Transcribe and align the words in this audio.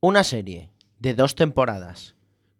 Una 0.00 0.24
serie 0.24 0.68
de 0.98 1.14
dos 1.14 1.36
temporadas, 1.36 2.16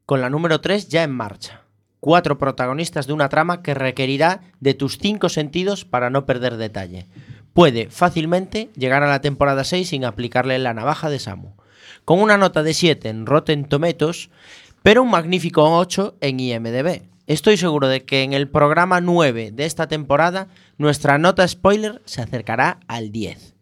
con 0.07 0.23
la 0.23 0.31
número 0.31 0.63
3 0.63 0.89
ya 0.89 1.03
en 1.03 1.11
marcha. 1.11 1.65
Cuatro 2.01 2.39
protagonistas 2.39 3.07
de 3.07 3.13
una 3.13 3.29
trama 3.29 3.63
que 3.63 3.75
requerirá 3.75 4.41
de 4.61 4.73
tus 4.73 4.97
cinco 4.97 5.29
sentidos 5.29 5.85
para 5.85 6.09
no 6.09 6.25
perder 6.25 6.57
detalle. 6.57 7.09
Puede 7.53 7.91
fácilmente 7.91 8.71
llegar 8.75 9.03
a 9.03 9.09
la 9.09 9.21
temporada 9.21 9.65
6 9.65 9.87
sin 9.87 10.07
aplicarle 10.07 10.59
la 10.59 10.73
navaja 10.73 11.11
de 11.11 11.19
Samu. 11.19 11.51
Con 12.07 12.21
una 12.21 12.39
nota 12.39 12.63
de 12.63 12.73
7 12.73 13.11
en 13.11 13.27
Rotten 13.27 13.67
Tomatoes, 13.67 14.31
pero 14.83 15.03
un 15.03 15.11
magnífico 15.11 15.63
8 15.77 16.17
en 16.23 16.41
IMDB. 16.41 17.03
Estoy 17.27 17.59
seguro 17.59 17.87
de 17.89 18.07
que 18.07 18.23
en 18.23 18.33
el 18.33 18.49
programa 18.49 19.03
9 19.03 19.51
de 19.53 19.67
esta 19.67 19.89
temporada 19.89 20.49
nuestra 20.79 21.19
nota 21.19 21.47
spoiler 21.47 22.01
se 22.07 22.23
acercará 22.23 22.81
al 22.89 23.13
10. 23.13 23.57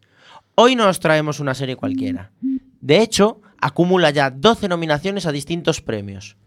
Hoy 0.55 0.77
no 0.77 0.87
os 0.87 1.01
traemos 1.01 1.41
una 1.41 1.53
serie 1.55 1.75
cualquiera. 1.75 2.31
De 2.79 3.01
hecho, 3.01 3.41
acumula 3.65 4.11
ya 4.11 4.29
12 4.29 4.67
nominaciones 4.67 5.25
a 5.25 5.31
distintos 5.31 5.81
premios. 5.81 6.37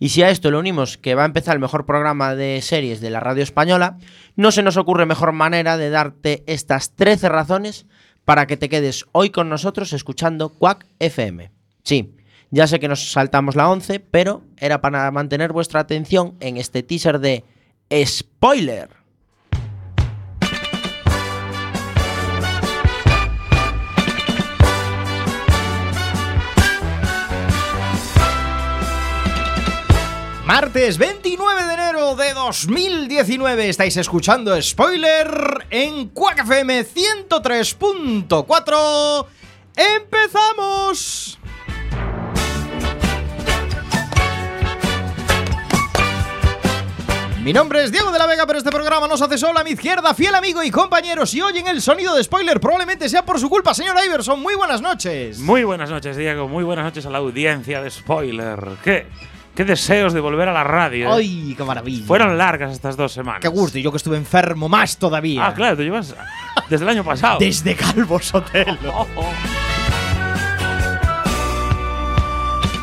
Y 0.00 0.08
si 0.08 0.22
a 0.22 0.30
esto 0.30 0.50
le 0.50 0.58
unimos 0.58 0.98
que 0.98 1.14
va 1.14 1.22
a 1.22 1.26
empezar 1.26 1.54
el 1.54 1.60
mejor 1.60 1.86
programa 1.86 2.34
de 2.34 2.60
series 2.60 3.00
de 3.00 3.08
la 3.08 3.20
radio 3.20 3.44
española, 3.44 3.98
no 4.34 4.50
se 4.50 4.64
nos 4.64 4.76
ocurre 4.76 5.06
mejor 5.06 5.30
manera 5.30 5.76
de 5.76 5.90
darte 5.90 6.42
estas 6.46 6.94
13 6.96 7.28
razones 7.28 7.86
para 8.24 8.46
que 8.46 8.56
te 8.56 8.68
quedes 8.68 9.06
hoy 9.12 9.30
con 9.30 9.48
nosotros 9.48 9.92
escuchando 9.92 10.48
Quack 10.50 10.86
FM. 10.98 11.52
Sí, 11.84 12.16
ya 12.50 12.66
sé 12.66 12.80
que 12.80 12.88
nos 12.88 13.12
saltamos 13.12 13.54
la 13.54 13.70
11, 13.70 14.00
pero 14.00 14.42
era 14.58 14.80
para 14.80 15.08
mantener 15.12 15.52
vuestra 15.52 15.80
atención 15.80 16.34
en 16.40 16.56
este 16.56 16.82
teaser 16.82 17.20
de 17.20 17.44
Spoiler. 18.04 18.90
Martes 30.46 30.96
29 30.96 31.64
de 31.64 31.74
enero 31.74 32.14
de 32.14 32.32
2019 32.32 33.68
estáis 33.68 33.96
escuchando 33.96 34.62
Spoiler 34.62 35.66
en 35.70 36.10
Quack 36.10 36.44
FM 36.44 36.86
103.4. 36.86 39.26
¡Empezamos! 39.74 41.40
Mi 47.42 47.52
nombre 47.52 47.82
es 47.82 47.90
Diego 47.90 48.12
de 48.12 48.20
la 48.20 48.28
Vega, 48.28 48.46
pero 48.46 48.60
este 48.60 48.70
programa 48.70 49.08
nos 49.08 49.20
hace 49.22 49.38
solo 49.38 49.58
a 49.58 49.64
mi 49.64 49.70
izquierda, 49.70 50.14
fiel 50.14 50.36
amigo 50.36 50.62
y 50.62 50.70
compañero. 50.70 51.26
Si 51.26 51.42
oyen 51.42 51.66
el 51.66 51.82
sonido 51.82 52.14
de 52.14 52.22
spoiler, 52.22 52.60
probablemente 52.60 53.08
sea 53.08 53.24
por 53.24 53.40
su 53.40 53.50
culpa, 53.50 53.74
señor 53.74 53.96
Iverson. 54.06 54.40
Muy 54.40 54.54
buenas 54.54 54.80
noches. 54.80 55.40
Muy 55.40 55.64
buenas 55.64 55.90
noches, 55.90 56.16
Diego. 56.16 56.46
Muy 56.46 56.62
buenas 56.62 56.84
noches 56.84 57.04
a 57.04 57.10
la 57.10 57.18
audiencia 57.18 57.82
de 57.82 57.90
spoiler. 57.90 58.76
¿Qué? 58.84 59.08
Qué 59.56 59.64
deseos 59.64 60.12
de 60.12 60.20
volver 60.20 60.50
a 60.50 60.52
la 60.52 60.64
radio. 60.64 61.08
¿eh? 61.08 61.12
¡Ay, 61.16 61.54
qué 61.56 61.64
maravilla! 61.64 62.06
Fueron 62.06 62.36
largas 62.36 62.72
estas 62.72 62.94
dos 62.94 63.10
semanas. 63.10 63.40
¡Qué 63.40 63.48
gusto! 63.48 63.78
Y 63.78 63.82
yo 63.82 63.90
que 63.90 63.96
estuve 63.96 64.18
enfermo 64.18 64.68
más 64.68 64.98
todavía. 64.98 65.46
Ah, 65.46 65.54
claro, 65.54 65.78
tú 65.78 65.82
llevas 65.82 66.14
desde 66.68 66.84
el 66.84 66.90
año 66.90 67.02
pasado. 67.02 67.38
Desde 67.38 67.74
Calvo 67.74 68.20
Sotelo. 68.20 68.76
Oh, 68.92 69.06
oh. 69.16 69.32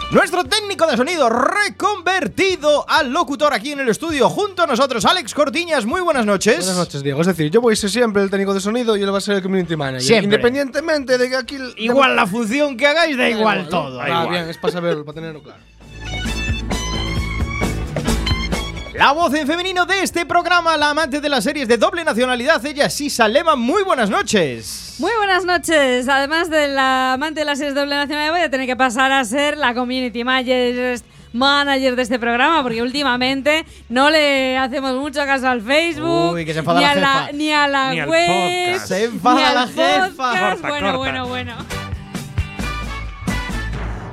Nuestro 0.10 0.44
técnico 0.44 0.86
de 0.86 0.96
sonido 0.96 1.28
reconvertido 1.28 2.86
al 2.88 3.12
locutor 3.12 3.52
aquí 3.52 3.72
en 3.72 3.80
el 3.80 3.90
estudio 3.90 4.30
junto 4.30 4.62
a 4.62 4.68
nosotros, 4.68 5.06
Alex 5.06 5.34
Cortiñas. 5.34 5.86
Muy 5.86 6.02
buenas 6.02 6.26
noches. 6.26 6.58
Buenas 6.58 6.78
noches, 6.78 7.02
Diego. 7.02 7.22
Es 7.22 7.28
decir, 7.28 7.50
yo 7.50 7.62
voy 7.62 7.74
a 7.74 7.76
ser 7.76 7.90
siempre 7.90 8.22
el 8.22 8.30
técnico 8.30 8.54
de 8.54 8.60
sonido 8.60 8.96
y 8.96 9.02
él 9.02 9.12
va 9.12 9.18
a 9.18 9.22
ser 9.22 9.38
el 9.38 9.42
community 9.42 9.76
manager. 9.76 10.02
Siempre. 10.04 10.26
Independientemente 10.26 11.18
de 11.18 11.30
que 11.30 11.36
aquí. 11.36 11.58
Igual 11.78 12.16
la 12.16 12.28
función 12.28 12.78
que 12.78 12.86
hagáis, 12.86 13.18
da 13.18 13.28
igual 13.28 13.68
todo. 13.70 14.00
Ah, 14.00 14.08
igual. 14.08 14.30
bien, 14.30 14.50
es 14.50 14.58
para 14.58 14.74
saberlo, 14.74 15.04
para 15.04 15.16
tenerlo 15.16 15.42
claro. 15.42 15.60
La 18.96 19.12
voz 19.12 19.34
en 19.34 19.48
femenino 19.48 19.86
de 19.88 20.04
este 20.04 20.24
programa, 20.26 20.78
la 20.78 20.92
amante 20.92 21.20
de 21.20 21.28
las 21.28 21.44
series 21.44 21.68
de 21.68 21.78
doble 21.78 22.04
nacionalidad, 22.04 22.64
ella 22.66 22.90
Sisa 22.92 23.28
Lema. 23.28 23.56
Muy 23.56 23.82
buenas 23.84 24.10
noches. 24.10 24.96
Muy 25.00 25.12
buenas 25.18 25.46
noches. 25.46 26.08
Además 26.08 26.50
de 26.52 26.68
la 26.68 27.14
amante 27.14 27.40
de 27.40 27.46
las 27.46 27.58
series 27.58 27.74
de 27.74 27.82
doble 27.82 27.96
nacional, 27.96 28.30
voy 28.32 28.42
a 28.42 28.52
tener 28.52 28.68
que 28.68 28.76
pasar 28.76 29.12
a 29.12 29.26
ser 29.26 29.58
la 29.58 29.74
community 29.74 30.24
manager, 30.24 31.00
manager 31.34 31.96
de 31.96 32.02
este 32.04 32.20
programa, 32.20 32.62
porque 32.62 32.84
últimamente 32.84 33.66
no 33.90 34.12
le 34.12 34.58
hacemos 34.60 34.94
mucho 34.96 35.26
caso 35.26 35.48
al 35.50 35.62
Facebook, 35.64 36.34
Uy, 36.34 36.46
que 36.46 36.54
se 36.54 36.60
enfada 36.60 36.80
ni, 36.80 36.86
la 36.86 36.92
a 36.92 36.96
la, 36.96 37.08
jefa. 37.26 37.32
ni 37.34 37.52
a 37.52 37.68
la 37.68 37.92
Ni 37.94 38.00
al 38.00 38.10
web, 38.10 38.28
podcast. 38.68 38.88
Se 38.88 39.04
enfada 39.06 39.36
ni 39.36 39.44
al 39.44 39.56
la 39.56 39.68
jefa. 39.68 40.08
podcast. 40.18 40.62
Corta, 40.62 40.70
bueno, 40.70 40.98
corta. 40.98 41.24
bueno, 41.24 41.28
bueno. 41.28 41.83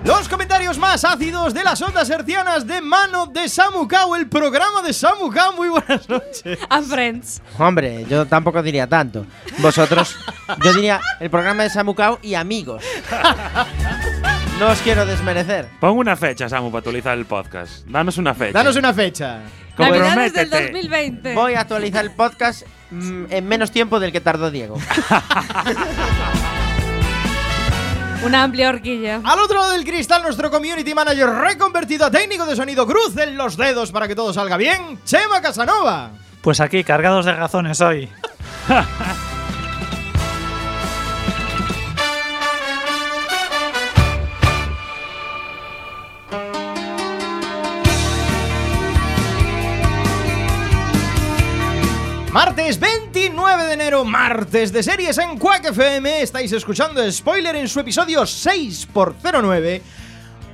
Los 0.05 0.29
comentarios 0.29 0.79
más 0.79 1.05
ácidos 1.05 1.53
de 1.53 1.63
las 1.63 1.81
ondas 1.83 2.09
hercianas 2.09 2.67
de 2.67 2.81
mano 2.81 3.27
de 3.27 3.49
Samukao, 3.49 4.17
el 4.17 4.29
programa 4.29 4.83
de 4.83 4.93
Samukao. 4.93 5.53
Muy 5.53 5.69
buenas 5.69 6.09
noches. 6.09 6.59
A 6.69 6.81
Friends. 6.81 7.43
Hombre, 7.59 8.07
yo 8.09 8.27
tampoco 8.27 8.63
diría 8.63 8.87
tanto. 8.87 9.27
Vosotros, 9.59 10.17
yo 10.65 10.73
diría 10.73 11.01
el 11.21 11.29
programa 11.31 11.65
de 11.65 11.71
Samukao 11.71 12.19
y 12.23 12.35
amigos. 12.35 12.83
No 14.59 14.69
os 14.69 14.79
quiero 14.81 15.07
desmerecer. 15.07 15.69
Pon 15.81 15.97
una 15.97 16.17
fecha, 16.17 16.49
Samu, 16.49 16.71
para 16.71 16.81
actualizar 16.81 17.17
el 17.17 17.27
podcast. 17.27 17.87
Danos 17.87 18.19
una 18.19 18.35
fecha. 18.35 18.53
Danos 18.53 18.77
una 18.77 18.93
fecha. 18.93 19.41
Navidades 19.79 20.33
del 20.35 20.51
Comprométete. 20.51 20.73
2020. 20.73 21.35
Voy 21.35 21.55
a 21.55 21.61
actualizar 21.61 22.05
el 22.05 22.11
podcast 22.11 22.67
mm, 22.91 23.25
en 23.31 23.49
menos 23.49 23.71
tiempo 23.71 23.99
del 24.01 24.13
que 24.13 24.21
tardó 24.21 24.51
Diego. 24.51 24.77
Una 28.23 28.43
amplia 28.43 28.69
horquilla. 28.69 29.23
Al 29.25 29.39
otro 29.39 29.59
lado 29.61 29.73
del 29.73 29.85
cristal, 29.85 30.23
nuestro 30.23 30.51
community 30.51 30.93
manager 30.95 31.29
reconvertido 31.31 32.05
a 32.05 32.11
técnico 32.11 32.45
de 32.45 32.55
sonido. 32.55 32.87
Crucen 32.87 33.37
los 33.37 33.57
dedos 33.57 33.91
para 33.93 34.07
que 34.07 34.15
todo 34.15 34.33
salga 34.35 34.59
bien. 34.59 34.99
Chema 35.05 35.41
Casanova. 35.41 36.11
Pues 36.43 36.61
aquí, 36.61 36.85
cargados 36.85 37.25
de 37.25 37.33
razones 37.33 37.81
hoy. 37.81 38.09
Martes 52.33 52.79
29 52.79 53.65
de 53.65 53.73
enero, 53.73 54.05
martes 54.05 54.73
de 54.73 54.85
series 54.85 55.19
en 55.19 55.37
Quack 55.37 55.71
FM. 55.71 56.23
Estáis 56.23 56.53
escuchando 56.53 57.03
Spoiler 57.11 57.57
en 57.57 57.67
su 57.67 57.81
episodio 57.81 58.23
6x09. 58.23 59.83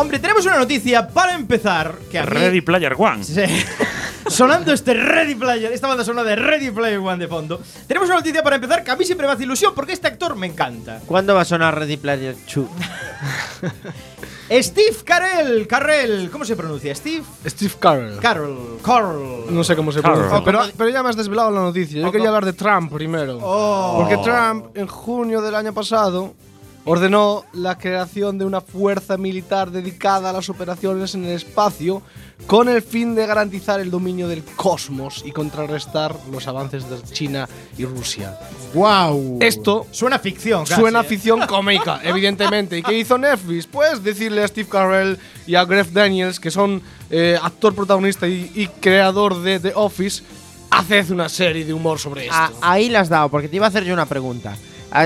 Hombre, 0.04 0.18
tenemos 0.18 0.44
una 0.44 0.58
noticia 0.58 1.08
para 1.08 1.34
empezar. 1.34 1.94
Que 2.10 2.18
a 2.18 2.24
mí- 2.26 2.28
Ready 2.30 2.60
Player 2.60 2.94
One. 2.98 3.24
Sí. 3.24 3.40
Sonando 4.28 4.70
este 4.74 4.92
Ready 4.92 5.34
Player, 5.34 5.72
esta 5.72 5.86
banda 5.88 6.04
sonora 6.04 6.28
de 6.28 6.36
Ready 6.36 6.70
Player 6.72 6.98
One 6.98 7.16
de 7.16 7.26
fondo. 7.26 7.58
Tenemos 7.86 8.06
una 8.10 8.16
noticia 8.18 8.42
para 8.42 8.56
empezar 8.56 8.84
que 8.84 8.90
a 8.90 8.96
mí 8.96 9.04
siempre 9.06 9.26
me 9.26 9.32
hace 9.32 9.44
ilusión 9.44 9.72
porque 9.74 9.94
este 9.94 10.06
actor 10.06 10.36
me 10.36 10.46
encanta. 10.46 11.00
¿Cuándo 11.06 11.34
va 11.34 11.40
a 11.40 11.44
sonar 11.46 11.78
Ready 11.78 11.96
Player 11.96 12.36
2? 12.54 12.66
Steve 14.62 14.96
Carell, 15.06 15.66
Carell, 15.66 16.28
¿cómo 16.30 16.44
se 16.44 16.54
pronuncia? 16.54 16.94
Steve 16.94 17.22
Steve 17.46 17.72
Carell. 17.80 18.18
Carell, 18.18 18.56
Carell. 18.84 19.46
No 19.48 19.64
sé 19.64 19.74
cómo 19.74 19.90
se 19.90 20.02
pronuncia, 20.02 20.42
pero, 20.44 20.60
pero 20.76 20.90
ya 20.90 21.02
me 21.02 21.08
has 21.08 21.16
desvelado 21.16 21.50
la 21.50 21.60
noticia. 21.62 22.02
Yo 22.02 22.12
quería 22.12 22.28
hablar 22.28 22.44
de 22.44 22.52
Trump 22.52 22.92
primero. 22.92 23.38
Oh. 23.42 23.96
Porque 24.00 24.18
Trump, 24.22 24.76
en 24.76 24.86
junio 24.86 25.40
del 25.40 25.54
año 25.54 25.72
pasado, 25.72 26.34
ordenó 26.86 27.44
la 27.54 27.78
creación 27.78 28.36
de 28.38 28.44
una 28.44 28.60
fuerza 28.60 29.16
militar 29.16 29.70
dedicada 29.70 30.30
a 30.30 30.32
las 30.34 30.48
operaciones 30.50 31.14
en 31.14 31.24
el 31.24 31.32
espacio 31.32 32.02
con 32.46 32.68
el 32.68 32.82
fin 32.82 33.14
de 33.14 33.26
garantizar 33.26 33.80
el 33.80 33.90
dominio 33.90 34.28
del 34.28 34.42
cosmos 34.44 35.22
y 35.24 35.32
contrarrestar 35.32 36.14
los 36.30 36.46
avances 36.46 36.88
de 36.90 37.00
China 37.02 37.48
y 37.78 37.86
Rusia. 37.86 38.38
Wow. 38.74 39.38
Esto 39.40 39.86
suena 39.92 40.18
ficción. 40.18 40.64
casi, 40.66 40.80
Suena 40.80 41.00
¿eh? 41.00 41.04
ficción 41.04 41.46
cómica, 41.46 42.00
evidentemente. 42.04 42.76
¿Y 42.78 42.82
qué 42.82 42.98
hizo 42.98 43.16
Netflix? 43.16 43.66
Pues 43.66 44.02
decirle 44.04 44.42
a 44.44 44.48
Steve 44.48 44.68
Carell 44.68 45.18
y 45.46 45.54
a 45.54 45.64
Greg 45.64 45.90
Daniels, 45.92 46.38
que 46.38 46.50
son 46.50 46.82
eh, 47.10 47.38
actor 47.42 47.74
protagonista 47.74 48.26
y, 48.28 48.50
y 48.54 48.66
creador 48.66 49.40
de 49.42 49.58
The 49.60 49.72
Office, 49.74 50.22
haced 50.70 51.10
una 51.12 51.28
serie 51.30 51.64
de 51.64 51.72
humor 51.72 51.98
sobre 51.98 52.24
esto. 52.24 52.34
A- 52.36 52.50
ahí 52.60 52.90
la 52.90 53.00
has 53.00 53.08
dado, 53.08 53.28
porque 53.30 53.48
te 53.48 53.56
iba 53.56 53.64
a 53.66 53.68
hacer 53.68 53.84
yo 53.84 53.94
una 53.94 54.06
pregunta. 54.06 54.54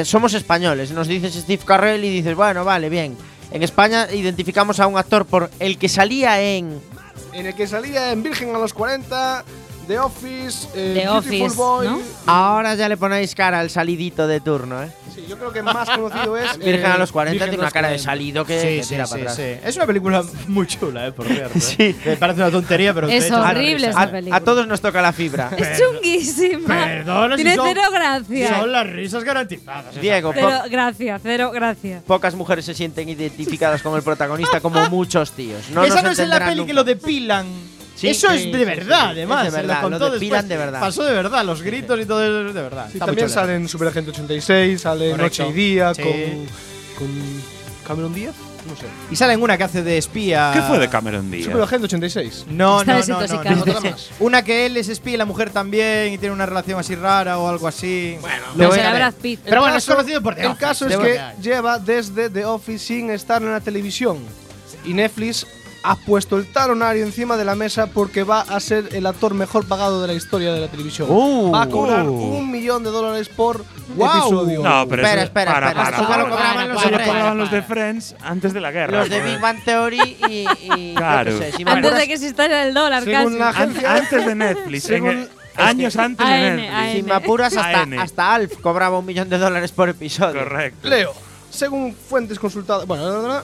Somos 0.04 0.34
españoles, 0.34 0.90
nos 0.90 1.08
dices 1.08 1.34
Steve 1.34 1.62
Carell 1.64 2.04
y 2.04 2.10
dices, 2.10 2.34
bueno, 2.36 2.64
vale, 2.64 2.88
bien. 2.90 3.16
En 3.50 3.62
España 3.62 4.06
identificamos 4.12 4.80
a 4.80 4.86
un 4.86 4.98
actor 4.98 5.24
por 5.24 5.50
el 5.58 5.78
que 5.78 5.88
salía 5.88 6.42
en. 6.42 6.80
En 7.32 7.46
el 7.46 7.54
que 7.54 7.66
salía 7.66 8.12
en 8.12 8.22
Virgen 8.22 8.54
a 8.54 8.58
los 8.58 8.74
40, 8.74 9.44
The 9.88 9.98
Office, 9.98 10.68
eh, 10.74 11.00
The 11.00 11.08
Office, 11.08 11.56
Boy. 11.56 11.86
¿no? 11.88 11.98
Ahora 12.26 12.74
ya 12.74 12.88
le 12.90 12.98
ponéis 12.98 13.34
cara 13.34 13.58
al 13.60 13.70
salidito 13.70 14.26
de 14.26 14.38
turno, 14.40 14.82
¿eh? 14.82 14.90
Sí, 15.14 15.24
yo 15.26 15.38
creo 15.38 15.50
que 15.50 15.62
más 15.62 15.88
conocido 15.88 16.36
es. 16.36 16.58
Virgen 16.58 16.84
eh, 16.90 16.92
a 16.94 16.98
los 16.98 17.10
40 17.10 17.32
Virgen 17.32 17.48
tiene 17.50 17.62
a 17.62 17.66
una 17.66 17.70
cara 17.72 17.88
de 17.88 17.94
40. 17.94 18.04
salido 18.04 18.44
que, 18.44 18.60
Sí, 18.60 18.66
que 18.66 18.82
sí, 18.82 18.88
tira 18.90 19.06
sí, 19.06 19.10
para 19.12 19.22
atrás. 19.22 19.36
sí. 19.36 19.60
Es 19.66 19.76
una 19.76 19.86
película 19.86 20.22
muy 20.46 20.66
chula, 20.66 21.06
eh, 21.06 21.12
por 21.12 21.26
cierto. 21.28 21.58
Sí. 21.58 21.96
Me 22.04 22.16
parece 22.18 22.40
una 22.42 22.50
tontería, 22.50 22.92
pero 22.92 23.08
Es 23.08 23.30
horrible 23.30 23.88
esa 23.88 24.02
A, 24.02 24.10
película. 24.10 24.36
a 24.36 24.40
todos 24.40 24.66
nos 24.66 24.80
toca 24.82 25.00
la 25.00 25.12
fibra. 25.14 25.50
Es 25.56 25.80
chunguísima. 25.80 26.68
Perdona 26.68 27.36
si 27.36 27.42
Tiene 27.42 27.56
son- 27.56 27.68
cero 27.68 27.80
gracia. 27.90 28.58
Son 28.60 28.70
las 28.72 28.86
risas 28.90 29.24
garantizadas. 29.24 29.98
Diego, 29.98 30.32
Cero 30.34 30.50
gracia, 30.70 31.18
cero 31.22 31.50
gracia. 31.50 32.02
pocas 32.06 32.34
mujeres 32.34 32.66
se 32.66 32.74
sienten 32.74 33.08
identificadas 33.08 33.80
con 33.82 33.96
el 33.96 34.02
protagonista 34.02 34.60
como 34.60 34.86
muchos 34.90 35.32
tíos. 35.32 35.70
No 35.70 35.82
Esa 35.82 35.94
nos 35.96 36.04
no 36.04 36.10
es 36.10 36.18
en 36.18 36.28
la 36.28 36.40
peli 36.40 36.56
nunca. 36.56 36.66
que 36.66 36.74
lo 36.74 36.84
depilan. 36.84 37.46
Sí, 37.98 38.08
eso 38.08 38.28
sí, 38.30 38.50
es 38.50 38.52
de 38.58 38.64
verdad, 38.64 38.84
sí, 38.86 39.04
sí. 39.06 39.10
además. 39.18 39.46
Es 39.46 39.52
de 39.52 39.58
verdad, 39.58 39.82
contó 39.82 39.98
lo 39.98 40.10
depilan 40.10 40.42
después. 40.42 40.48
de 40.48 40.56
verdad. 40.64 40.80
Pasó 40.80 41.04
de 41.04 41.12
verdad, 41.12 41.44
los 41.44 41.62
gritos 41.62 42.00
y 42.00 42.04
todo 42.06 42.22
eso 42.24 42.48
es 42.48 42.54
de 42.54 42.62
verdad. 42.62 42.88
También 42.98 43.26
chula. 43.28 43.40
sale 43.40 43.54
en 43.56 43.68
Superagente 43.68 44.10
86, 44.10 44.80
sale 44.80 45.10
Correcto. 45.10 45.42
Noche 45.44 45.48
y 45.48 45.52
Día 45.52 45.94
Sí. 45.94 46.02
con, 46.02 46.46
con 47.08 47.42
Cameron 47.86 48.14
Díaz. 48.14 48.34
No 48.68 48.76
sé. 48.76 48.84
Y 49.10 49.16
sale 49.16 49.32
en 49.32 49.42
una 49.42 49.56
que 49.56 49.64
hace 49.64 49.82
de 49.82 49.96
espía. 49.96 50.50
¿Qué 50.52 50.60
fue 50.62 50.78
de 50.78 50.88
Cameron 50.88 51.30
Díaz? 51.30 51.46
Superagente 51.46 51.84
86. 51.86 52.46
No, 52.50 52.84
no, 52.84 52.98
no, 53.06 53.26
no, 53.26 53.64
no. 53.64 53.80
Una 54.20 54.42
que 54.44 54.66
él 54.66 54.76
es 54.76 54.88
espía 54.88 55.14
y 55.14 55.16
la 55.16 55.24
mujer 55.24 55.50
también 55.50 56.12
y 56.12 56.18
tiene 56.18 56.34
una 56.34 56.44
relación 56.44 56.78
así 56.78 56.94
rara 56.94 57.38
o 57.38 57.48
algo 57.48 57.66
así. 57.66 58.16
Bueno, 58.20 58.44
Pero 58.56 58.72
será 58.72 58.92
Brad 58.94 59.14
Pitt. 59.14 59.40
Pero 59.44 59.60
bueno, 59.62 59.74
El 59.74 59.78
es 59.78 59.86
conocido 59.86 60.22
por 60.22 60.34
The 60.34 60.42
El 60.42 60.46
Office, 60.48 60.60
caso 60.60 60.86
es 60.86 60.96
que 60.98 61.20
lleva 61.40 61.78
desde 61.78 62.28
The 62.30 62.44
Office 62.44 62.84
sin 62.84 63.10
estar 63.10 63.42
en 63.42 63.52
la 63.52 63.60
televisión. 63.60 64.18
Y 64.84 64.92
Netflix 64.92 65.46
ha 65.82 65.94
puesto 65.96 66.36
el 66.36 66.46
talonario 66.52 67.04
encima 67.04 67.36
de 67.36 67.44
la 67.44 67.54
mesa 67.54 67.86
porque 67.86 68.24
va 68.24 68.40
a 68.40 68.58
ser 68.60 68.88
el 68.92 69.06
actor 69.06 69.32
mejor 69.34 69.66
pagado 69.66 70.02
de 70.02 70.08
la 70.08 70.14
historia 70.14 70.52
de 70.52 70.60
la 70.60 70.68
televisión. 70.68 71.08
Uh. 71.10 71.50
va 71.52 71.62
a 71.62 71.68
cobrar 71.68 72.06
Uh. 72.08 72.12
un 72.38 72.50
millón 72.50 72.82
de 72.82 72.90
dólares 72.90 73.28
por 73.28 73.64
episodio. 73.94 74.62
No, 74.62 74.86
pero 74.88 75.02
Espera, 75.02 75.22
espera, 75.22 75.52
para, 75.52 75.68
espera. 75.68 75.84
para, 75.84 75.96
Esto 75.96 76.02
ya 76.02 76.08
para, 76.08 76.22
lo 76.24 76.30
cobraban 76.30 76.68
los 76.68 76.82
de 76.82 76.98
Friends. 76.98 77.36
los 77.36 77.50
de 77.50 77.62
Friends 77.62 78.14
antes 78.22 78.52
de 78.52 78.60
la 78.60 78.70
guerra. 78.72 78.98
Los 78.98 79.08
de. 79.10 79.20
Big 79.22 79.40
Bang 79.40 79.64
Theory 79.64 80.16
y. 80.28 80.94
Claro. 80.94 81.38
sé, 81.38 81.52
si 81.52 81.62
Antes 81.66 81.94
de 81.96 82.06
que 82.06 82.12
existiera 82.14 82.62
el 82.64 82.74
dólar, 82.74 83.04
Según 83.04 83.24
casi. 83.24 83.38
la 83.38 83.48
An- 83.48 83.54
agencia 83.54 83.94
antes 83.94 84.26
de 84.26 84.34
Netflix. 84.34 84.84
Según- 84.84 85.28
años 85.56 85.96
antes 85.96 86.26
de 86.26 86.50
Netflix. 86.50 86.72
AN. 86.72 86.92
Si 86.92 87.02
me 87.02 87.12
apuras, 87.14 87.56
hasta, 87.56 88.34
Alf 88.34 88.56
cobraba 88.60 88.98
un 88.98 89.06
millón 89.06 89.28
de 89.28 89.38
dólares 89.38 89.72
por 89.72 89.88
episodio. 89.88 90.40
Correcto. 90.40 90.88
Leo, 90.88 91.12
según 91.50 91.94
fuentes 91.94 92.38
consultadas. 92.38 92.86
Bueno, 92.86 93.42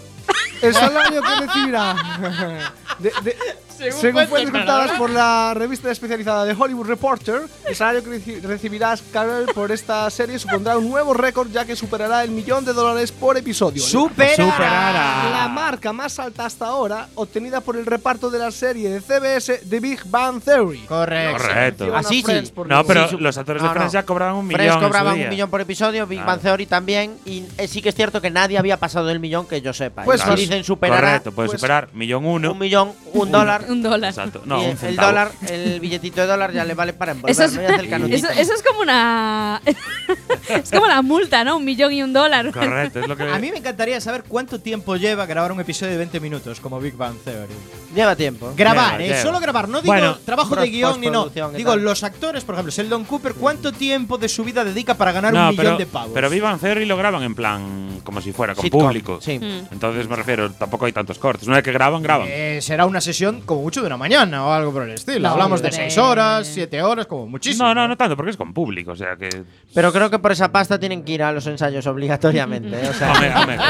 el 0.63 0.75
salario 0.75 1.23
que 1.23 1.47
recibirá. 1.47 1.95
de- 2.99 3.13
de- 3.23 3.37
según, 3.75 4.01
fuentes 4.29 4.29
consultadas 4.31 4.93
por 4.93 5.11
la 5.11 5.53
revista 5.53 5.91
especializada 5.91 6.45
de 6.45 6.55
Hollywood 6.57 6.87
Reporter, 6.87 7.43
el 7.67 7.75
salario 7.75 8.05
que 8.05 8.11
reci- 8.11 8.41
recibirá 8.41 8.95
Carell 9.13 9.47
por 9.53 9.73
esta 9.73 10.09
serie 10.11 10.39
supondrá 10.39 10.79
un 10.79 10.89
nuevo 10.89 11.13
récord, 11.13 11.51
ya 11.51 11.65
que 11.65 11.75
superará 11.75 12.23
el 12.23 12.31
millón 12.31 12.65
de 12.65 12.73
dólares 12.73 13.11
por 13.11 13.37
episodio. 13.37 13.83
Supera. 13.83 15.29
La 15.31 15.49
marca 15.53 15.93
más 15.93 16.19
alta 16.21 16.47
hasta 16.47 16.67
ahora, 16.67 17.09
obtenida 17.17 17.61
por 17.61 17.77
el 17.77 17.85
reparto 17.85 18.31
de 18.31 18.39
la 18.39 18.53
serie 18.53 18.89
de 18.91 19.01
CBS 19.01 19.63
The 19.69 19.81
Big 19.81 20.01
Bang 20.07 20.41
Theory. 20.41 20.81
Correcto. 20.87 21.43
Correcto. 21.43 21.85
Menciona 21.87 21.99
Así 21.99 22.23
sí. 22.23 22.53
No, 22.67 22.85
pero 22.85 23.11
los 23.19 23.37
actores 23.39 23.61
de 23.61 23.69
no, 23.69 23.75
Friends 23.75 23.93
no. 23.93 24.01
ya 24.01 24.07
cobraban 24.07 24.37
un 24.37 24.47
millón. 24.47 24.81
Cobraban 24.81 25.21
un 25.21 25.29
millón 25.29 25.51
por 25.51 25.61
episodio, 25.61 26.07
Big 26.07 26.19
Claro. 26.19 26.31
Bang 26.33 26.41
Theory 26.43 26.67
también. 26.67 27.19
Y 27.25 27.45
eh, 27.59 27.67
sí 27.67 27.83
que 27.83 27.89
es 27.89 27.95
cierto 27.97 28.21
que 28.21 28.31
nadie 28.31 28.57
había 28.57 28.77
pasado 28.79 29.07
del 29.07 29.19
millón 29.19 29.47
que 29.47 29.61
yo 29.61 29.73
sepa. 29.73 30.05
Pues 30.05 30.23
y. 30.37 30.44
dicen 30.47 30.65
superará 30.65 31.09
Correcto, 31.09 31.33
puede 31.33 31.49
pues, 31.49 31.61
superar 31.61 31.89
millón 31.93 32.25
uno. 32.25 32.53
un 32.53 32.59
millón, 32.59 32.93
un 33.13 33.31
dólar. 33.31 33.67
Un 33.69 33.83
dólar. 33.83 34.11
Exacto. 34.11 34.43
No, 34.45 34.63
y 34.63 34.67
un 34.67 34.79
el 34.83 34.97
dólar, 34.97 35.31
el 35.49 35.81
billetito 35.81 36.21
de 36.21 36.27
dólar 36.27 36.53
ya 36.53 36.65
le 36.65 36.75
vale 36.75 36.93
para 36.93 37.13
envolverlo 37.13 37.45
Eso 37.45 37.61
es, 37.61 37.63
y 37.63 37.67
hacer 37.67 38.13
eso, 38.13 38.29
eso 38.31 38.55
es 38.55 38.63
como 38.63 38.81
una. 38.81 39.61
es 40.49 40.71
como 40.71 40.87
la 40.87 41.03
multa, 41.03 41.45
¿no? 41.45 41.57
Un 41.57 41.65
millón 41.65 41.93
y 41.93 42.03
un 42.03 42.13
dólar. 42.13 42.51
Correcto, 42.53 43.01
es 43.01 43.09
lo 43.09 43.17
que. 43.17 43.25
A 43.25 43.39
mí 43.39 43.51
me 43.51 43.59
encantaría 43.59 44.01
saber 44.01 44.25
cuánto 44.27 44.61
tiempo 44.61 44.97
lleva 44.97 45.27
grabar 45.27 45.53
un 45.53 45.61
episodio 45.61 45.93
de 45.93 45.99
20 45.99 46.21
minutos 46.21 46.61
como 46.61 46.81
Big 46.81 46.97
Bang 46.97 47.17
Theory. 47.25 47.55
Lleva 47.95 48.17
tiempo. 48.17 48.53
Grabar, 48.57 48.93
Lleva, 48.93 49.05
eh, 49.05 49.09
lleva. 49.09 49.23
solo 49.23 49.41
grabar, 49.41 49.69
no 49.69 49.81
digo 49.81 49.93
Bueno, 49.93 50.17
trabajo 50.25 50.57
de 50.57 50.69
guion 50.69 51.01
ni 51.01 51.09
no. 51.09 51.29
Digo, 51.29 51.71
tal. 51.71 51.85
los 51.85 52.03
actores, 52.03 52.45
por 52.45 52.55
ejemplo, 52.55 52.73
Sheldon 52.73 53.05
Cooper, 53.05 53.35
¿cuánto 53.35 53.73
tiempo 53.73 54.19
de 54.19 54.29
su 54.29 54.45
vida 54.45 54.65
dedica 54.65 54.95
para 54.95 55.13
ganar 55.13 55.33
no, 55.33 55.41
un 55.41 55.49
millón 55.51 55.65
pero, 55.65 55.79
de 55.79 55.87
pavos? 55.87 56.11
pero 56.13 56.31
Big 56.31 56.43
Bang 56.43 56.61
Theory 56.61 56.85
lo 56.87 56.97
graban 56.97 57.23
en 57.23 57.35
plan 57.35 58.01
como 58.03 58.21
si 58.21 58.33
fuera 58.33 58.55
con 58.55 58.63
Sitcom, 58.63 58.83
público. 58.83 59.19
Sí. 59.21 59.39
Mm. 59.39 59.73
Entonces 59.73 60.09
me 60.09 60.17
refiero, 60.17 60.34
tampoco 60.59 60.87
hay 60.87 60.93
tantos 60.93 61.19
cortes. 61.19 61.47
Una 61.47 61.57
vez 61.57 61.65
que 61.65 61.73
graban, 61.73 62.03
graban. 62.03 62.27
Eh, 62.31 62.59
será 62.63 62.87
una 62.87 63.01
sesión 63.01 63.41
como 63.43 63.63
mucho 63.63 63.81
de 63.81 63.87
una 63.87 63.97
mañana 63.97 64.45
o 64.47 64.53
algo 64.53 64.73
por 64.73 64.83
el 64.85 64.91
estilo. 64.93 65.21
No, 65.21 65.31
Hablamos 65.31 65.61
de 65.63 65.69
hombre. 65.69 65.91
6 65.91 65.99
horas, 65.99 66.47
7 66.53 66.83
horas, 66.83 67.07
como 67.07 67.27
muchísimo. 67.27 67.67
no, 67.69 67.75
no, 67.75 67.89
no 67.89 67.97
tanto, 67.97 68.17
porque 68.17 68.31
es 68.31 68.37
con 68.37 68.53
público. 68.53 68.93
O 68.93 68.97
sea 68.97 69.17
que. 69.17 69.29
Pero 69.75 69.93
creo 69.93 70.11
que 70.11 70.19
por 70.19 70.33
esa 70.33 70.51
pasta 70.53 70.79
tienen 70.79 71.05
que 71.05 71.13
ir 71.13 71.23
a 71.23 71.33
los 71.33 71.47
ensayos 71.47 71.87
obligatoriamente. 71.87 72.69
¿eh? 72.81 72.89
O 72.89 72.93
sea, 72.95 73.13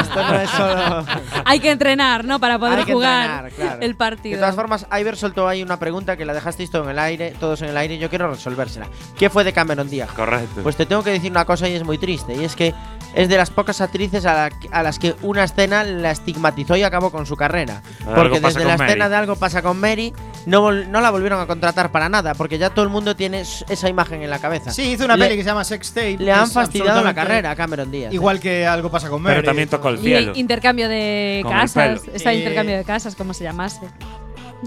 esto 0.00 0.22
no 0.22 0.40
es 0.40 0.50
solo. 0.50 1.06
Hay 1.44 1.60
que 1.60 1.70
entrenar, 1.70 2.24
¿no? 2.24 2.38
Para 2.40 2.58
poder 2.58 2.84
jugar 2.84 3.46
entrenar, 3.46 3.50
claro. 3.52 3.80
el 3.82 3.88
De 3.92 3.94
partido. 3.96 4.38
todas 4.38 4.54
formas, 4.54 4.86
Iver 4.98 5.16
soltó 5.16 5.48
ahí 5.48 5.62
una 5.62 5.78
pregunta 5.78 6.16
que 6.16 6.24
la 6.24 6.34
dejasteis 6.34 6.70
todo 6.70 6.84
en 6.84 6.90
el 6.90 6.98
aire, 6.98 7.34
todos 7.40 7.62
en 7.62 7.68
el 7.70 7.76
aire, 7.76 7.94
y 7.94 7.98
yo 7.98 8.08
quiero 8.10 8.28
resolvérsela. 8.30 8.86
¿Qué 9.18 9.30
fue 9.30 9.44
de 9.44 9.52
Cameron 9.52 9.88
Díaz? 9.88 10.10
Correcto. 10.12 10.62
Pues 10.62 10.76
te 10.76 10.86
tengo 10.86 11.02
que 11.02 11.10
decir 11.10 11.30
una 11.30 11.44
cosa 11.44 11.68
y 11.68 11.74
es 11.74 11.84
muy 11.84 11.98
triste, 11.98 12.34
y 12.34 12.44
es 12.44 12.54
que 12.56 12.74
es 13.14 13.28
de 13.28 13.36
las 13.36 13.50
pocas 13.50 13.80
actrices 13.80 14.26
a, 14.26 14.34
la- 14.34 14.50
a 14.72 14.82
las 14.82 14.98
que 14.98 15.14
una 15.22 15.44
escena 15.44 15.84
la 15.84 16.10
estigmatizó 16.54 16.76
y 16.76 16.82
acabó 16.82 17.10
con 17.10 17.26
su 17.26 17.36
carrera. 17.36 17.82
Porque 18.04 18.40
desde 18.40 18.64
la 18.64 18.74
escena 18.74 18.96
Mary. 18.96 19.10
de 19.10 19.16
Algo 19.16 19.36
pasa 19.36 19.62
con 19.62 19.78
Mary, 19.80 20.12
no, 20.46 20.70
no 20.72 21.00
la 21.00 21.10
volvieron 21.10 21.40
a 21.40 21.46
contratar 21.46 21.90
para 21.90 22.08
nada, 22.08 22.34
porque 22.34 22.58
ya 22.58 22.70
todo 22.70 22.84
el 22.84 22.90
mundo 22.90 23.16
tiene 23.16 23.40
esa 23.42 23.88
imagen 23.88 24.22
en 24.22 24.30
la 24.30 24.38
cabeza. 24.38 24.70
Sí, 24.70 24.82
hizo 24.92 25.04
una 25.04 25.16
Le- 25.16 25.24
peli 25.26 25.36
que 25.36 25.42
se 25.42 25.48
llama 25.50 25.64
Sex 25.64 25.92
Tape. 25.92 26.16
Le 26.18 26.32
han 26.32 26.50
fastidiado 26.50 27.02
la 27.02 27.14
carrera 27.14 27.50
a 27.50 27.56
Cameron 27.56 27.90
Díaz. 27.90 28.12
¿eh? 28.12 28.14
Igual 28.14 28.40
que 28.40 28.66
algo 28.66 28.90
pasa 28.90 29.08
con 29.08 29.22
Mary. 29.22 29.36
pero 29.36 29.46
también 29.46 29.68
tocó 29.68 29.88
el 29.90 29.98
Y 29.98 30.02
cielo. 30.02 30.32
intercambio 30.34 30.88
de 30.88 31.40
Con 31.42 31.52
casas. 31.52 32.02
Está 32.12 32.32
Eh, 32.32 32.38
intercambio 32.38 32.76
de 32.76 32.84
casas, 32.84 33.14
como 33.16 33.34
se 33.34 33.44
llamase. 33.44 33.80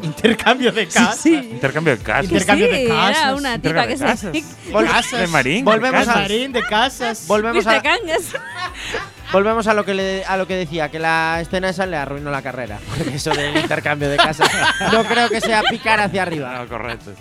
Intercambio 0.04 0.72
de 0.72 0.86
casa. 0.88 1.14
Sí. 1.14 1.34
Intercambio 1.36 1.98
de 1.98 2.04
casas. 2.04 2.26
Intercambio 2.26 2.68
de 2.68 2.82
sí, 2.84 2.88
casas, 2.88 3.18
Era 3.24 3.36
una 3.36 3.60
tipa 3.60 3.82
que 3.84 3.88
de 3.88 3.98
se. 3.98 4.06
casas. 4.06 4.34
Vol- 4.72 4.86
Casas. 4.88 5.20
De 5.22 5.28
Marín. 5.28 5.66
Volvemos 5.66 5.92
de 5.92 5.98
a- 5.98 6.06
casas. 6.06 6.22
Marín 6.22 6.52
de 6.54 6.62
casas. 6.64 7.24
Volvemos 7.28 7.66
Viste 7.66 7.72
a. 7.72 7.82
volvemos 9.32 9.68
a 9.68 9.74
lo 9.74 9.86
que 9.86 9.94
le- 9.94 10.26
a 10.26 10.38
lo 10.38 10.48
que 10.48 10.56
decía, 10.56 10.90
que 10.90 11.00
la 11.00 11.40
escena 11.42 11.70
esa 11.70 11.86
le 11.86 11.98
arruinó 11.98 12.32
la 12.32 12.42
carrera. 12.42 12.80
Porque 12.98 13.16
eso 13.16 13.32
del 13.32 13.56
intercambio 13.58 14.10
de 14.10 14.18
casas 14.18 14.50
no 14.94 15.04
creo 15.04 15.30
que 15.30 15.42
sea 15.42 15.64
picar 15.70 16.00
hacia 16.00 16.22
arriba. 16.24 16.54
No, 16.60 16.68
correcto. 16.68 17.12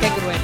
Qué 0.00 0.08
crueles. 0.08 0.40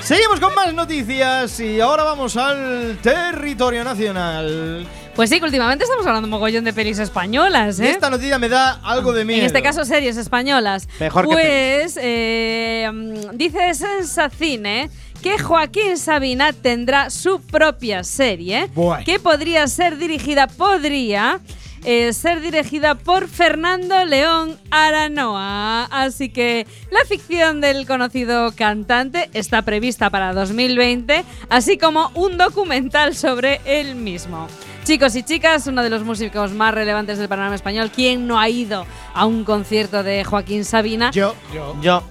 Seguimos 0.00 0.40
con 0.40 0.54
más 0.54 0.72
noticias 0.74 1.60
y 1.60 1.80
ahora 1.80 2.02
vamos 2.02 2.36
al 2.36 2.98
territorio 3.02 3.84
nacional. 3.84 4.86
Pues 5.14 5.28
sí, 5.30 5.38
que 5.38 5.44
últimamente 5.44 5.84
estamos 5.84 6.06
hablando 6.06 6.26
un 6.26 6.30
mogollón 6.30 6.64
de 6.64 6.72
pelis 6.72 6.98
españolas, 6.98 7.78
Y 7.78 7.84
¿eh? 7.84 7.90
esta 7.90 8.08
noticia 8.08 8.38
me 8.38 8.48
da 8.48 8.80
algo 8.82 9.12
de 9.12 9.24
miedo. 9.26 9.40
En 9.40 9.46
este 9.46 9.62
caso, 9.62 9.84
series 9.84 10.16
españolas. 10.16 10.88
Mejor 10.98 11.28
que 11.28 11.32
pues, 11.34 11.98
eh, 12.00 12.90
mm, 12.92 13.36
dice 13.36 13.74
Sensacine 13.74 14.90
que 15.22 15.38
Joaquín 15.38 15.96
Sabina 15.96 16.52
tendrá 16.52 17.08
su 17.08 17.40
propia 17.40 18.04
serie 18.04 18.68
que 19.04 19.18
podría 19.18 19.66
ser 19.68 19.96
dirigida, 19.96 20.46
podría 20.48 21.40
eh, 21.84 22.12
ser 22.12 22.40
dirigida 22.40 22.96
por 22.96 23.28
Fernando 23.28 24.04
León 24.04 24.58
Aranoa. 24.70 25.84
Así 25.90 26.28
que 26.28 26.66
la 26.90 27.04
ficción 27.06 27.60
del 27.60 27.86
conocido 27.86 28.52
cantante 28.52 29.30
está 29.32 29.62
prevista 29.62 30.10
para 30.10 30.32
2020, 30.32 31.24
así 31.48 31.78
como 31.78 32.10
un 32.14 32.36
documental 32.36 33.14
sobre 33.14 33.60
él 33.64 33.94
mismo. 33.94 34.48
Chicos 34.84 35.14
y 35.14 35.22
chicas, 35.22 35.68
uno 35.68 35.82
de 35.82 35.90
los 35.90 36.02
músicos 36.02 36.50
más 36.52 36.74
relevantes 36.74 37.18
del 37.18 37.28
panorama 37.28 37.54
español, 37.54 37.92
¿quién 37.94 38.26
no 38.26 38.40
ha 38.40 38.48
ido 38.48 38.84
a 39.14 39.26
un 39.26 39.44
concierto 39.44 40.02
de 40.02 40.24
Joaquín 40.24 40.64
Sabina? 40.64 41.12
Yo. 41.12 41.34
Yo. 41.80 42.02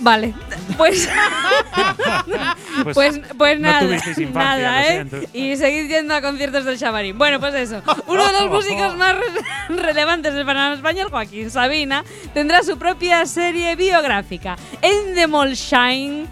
Vale, 0.00 0.34
pues 0.76 1.08
Pues, 2.82 2.94
pues, 2.94 3.20
pues 3.38 3.60
nada, 3.60 3.82
infancia, 3.84 4.28
nada, 4.32 4.86
¿eh? 4.88 5.06
Y 5.32 5.56
seguid 5.56 5.88
yendo 5.88 6.14
a 6.14 6.20
conciertos 6.20 6.64
del 6.64 6.78
Chavarín. 6.78 7.16
Bueno, 7.16 7.38
pues 7.40 7.54
eso. 7.54 7.82
Uno 8.06 8.26
de 8.26 8.32
los 8.32 8.50
músicos 8.50 8.96
más 8.96 9.14
re- 9.14 9.76
relevantes 9.76 10.34
del 10.34 10.44
panorama 10.44 10.74
español, 10.74 11.08
Joaquín 11.10 11.50
Sabina, 11.50 12.04
tendrá 12.34 12.62
su 12.62 12.76
propia 12.78 13.24
serie 13.26 13.76
biográfica. 13.76 14.56
Endemol 14.82 15.52
Shine 15.54 16.26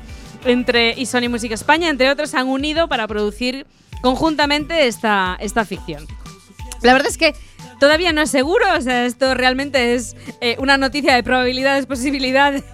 entre 0.44 0.94
y 0.96 1.06
Sony 1.06 1.28
Music 1.28 1.52
España, 1.52 1.88
entre 1.88 2.10
otros, 2.10 2.30
se 2.30 2.36
han 2.38 2.48
unido 2.48 2.88
para 2.88 3.06
producir 3.06 3.66
conjuntamente 4.02 4.86
esta, 4.88 5.36
esta 5.40 5.64
ficción. 5.64 6.04
La 6.82 6.92
verdad 6.92 7.08
es 7.08 7.16
que 7.16 7.34
todavía 7.78 8.12
no 8.12 8.20
es 8.22 8.30
seguro, 8.30 8.66
o 8.76 8.80
sea, 8.80 9.06
esto 9.06 9.34
realmente 9.34 9.94
es 9.94 10.16
eh, 10.40 10.56
una 10.58 10.76
noticia 10.78 11.14
de 11.14 11.22
probabilidades, 11.22 11.86
posibilidades 11.86 12.64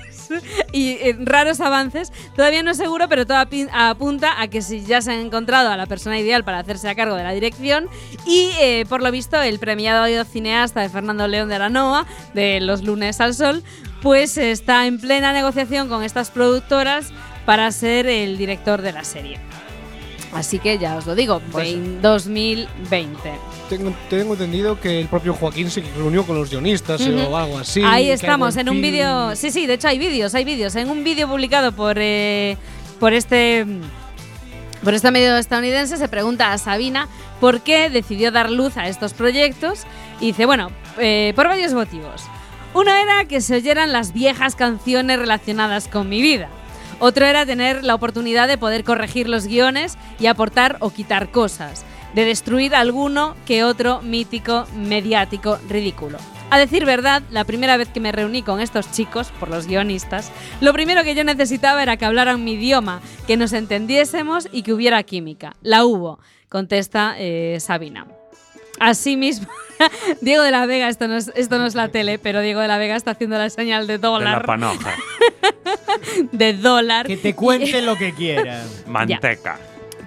y 0.73 0.91
eh, 0.93 1.17
raros 1.21 1.61
avances. 1.61 2.13
Todavía 2.35 2.63
no 2.63 2.71
es 2.71 2.77
seguro, 2.77 3.09
pero 3.09 3.27
todo 3.27 3.39
apunta 3.73 4.41
a 4.41 4.49
que 4.49 4.63
si 4.63 4.85
ya 4.85 5.01
se 5.01 5.13
han 5.13 5.21
encontrado 5.21 5.71
a 5.71 5.77
la 5.77 5.87
persona 5.87 6.19
ideal 6.19 6.45
para 6.45 6.59
hacerse 6.59 6.89
a 6.89 6.95
cargo 6.95 7.17
de 7.17 7.25
la 7.25 7.33
dirección 7.33 7.89
y 8.27 8.51
eh, 8.61 8.85
por 8.89 9.03
lo 9.03 9.11
visto 9.11 9.41
el 9.41 9.59
premiado 9.59 10.07
cineasta 10.25 10.81
de 10.81 10.89
Fernando 10.89 11.27
León 11.29 11.49
de 11.49 11.57
Aranoa 11.57 12.07
de 12.35 12.61
Los 12.61 12.83
lunes 12.83 13.21
al 13.21 13.35
sol, 13.35 13.63
pues 14.03 14.39
está 14.39 14.87
en 14.87 15.01
plena 15.01 15.33
negociación 15.33 15.89
con 15.89 16.03
estas 16.03 16.31
productoras 16.31 17.13
para 17.45 17.71
ser 17.73 18.07
el 18.07 18.37
director 18.37 18.83
de 18.83 18.93
la 18.93 19.05
serie. 19.05 19.48
Así 20.33 20.59
que 20.59 20.79
ya 20.79 20.97
os 20.97 21.07
lo 21.07 21.15
digo, 21.15 21.41
Pues- 21.51 21.65
vein- 21.75 22.03
2020. 22.03 23.33
Tengo, 23.69 23.93
tengo 24.11 24.33
entendido 24.35 24.79
que 24.81 25.01
el 25.01 25.07
propio 25.09 25.33
Joaquín 25.35 25.71
se 25.71 25.83
reunió 25.97 26.25
con 26.27 26.37
los 26.37 26.51
guionistas 26.51 27.01
Ujú. 27.01 27.19
o 27.31 27.37
algo 27.37 27.59
así. 27.59 27.83
Ahí 27.85 28.11
estamos, 28.11 28.57
en 28.57 28.69
un 28.69 28.81
vídeo. 28.81 29.35
Sí, 29.37 29.51
sí, 29.51 29.67
de 29.67 29.75
hecho 29.75 29.89
hay 29.89 29.99
vídeos, 29.99 30.35
hay 30.35 30.45
vídeos. 30.45 30.75
En 30.77 30.91
un 30.91 31.03
vídeo 31.05 31.29
publicado 31.29 31.73
por, 31.73 31.97
eh, 31.99 32.57
por 33.01 33.13
este. 33.13 33.67
Por 34.85 34.95
este 34.95 35.11
medio 35.11 35.37
estadounidense 35.37 35.97
se 35.97 36.09
pregunta 36.09 36.53
a 36.53 36.59
Sabina 36.59 37.09
por 37.41 37.63
qué 37.63 37.91
decidió 37.91 38.31
dar 38.31 38.49
luz 38.49 38.77
a 38.77 38.87
estos 38.87 39.13
proyectos 39.13 39.81
y 40.21 40.27
dice, 40.27 40.47
bueno, 40.47 40.71
eh, 40.99 41.33
por 41.35 41.49
varios 41.49 41.73
motivos. 41.75 42.23
Uno 42.75 42.95
era 42.95 43.25
que 43.25 43.41
se 43.41 43.57
oyeran 43.57 43.93
las 43.93 44.13
viejas 44.13 44.55
canciones 44.55 45.19
relacionadas 45.19 45.89
con 45.89 46.09
mi 46.09 46.23
vida. 46.23 46.49
Otro 47.01 47.27
era 47.27 47.47
tener 47.47 47.85
la 47.85 47.95
oportunidad 47.95 48.49
de 48.49 48.59
poder 48.59 48.85
corregir 48.85 49.29
los 49.29 49.47
guiones 49.47 49.97
y 50.19 50.27
aportar 50.27 50.77
o 50.81 50.91
quitar 50.91 51.31
cosas, 51.31 51.85
de 52.15 52.25
destruir 52.25 52.75
alguno 52.75 53.37
que 53.47 53.63
otro 53.65 54.03
mítico, 54.03 54.67
mediático, 54.75 55.59
ridículo. 55.69 56.19
A 56.51 56.59
decir 56.59 56.87
verdad, 56.87 57.23
la 57.31 57.45
primera 57.45 57.77
vez 57.77 57.89
que 57.89 58.01
me 58.01 58.11
reuní 58.11 58.43
con 58.43 58.61
estos 58.61 58.91
chicos, 58.91 59.31
por 59.39 59.51
los 59.51 59.67
guionistas, 59.67 60.33
lo 60.61 60.73
primero 60.73 61.05
que 61.05 61.15
yo 61.15 61.23
necesitaba 61.23 61.83
era 61.83 61.99
que 61.99 62.07
hablaran 62.07 62.43
mi 62.43 62.53
idioma, 62.53 63.01
que 63.27 63.37
nos 63.37 63.53
entendiésemos 63.53 64.49
y 64.51 64.63
que 64.63 64.73
hubiera 64.73 65.03
química. 65.03 65.55
La 65.61 65.85
hubo, 65.85 66.19
contesta 66.49 67.15
eh, 67.19 67.59
Sabina. 67.61 68.07
Asimismo, 68.81 69.49
Diego 70.23 70.43
de 70.43 70.51
la 70.51 70.65
Vega, 70.65 70.89
esto 70.89 71.07
no, 71.07 71.17
es, 71.17 71.31
esto 71.37 71.59
no 71.59 71.67
es 71.67 71.75
la 71.75 71.89
tele, 71.91 72.19
pero 72.19 72.41
Diego 72.41 72.61
de 72.61 72.69
la 72.69 72.79
Vega 72.79 72.97
está 72.97 73.11
haciendo 73.11 73.37
la 73.37 73.51
señal 73.51 73.87
de 73.87 73.99
de 73.99 73.99
la 73.99 74.09
dólar. 74.09 74.47
panoja. 74.47 74.95
De 76.39 76.53
dólar. 76.55 77.07
Que 77.07 77.17
te 77.17 77.35
cuente 77.35 77.83
lo 77.83 77.97
que 77.97 78.15
quieran. 78.15 78.67
Manteca. 78.87 79.59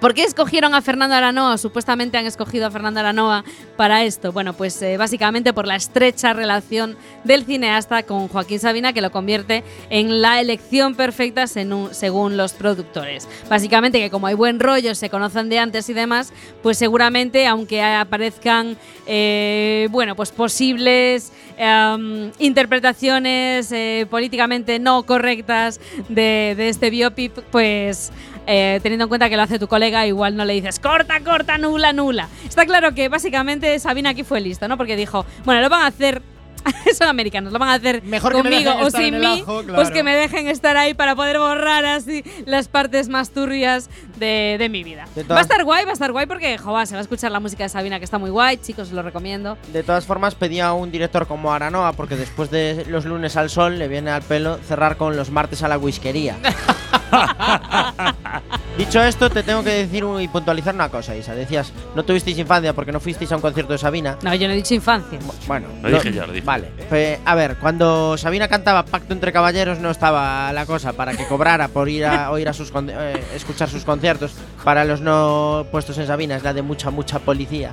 ¿Por 0.02 0.14
qué 0.14 0.24
escogieron 0.24 0.74
a 0.74 0.82
Fernando 0.82 1.14
Aranoa? 1.14 1.58
Supuestamente 1.58 2.18
han 2.18 2.26
escogido 2.26 2.66
a 2.66 2.72
Fernando 2.72 2.98
Aranoa 2.98 3.44
para 3.76 4.02
esto. 4.02 4.32
Bueno, 4.32 4.52
pues 4.52 4.82
eh, 4.82 4.96
básicamente 4.96 5.52
por 5.52 5.68
la 5.68 5.76
estrecha 5.76 6.32
relación 6.32 6.96
del 7.22 7.44
cineasta 7.44 8.02
con 8.02 8.26
Joaquín 8.26 8.58
Sabina, 8.58 8.92
que 8.92 9.00
lo 9.00 9.12
convierte 9.12 9.62
en 9.90 10.20
la 10.20 10.40
elección 10.40 10.96
perfecta 10.96 11.46
según 11.46 12.36
los 12.36 12.52
productores. 12.54 13.28
Básicamente 13.48 14.00
que 14.00 14.10
como 14.10 14.26
hay 14.26 14.34
buen 14.34 14.58
rollo, 14.58 14.96
se 14.96 15.08
conocen 15.08 15.48
de 15.48 15.60
antes 15.60 15.88
y 15.88 15.92
demás, 15.92 16.32
pues 16.64 16.78
seguramente, 16.78 17.46
aunque 17.46 17.80
aparezcan, 17.80 18.76
eh, 19.06 19.86
bueno, 19.92 20.16
pues 20.16 20.32
posibles 20.32 21.32
em, 21.56 22.32
interpretaciones 22.40 23.70
eh, 23.70 24.08
políticamente 24.10 24.80
no 24.80 25.04
correctas 25.04 25.78
de, 26.08 26.54
de 26.56 26.70
este 26.70 26.90
biopic, 26.90 27.40
pues 27.52 28.10
eh, 28.46 28.80
teniendo 28.82 29.04
en 29.04 29.08
cuenta 29.08 29.28
que 29.28 29.36
lo 29.36 29.42
hace 29.42 29.58
tu 29.58 29.68
colega, 29.68 30.06
igual 30.06 30.36
no 30.36 30.44
le 30.44 30.54
dices 30.54 30.78
corta, 30.78 31.20
corta, 31.20 31.58
nula, 31.58 31.92
nula. 31.92 32.28
Está 32.46 32.66
claro 32.66 32.94
que 32.94 33.08
básicamente 33.08 33.78
Sabina 33.78 34.10
aquí 34.10 34.24
fue 34.24 34.40
listo, 34.40 34.68
¿no? 34.68 34.76
Porque 34.76 34.96
dijo, 34.96 35.24
bueno, 35.44 35.60
lo 35.60 35.68
van 35.68 35.82
a 35.82 35.86
hacer. 35.86 36.22
Son 36.96 37.08
americanos, 37.08 37.52
lo 37.52 37.58
van 37.58 37.70
a 37.70 37.74
hacer 37.74 38.04
Mejor 38.04 38.34
conmigo 38.34 38.70
o 38.82 38.88
sin 38.88 39.18
mí, 39.18 39.40
ajo, 39.40 39.62
pues 39.74 39.90
que 39.90 40.04
me 40.04 40.14
dejen 40.14 40.46
estar 40.46 40.76
ahí 40.76 40.94
para 40.94 41.16
poder 41.16 41.38
borrar 41.38 41.84
así 41.84 42.22
las 42.46 42.68
partes 42.68 43.08
más 43.08 43.30
turbias 43.30 43.90
de, 44.20 44.54
de 44.60 44.68
mi 44.68 44.84
vida. 44.84 45.08
De 45.16 45.24
Va 45.24 45.38
a 45.38 45.40
estar 45.40 45.64
guay, 45.64 45.84
va 45.84 45.90
a 45.90 45.94
estar 45.94 46.12
guay 46.12 46.26
porque, 46.26 46.56
joder, 46.58 46.86
se 46.86 46.94
va 46.94 47.00
a 47.00 47.02
escuchar 47.02 47.32
la 47.32 47.40
música 47.40 47.64
de 47.64 47.68
Sabina 47.68 47.98
que 47.98 48.04
está 48.04 48.18
muy 48.18 48.30
guay, 48.30 48.58
chicos, 48.58 48.88
os 48.88 48.94
lo 48.94 49.02
recomiendo. 49.02 49.58
De 49.72 49.82
todas 49.82 50.06
formas, 50.06 50.36
pedía 50.36 50.72
un 50.72 50.92
director 50.92 51.26
como 51.26 51.52
Aranoa, 51.52 51.94
porque 51.94 52.14
después 52.14 52.48
de 52.52 52.84
los 52.88 53.06
lunes 53.06 53.36
al 53.36 53.50
sol 53.50 53.80
le 53.80 53.88
viene 53.88 54.12
al 54.12 54.22
pelo 54.22 54.58
cerrar 54.58 54.96
con 54.96 55.16
los 55.16 55.30
martes 55.30 55.64
a 55.64 55.68
la 55.68 55.78
whiskería. 55.78 56.36
Dicho 58.78 59.02
esto, 59.02 59.28
te 59.28 59.42
tengo 59.42 59.62
que 59.62 59.70
decir 59.70 60.04
un- 60.04 60.20
y 60.20 60.28
puntualizar 60.28 60.74
una 60.74 60.88
cosa, 60.88 61.14
Isa. 61.14 61.34
Decías, 61.34 61.72
no 61.94 62.04
tuvisteis 62.04 62.38
infancia 62.38 62.72
porque 62.72 62.90
no 62.90 63.00
fuisteis 63.00 63.30
a 63.32 63.36
un 63.36 63.42
concierto 63.42 63.72
de 63.72 63.78
Sabina. 63.78 64.16
No, 64.22 64.34
yo 64.34 64.46
no 64.48 64.54
he 64.54 64.56
dicho 64.56 64.72
infancia. 64.74 65.18
Bueno, 65.46 65.66
Lo 65.82 65.90
dije 66.00 66.10
lo 66.10 66.32
dije. 66.32 66.44
Vale, 66.46 66.68
pues, 66.88 67.18
a 67.24 67.34
ver, 67.34 67.56
cuando 67.56 68.16
Sabina 68.16 68.48
cantaba 68.48 68.84
Pacto 68.84 69.12
entre 69.12 69.30
Caballeros 69.32 69.78
no 69.78 69.90
estaba 69.90 70.50
la 70.54 70.64
cosa 70.64 70.94
para 70.94 71.14
que 71.14 71.26
cobrara 71.26 71.68
por 71.68 71.88
ir 71.90 72.06
a 72.06 72.30
oír 72.32 72.48
a 72.48 72.52
sus 72.54 72.70
con- 72.70 72.88
eh, 72.90 73.22
escuchar 73.34 73.68
sus 73.68 73.84
conciertos. 73.84 74.32
Para 74.64 74.84
los 74.84 75.00
no 75.02 75.66
puestos 75.70 75.98
en 75.98 76.06
Sabina 76.06 76.36
es 76.36 76.42
la 76.42 76.54
de 76.54 76.62
mucha 76.62 76.90
mucha 76.90 77.18
policía. 77.18 77.72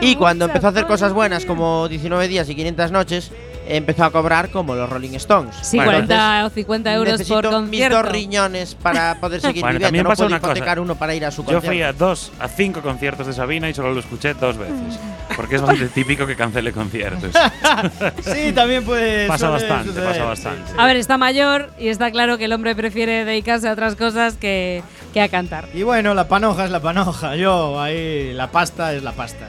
Y 0.00 0.16
cuando 0.16 0.44
empezó 0.46 0.68
a 0.68 0.70
hacer 0.70 0.86
cosas 0.86 1.12
buenas 1.12 1.44
como 1.44 1.88
19 1.88 2.28
días 2.28 2.48
y 2.48 2.54
500 2.54 2.90
noches, 2.92 3.30
empezó 3.76 4.04
a 4.04 4.10
cobrar 4.10 4.50
como 4.50 4.74
los 4.74 4.88
Rolling 4.90 5.14
Stones. 5.14 5.54
Sí, 5.62 5.76
Bueno, 5.76 5.92
40 5.92 6.46
o 6.46 6.50
50 6.50 6.94
euros 6.94 7.12
Necesito 7.12 7.34
por 7.36 7.44
mis 7.44 7.52
concierto. 7.70 7.96
dos 8.02 8.12
riñones 8.12 8.74
para 8.74 9.20
poder 9.20 9.40
seguir 9.40 9.62
Bueno, 9.62 9.78
viviendo. 9.78 9.86
también 9.86 10.04
No 10.04 10.10
pasa 10.10 10.16
puedo 10.24 10.28
una 10.28 10.40
cosa. 10.40 10.52
hipotecar 10.52 10.80
uno 10.80 10.94
para 10.96 11.14
ir 11.14 11.24
a 11.24 11.30
su 11.30 11.42
Yo 11.42 11.44
concierto. 11.54 11.66
fui 11.68 11.82
a 11.82 11.92
dos, 11.92 12.32
a 12.40 12.48
cinco 12.48 12.80
conciertos 12.82 13.26
de 13.26 13.32
Sabina 13.32 13.68
y 13.68 13.74
solo 13.74 13.92
lo 13.92 14.00
escuché 14.00 14.34
dos 14.34 14.56
veces. 14.58 14.98
Porque 15.36 15.56
es 15.56 15.62
bastante 15.62 15.88
típico 15.88 16.26
que 16.26 16.36
cancele 16.36 16.72
conciertos. 16.72 17.30
Sí, 18.22 18.52
también 18.52 18.84
puede. 18.84 19.26
Pasa 19.28 19.48
bastante, 19.48 19.88
suceder, 19.88 20.08
pasa 20.08 20.20
sí, 20.20 20.26
bastante. 20.26 20.70
sí. 20.70 20.74
A 20.78 20.86
ver, 20.86 20.96
está 20.96 21.16
mayor 21.18 21.70
y 21.78 21.88
está 21.88 22.10
claro 22.10 22.36
que 22.38 22.44
el 22.46 22.52
hombre 22.52 22.74
prefiere 22.74 23.24
dedicarse 23.24 23.68
a 23.68 23.72
otras 23.72 23.96
cosas 23.96 24.34
que, 24.34 24.82
que 25.14 25.20
a 25.20 25.28
cantar. 25.28 25.68
Y 25.74 25.82
bueno, 25.82 26.14
la 26.14 26.28
panoja 26.28 26.64
es 26.64 26.70
la 26.70 26.80
panoja. 26.80 27.36
Yo 27.36 27.80
ahí, 27.80 28.32
la 28.34 28.48
pasta 28.50 28.92
es 28.94 29.02
la 29.02 29.12
pasta. 29.12 29.48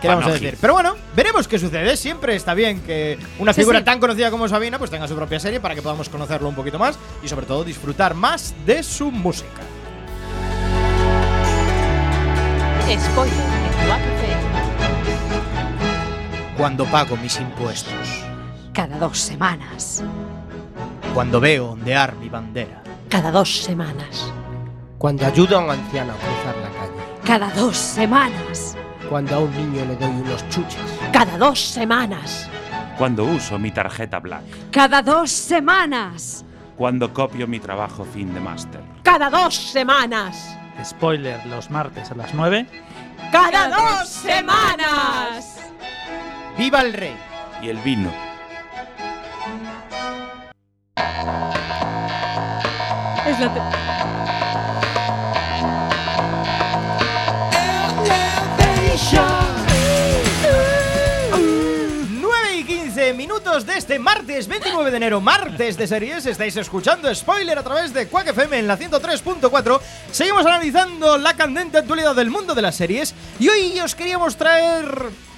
¿Qué 0.00 0.08
vamos 0.08 0.24
a 0.24 0.26
Panoji. 0.28 0.44
decir? 0.44 0.58
Pero 0.60 0.72
bueno, 0.72 0.96
veremos 1.14 1.46
qué 1.46 1.58
sucede. 1.58 1.96
Siempre 1.96 2.34
está 2.34 2.54
bien 2.54 2.80
que 2.80 3.18
una 3.38 3.52
Sí, 3.52 3.60
figura 3.60 3.80
sí. 3.80 3.84
tan 3.84 4.00
conocida 4.00 4.30
como 4.30 4.48
Sabina 4.48 4.78
pues 4.78 4.90
tenga 4.90 5.06
su 5.06 5.14
propia 5.14 5.38
serie 5.38 5.60
para 5.60 5.74
que 5.74 5.82
podamos 5.82 6.08
conocerlo 6.08 6.48
un 6.48 6.54
poquito 6.54 6.78
más 6.78 6.98
y 7.22 7.28
sobre 7.28 7.46
todo 7.46 7.64
disfrutar 7.64 8.14
más 8.14 8.54
de 8.64 8.82
su 8.82 9.10
música. 9.10 9.60
Spoiler. 12.98 13.36
Cuando 16.56 16.84
pago 16.86 17.16
mis 17.16 17.38
impuestos, 17.40 18.24
Cada 18.72 18.98
dos 18.98 19.18
semanas. 19.18 20.02
cuando 21.14 21.40
veo 21.40 21.70
ondear 21.72 22.14
mi 22.16 22.28
bandera, 22.28 22.82
Cada 23.08 23.30
dos 23.30 23.62
semanas. 23.62 24.32
Cuando 24.98 25.24
ayudo 25.26 25.56
a 25.58 25.60
un 25.64 25.70
anciano 25.70 26.12
a 26.12 26.16
cruzar 26.16 26.56
la 26.56 26.68
calle. 26.78 27.20
Cada 27.24 27.50
dos 27.54 27.76
semanas. 27.76 28.76
Cuando 29.10 29.34
a 29.34 29.38
un 29.40 29.50
niño 29.56 29.84
le 29.86 29.96
doy 29.96 30.08
unos 30.08 30.48
chuches. 30.50 30.78
Cada 31.12 31.36
dos 31.36 31.58
semanas. 31.58 32.48
Cuando 32.96 33.24
uso 33.24 33.58
mi 33.58 33.72
tarjeta 33.72 34.20
Black. 34.20 34.44
Cada 34.70 35.02
dos 35.02 35.32
semanas. 35.32 36.44
Cuando 36.76 37.12
copio 37.12 37.48
mi 37.48 37.58
trabajo 37.58 38.04
fin 38.04 38.32
de 38.32 38.38
máster. 38.38 38.80
Cada 39.02 39.28
dos 39.28 39.56
semanas. 39.56 40.56
Spoiler 40.84 41.44
los 41.46 41.70
martes 41.70 42.08
a 42.12 42.14
las 42.14 42.32
9. 42.32 42.66
¡Cada 43.32 43.68
dos 43.68 44.08
semanas! 44.08 45.58
¡Viva 46.56 46.80
el 46.80 46.92
rey! 46.92 47.16
Y 47.60 47.68
el 47.68 47.78
vino. 47.78 48.12
Es 53.26 53.40
lo 53.40 53.50
minutos 63.50 63.66
de 63.66 63.78
este 63.78 63.98
martes 63.98 64.46
29 64.46 64.90
de 64.92 64.96
enero, 64.96 65.20
martes 65.20 65.76
de 65.76 65.86
series. 65.88 66.24
Estáis 66.24 66.56
escuchando 66.56 67.12
Spoiler 67.12 67.58
a 67.58 67.64
través 67.64 67.92
de 67.92 68.06
Quack 68.06 68.28
FM 68.28 68.58
en 68.60 68.68
la 68.68 68.78
103.4. 68.78 69.80
Seguimos 70.12 70.46
analizando 70.46 71.18
la 71.18 71.34
candente 71.34 71.78
actualidad 71.78 72.14
del 72.14 72.30
mundo 72.30 72.54
de 72.54 72.62
las 72.62 72.76
series. 72.76 73.12
Y 73.40 73.48
hoy 73.48 73.80
os 73.80 73.96
queríamos 73.96 74.36
traer 74.36 74.84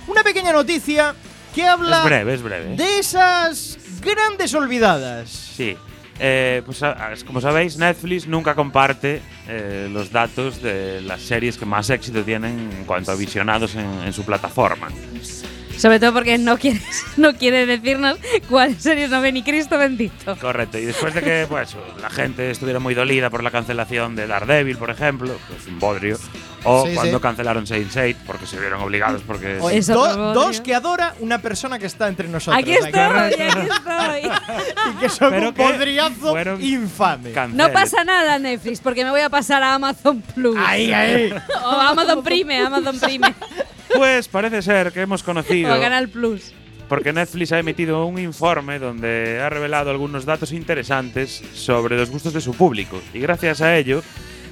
una 0.08 0.22
pequeña 0.22 0.52
noticia 0.52 1.14
que 1.54 1.66
habla 1.66 1.98
Es 2.00 2.04
breve, 2.04 2.34
es 2.34 2.42
breve. 2.42 2.76
de 2.76 2.98
esas 2.98 3.78
grandes 4.02 4.52
olvidadas. 4.52 5.30
Sí. 5.30 5.74
Eh, 6.20 6.62
pues 6.66 6.82
como 7.24 7.40
sabéis, 7.40 7.78
Netflix 7.78 8.26
nunca 8.26 8.54
comparte 8.54 9.22
eh, 9.48 9.88
los 9.90 10.12
datos 10.12 10.60
de 10.60 11.00
las 11.00 11.22
series 11.22 11.56
que 11.56 11.64
más 11.64 11.88
éxito 11.88 12.22
tienen 12.22 12.70
en 12.76 12.84
cuanto 12.84 13.10
a 13.10 13.14
visionados 13.14 13.74
en, 13.74 13.88
en 14.04 14.12
su 14.12 14.22
plataforma. 14.24 14.88
Sobre 15.82 15.98
todo 15.98 16.12
porque 16.12 16.38
no 16.38 16.58
quiere, 16.58 16.80
no 17.16 17.34
quiere 17.34 17.66
decirnos 17.66 18.16
cuáles 18.48 18.80
series 18.80 19.10
no 19.10 19.20
ve 19.20 19.32
ni 19.32 19.42
Cristo 19.42 19.76
bendito. 19.78 20.36
Correcto. 20.36 20.78
Y 20.78 20.84
después 20.84 21.12
de 21.12 21.22
que 21.22 21.46
pues, 21.48 21.76
la 22.00 22.08
gente 22.08 22.52
estuviera 22.52 22.78
muy 22.78 22.94
dolida 22.94 23.30
por 23.30 23.42
la 23.42 23.50
cancelación 23.50 24.14
de 24.14 24.28
Daredevil, 24.28 24.76
por 24.76 24.90
ejemplo, 24.90 25.36
pues 25.48 25.66
un 25.66 25.80
bodrio, 25.80 26.16
o 26.62 26.86
Sí, 26.86 26.94
cuando 26.94 27.18
sí. 27.18 27.22
cancelaron 27.22 27.66
Saint 27.66 28.16
porque 28.24 28.46
se 28.46 28.60
vieron 28.60 28.80
obligados 28.80 29.22
porque 29.26 29.58
Oye, 29.60 29.78
Eso 29.78 29.94
do- 29.94 30.32
dos 30.34 30.60
que 30.60 30.72
adora 30.76 31.14
una 31.18 31.38
persona 31.40 31.80
que 31.80 31.86
está 31.86 32.06
entre 32.06 32.28
nosotros. 32.28 32.62
Aquí 32.62 32.74
estoy, 32.74 32.92
aquí 33.00 33.34
estoy. 33.42 34.30
Y 34.30 34.96
que 35.00 35.08
son 35.08 35.30
Pero 35.30 35.48
un 35.48 35.54
podriazo 35.54 36.38
infame. 36.60 37.32
canceles. 37.32 37.56
No 37.66 37.72
pasa 37.72 38.04
nada, 38.04 38.38
Netflix, 38.38 38.78
porque 38.80 39.02
me 39.04 39.10
voy 39.10 39.22
a 39.22 39.28
pasar 39.30 39.64
a 39.64 39.74
Amazon 39.74 40.22
Plus. 40.22 40.56
Ahí, 40.64 40.92
ahí. 40.92 41.34
O 41.64 41.70
Amazon 41.70 42.22
Prime, 42.22 42.56
Amazon 42.58 43.00
Prime. 43.00 43.34
Pues 43.96 44.28
parece 44.28 44.62
ser 44.62 44.92
que 44.92 45.00
hemos 45.02 45.22
o 45.22 45.24
conocido 45.24 45.72
a 45.72 45.80
Canal 45.80 46.08
Plus. 46.08 46.52
porque 46.88 47.12
Netflix 47.12 47.52
ha 47.52 47.58
emitido 47.58 48.04
un 48.06 48.18
informe 48.18 48.78
donde 48.78 49.40
ha 49.40 49.48
revelado 49.48 49.90
algunos 49.90 50.24
datos 50.24 50.52
interesantes 50.52 51.42
sobre 51.54 51.96
los 51.96 52.10
gustos 52.10 52.32
de 52.32 52.40
su 52.40 52.54
público. 52.54 53.00
Y 53.14 53.20
gracias 53.20 53.60
a 53.60 53.76
ello 53.76 54.02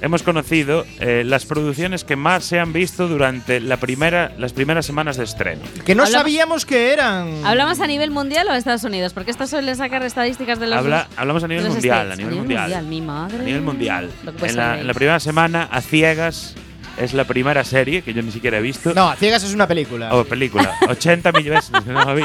hemos 0.03 0.23
conocido 0.23 0.83
eh, 0.99 1.21
las 1.23 1.45
producciones 1.45 2.03
que 2.03 2.15
más 2.15 2.43
se 2.43 2.59
han 2.59 2.73
visto 2.73 3.07
durante 3.07 3.59
la 3.59 3.77
primera, 3.77 4.31
las 4.39 4.51
primeras 4.53 4.83
semanas 4.87 5.15
de 5.17 5.25
estreno. 5.25 5.61
Que 5.85 5.93
no 5.93 6.01
Hablamos- 6.03 6.11
sabíamos 6.23 6.65
que 6.65 6.91
eran. 6.91 7.45
¿Hablamos 7.45 7.79
a 7.81 7.85
nivel 7.85 8.09
mundial 8.09 8.47
o 8.49 8.51
de 8.53 8.57
Estados 8.57 8.83
Unidos? 8.83 9.13
Porque 9.13 9.29
esto 9.29 9.45
suele 9.45 9.75
sacar 9.75 10.01
estadísticas 10.03 10.59
de 10.59 10.65
los. 10.67 10.77
Habla- 10.79 11.07
hablamos 11.17 11.43
a 11.43 11.47
nivel 11.47 11.65
mundial, 11.69 12.07
States. 12.07 12.13
a 12.13 12.15
nivel 12.15 12.35
mundial. 12.35 12.85
mi 12.87 13.01
madre. 13.01 13.37
A 13.37 13.43
nivel 13.43 13.61
mundial. 13.61 14.09
Puede 14.39 14.47
En 14.49 14.55
la, 14.57 14.79
en 14.79 14.87
la 14.87 14.93
primera 14.95 15.19
semana, 15.19 15.67
A 15.71 15.81
Ciegas 15.81 16.55
es 16.97 17.13
la 17.13 17.25
primera 17.25 17.63
serie 17.63 18.01
que 18.01 18.13
yo 18.13 18.21
ni 18.21 18.31
siquiera 18.31 18.57
he 18.57 18.61
visto. 18.61 18.93
No, 18.93 19.13
Ciegas 19.15 19.43
es 19.43 19.53
una 19.53 19.67
película. 19.67 20.13
O 20.13 20.23
película. 20.25 20.75
80 20.89 21.31
millones. 21.31 21.71
no 21.85 22.05
lo 22.05 22.15
vi. 22.15 22.23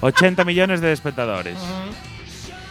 80 0.00 0.44
millones 0.44 0.80
de 0.80 0.92
espectadores. 0.92 1.56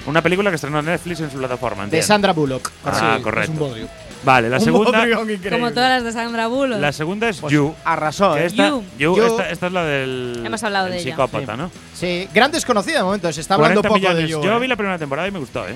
Una 0.06 0.22
película 0.22 0.50
que 0.50 0.56
estrenó 0.56 0.82
Netflix 0.82 1.20
en 1.20 1.30
su 1.32 1.38
plataforma. 1.38 1.86
de. 1.88 2.02
Sandra 2.02 2.32
Bullock. 2.34 2.72
Ah, 2.86 3.16
Sí, 3.18 3.24
correcto. 3.24 3.52
Es 3.52 3.60
un 3.60 3.60
bodrio. 3.60 3.88
Vale, 4.24 4.50
la 4.50 4.58
Un 4.58 4.64
segunda. 4.64 5.06
Como 5.52 5.72
todas 5.72 5.90
las 5.90 6.04
de 6.04 6.12
Sandra 6.12 6.48
Bullock. 6.48 6.80
La 6.80 6.92
segunda 6.92 7.30
es 7.30 7.40
Pues 7.40 7.54
You. 7.54 7.76
Arrasó, 7.86 8.36
¿eh? 8.38 8.46
esta, 8.46 8.70
You. 8.70 8.84
You. 8.98 9.22
Esta, 9.24 9.50
esta 9.50 9.68
es 9.68 9.74
la 9.74 9.84
del. 9.84 10.42
Hemos 10.46 10.64
hablado 10.64 10.88
el 10.88 10.94
de 10.94 11.00
ella. 11.00 11.12
psicópata, 11.12 11.56
¿no? 11.58 11.70
Sí, 11.94 12.28
gran 12.34 12.52
desconocida 12.52 12.98
de 13.00 13.04
momento. 13.04 13.32
Se 13.32 13.42
está 13.42 13.56
hablando 13.56 13.82
40 13.82 13.88
poco 13.90 14.00
millones. 14.00 14.24
de 14.24 14.30
You. 14.30 14.42
Yo 14.44 14.56
¿eh? 14.56 14.60
vi 14.60 14.68
la 14.68 14.76
primera 14.76 14.98
temporada 14.98 15.28
y 15.28 15.32
me 15.32 15.40
gustó, 15.40 15.68
¿eh? 15.68 15.76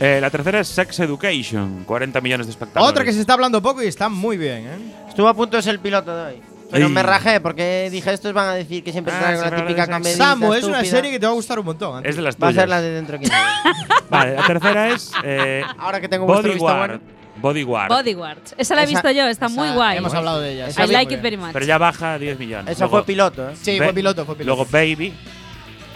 Eh, 0.00 0.18
la 0.20 0.28
tercera 0.30 0.60
es 0.60 0.68
Sex 0.68 0.98
Education, 1.00 1.84
40 1.86 2.20
millones 2.20 2.46
de 2.46 2.50
espectadores. 2.52 2.90
Otra 2.90 3.04
que 3.04 3.12
se 3.12 3.20
está 3.20 3.34
hablando 3.34 3.62
poco 3.62 3.82
y 3.82 3.86
está 3.86 4.08
muy 4.08 4.36
bien, 4.36 4.66
¿eh? 4.66 4.78
Estuvo 5.08 5.28
a 5.28 5.34
punto 5.34 5.56
de 5.56 5.62
ser 5.62 5.72
el 5.74 5.80
piloto 5.80 6.14
de 6.14 6.32
hoy. 6.32 6.42
Pero 6.70 6.86
Ey. 6.86 6.92
me 6.92 7.02
rajé 7.04 7.40
porque 7.40 7.88
dije, 7.92 8.12
estos 8.12 8.32
van 8.32 8.48
a 8.48 8.54
decir 8.54 8.82
que 8.82 8.90
siempre 8.90 9.14
Ah, 9.14 9.20
traigo 9.20 9.42
la 9.42 9.54
típica 9.56 9.86
comedia. 9.86 10.16
Samu, 10.16 10.52
es 10.54 10.64
una 10.64 10.84
serie 10.84 11.12
que 11.12 11.20
te 11.20 11.26
va 11.26 11.32
a 11.32 11.34
gustar 11.36 11.58
un 11.60 11.66
montón. 11.66 12.04
¿eh? 12.04 12.08
Es 12.08 12.16
de 12.16 12.22
las 12.22 12.34
Va 12.34 12.48
a 12.48 12.50
tuyas. 12.50 12.62
ser 12.62 12.68
la 12.68 12.80
de 12.80 12.90
dentro 12.90 13.12
de 13.12 13.20
15 13.20 13.36
días. 13.36 14.00
Vale, 14.10 14.34
la 14.34 14.46
tercera 14.46 14.88
es 14.90 15.12
eh, 15.22 15.62
Ahora 15.78 16.00
que 16.00 16.08
tengo 16.08 16.26
Bodyguard. 16.26 17.00
Bodyguard. 17.36 17.88
Bodyguards. 17.90 18.54
Esa 18.58 18.74
la 18.74 18.80
he 18.82 18.84
Esa- 18.84 18.90
visto 18.94 19.10
yo, 19.12 19.26
está 19.28 19.48
muy 19.48 19.66
Esa- 19.68 19.74
guay. 19.76 19.98
Hemos 19.98 20.14
hablado 20.14 20.40
de 20.40 20.52
ella. 20.54 20.68
Esa 20.68 20.84
I 20.84 20.88
like 20.88 21.14
it 21.14 21.22
very 21.22 21.36
much. 21.36 21.52
Pero 21.52 21.64
ya 21.64 21.78
baja 21.78 22.14
a 22.14 22.18
10 22.18 22.38
millones. 22.38 22.72
Eso 22.72 22.84
Luego- 22.84 22.96
fue 22.98 23.06
piloto, 23.06 23.50
¿eh? 23.50 23.54
Sí, 23.60 23.76
fue 23.78 23.92
piloto, 23.92 24.24
fue 24.24 24.34
piloto. 24.36 24.56
Luego 24.56 24.70
Baby 24.70 25.14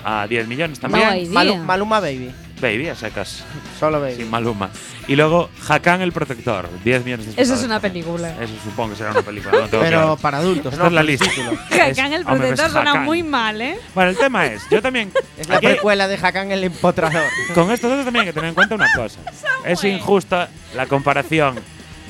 a 0.05 0.27
10 0.29 0.47
millones 0.47 0.79
también. 0.79 1.33
Maluma 1.65 1.99
Baby. 1.99 2.31
Baby, 2.61 2.89
a 2.89 2.95
secas. 2.95 3.45
Solo 3.79 4.01
Baby. 4.01 4.17
Sin 4.17 4.31
Maluma. 4.31 4.71
Y 5.07 5.17
luego 5.17 5.49
Hakan 5.69 6.03
el 6.03 6.13
Protector, 6.13 6.69
10 6.85 7.05
millones 7.05 7.35
de 7.37 7.43
Eso 7.43 7.55
es 7.55 7.63
una 7.63 7.81
también. 7.81 8.05
película. 8.05 8.35
Eso 8.43 8.53
supongo 8.65 8.91
que 8.91 8.97
será 8.97 9.13
una 9.13 9.23
película. 9.23 9.53
no 9.61 9.69
tengo 9.69 9.83
Pero 9.85 9.97
claro. 9.99 10.17
para 10.17 10.39
adultos, 10.39 10.73
Esta 10.73 10.83
¿no? 10.85 10.89
es 10.89 10.93
la 10.95 11.03
lista. 11.03 11.25
título. 11.29 11.53
Hakan 11.83 12.13
el 12.13 12.25
protector 12.25 12.71
suena 12.71 12.95
muy 12.97 13.23
mal, 13.23 13.61
¿eh? 13.61 13.79
Bueno, 13.95 14.11
el 14.11 14.17
tema 14.19 14.47
es, 14.47 14.63
yo 14.71 14.83
también. 14.83 15.13
Es 15.39 15.49
la 15.49 15.57
aquí- 15.57 15.67
precuela 15.69 16.09
de 16.09 16.17
Hakan 16.21 16.51
el 16.51 16.65
empotrador. 16.65 17.23
con 17.55 17.71
estos 17.71 17.89
datos 17.91 18.05
también 18.05 18.23
hay 18.23 18.27
que 18.29 18.33
tener 18.35 18.49
en 18.49 18.55
cuenta 18.55 18.75
una 18.75 18.89
cosa. 18.97 19.21
es 19.65 19.85
injusta 19.85 20.49
la 20.75 20.87
comparación 20.87 21.59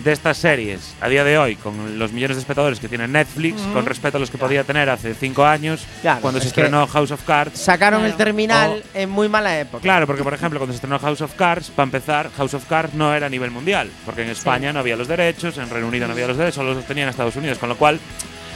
de 0.05 0.13
estas 0.13 0.37
series 0.37 0.95
a 1.01 1.09
día 1.09 1.25
de 1.25 1.39
hoy 1.39 1.57
con 1.57 1.99
los 1.99 2.13
millones 2.13 2.37
de 2.37 2.41
espectadores 2.41 2.79
que 2.81 2.89
tiene 2.89 3.09
Netflix 3.09 3.61
con 3.73 3.85
respecto 3.87 4.17
a 4.17 4.21
los 4.21 4.31
que 4.31 4.39
podía 4.39 4.63
tener 4.65 4.89
hace 4.91 5.15
5 5.15 5.45
años 5.45 5.85
Claro, 6.03 6.21
cuando 6.21 6.41
se 6.41 6.49
estrenó 6.49 6.87
House 6.87 7.11
of 7.11 7.23
Cards. 7.25 7.59
Sacaron 7.59 8.05
el 8.05 8.15
terminal 8.15 8.83
O- 8.95 8.99
en 8.99 9.11
muy 9.11 9.29
mala 9.29 9.59
época. 9.59 9.83
Claro, 9.83 10.07
porque 10.07 10.23
por 10.23 10.35
ejemplo, 10.35 10.59
cuando 10.61 10.73
se 10.73 10.77
estrenó 10.77 10.99
House 10.99 11.21
of 11.21 11.35
Cards, 11.35 11.71
para 11.71 11.85
empezar, 11.85 12.31
House 12.37 12.55
of 12.55 12.65
Cards 12.67 12.95
no 12.95 13.13
era 13.15 13.27
a 13.27 13.31
nivel 13.31 13.51
mundial, 13.51 13.91
porque 14.05 14.23
en 14.23 14.31
España 14.31 14.73
no 14.73 14.81
había 14.81 14.97
los 14.97 15.09
derechos, 15.09 15.59
en 15.59 15.69
Reino 15.69 15.89
Unido 15.89 16.07
no 16.07 16.13
había 16.13 16.29
los 16.29 16.37
derechos, 16.37 16.55
solo 16.57 16.75
los 16.75 16.85
tenían 16.85 17.05
en 17.09 17.11
Estados 17.11 17.37
Unidos, 17.37 17.59
con 17.59 17.69
lo 17.69 17.77
cual, 17.77 17.99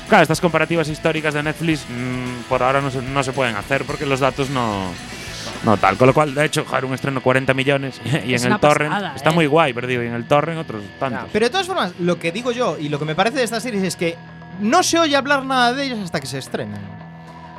claro, 0.08 0.22
estas 0.22 0.40
comparativas 0.40 0.88
históricas 0.88 1.34
de 1.34 1.42
Netflix 1.42 1.80
mm, 1.88 2.48
por 2.48 2.62
ahora 2.62 2.80
no 2.80 2.90
se, 2.90 3.02
no 3.02 3.22
se 3.22 3.32
pueden 3.32 3.56
hacer 3.56 3.84
porque 3.84 4.06
los 4.06 4.20
datos 4.20 4.48
no, 4.50 4.92
no 5.64 5.76
tal. 5.76 5.96
Con 5.96 6.08
lo 6.08 6.14
cual, 6.14 6.34
de 6.34 6.44
hecho, 6.44 6.64
joder, 6.64 6.84
un 6.84 6.94
estreno 6.94 7.20
40 7.22 7.54
millones 7.54 8.00
y 8.24 8.34
Es 8.34 8.44
en 8.44 8.52
el 8.52 8.60
torrent 8.60 8.92
pasada, 8.92 9.14
está 9.16 9.30
¿eh? 9.30 9.34
muy 9.34 9.46
guay, 9.46 9.72
pero 9.72 9.86
digo, 9.86 10.02
y 10.02 10.06
en 10.06 10.14
el 10.14 10.26
torrent 10.26 10.60
otros 10.60 10.82
tantos. 10.98 11.28
Pero 11.32 11.46
de 11.46 11.50
todas 11.50 11.66
formas, 11.66 11.92
lo 11.98 12.18
que 12.18 12.32
digo 12.32 12.52
yo 12.52 12.78
y 12.78 12.88
lo 12.88 12.98
que 12.98 13.04
me 13.04 13.14
parece 13.14 13.38
de 13.38 13.44
estas 13.44 13.62
series 13.62 13.82
es 13.82 13.96
que 13.96 14.16
no 14.60 14.82
se 14.82 14.98
oye 14.98 15.16
hablar 15.16 15.44
nada 15.44 15.72
de 15.72 15.84
ellas 15.84 15.98
hasta 15.98 16.20
que 16.20 16.26
se 16.26 16.38
estrenan. 16.38 17.01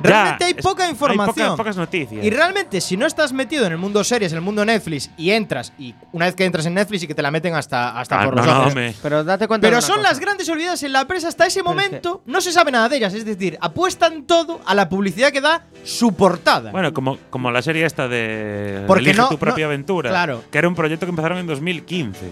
Ya, 0.04 0.10
Realmente 0.10 0.44
hay 0.44 0.54
es- 0.56 0.62
poca 0.62 0.84
Hay 0.84 0.90
información. 0.90 1.34
poca- 1.48 1.56
pocas 1.56 1.76
noticias. 1.76 2.24
Y 2.24 2.30
realmente, 2.30 2.80
si 2.80 2.96
no 2.96 3.06
estás 3.06 3.32
metido 3.32 3.64
en 3.66 3.72
el 3.72 3.78
mundo 3.78 4.04
series, 4.04 4.32
en 4.32 4.36
el 4.38 4.42
mundo 4.44 4.64
Netflix, 4.64 5.10
y 5.16 5.30
entras, 5.30 5.72
y 5.78 5.94
una 6.12 6.26
vez 6.26 6.34
que 6.34 6.44
entras 6.44 6.66
en 6.66 6.74
Netflix 6.74 7.02
y 7.02 7.06
que 7.06 7.14
te 7.14 7.22
la 7.22 7.30
meten 7.30 7.54
hasta, 7.54 7.98
hasta 7.98 8.20
Ah, 8.20 8.24
por 8.26 8.34
no, 8.36 8.42
los 8.42 8.46
no, 8.46 8.52
ojos. 8.60 8.66
hombre. 8.68 8.94
Pero 9.02 9.24
date 9.24 9.48
cuenta 9.48 9.66
Pero 9.66 9.80
son 9.80 9.96
cosa. 9.96 10.08
las 10.10 10.20
grandes 10.20 10.48
olvidadas 10.48 10.82
en 10.82 10.92
la 10.92 11.06
prensa 11.06 11.28
hasta 11.28 11.46
ese 11.46 11.62
momento. 11.62 12.22
No 12.26 12.40
se 12.40 12.52
sabe 12.52 12.70
nada 12.70 12.88
de 12.88 12.96
ellas. 12.98 13.14
Es 13.14 13.24
decir, 13.24 13.56
apuestan 13.60 14.24
todo 14.24 14.60
a 14.66 14.74
la 14.74 14.88
publicidad 14.88 15.32
que 15.32 15.40
da 15.40 15.64
su 15.84 16.12
portada. 16.14 16.70
Bueno, 16.70 16.92
como, 16.92 17.18
como 17.30 17.50
la 17.50 17.62
serie 17.62 17.84
esta 17.86 18.06
de 18.08 18.84
Porque 18.86 19.04
Elige 19.04 19.16
no- 19.18 19.28
tu 19.28 19.38
propia 19.38 19.64
no- 19.66 19.70
aventura, 19.70 20.10
claro. 20.10 20.42
que 20.50 20.58
era 20.58 20.68
un 20.68 20.74
proyecto 20.74 21.06
que 21.06 21.10
empezaron 21.10 21.38
en 21.38 21.46
2015. 21.46 22.30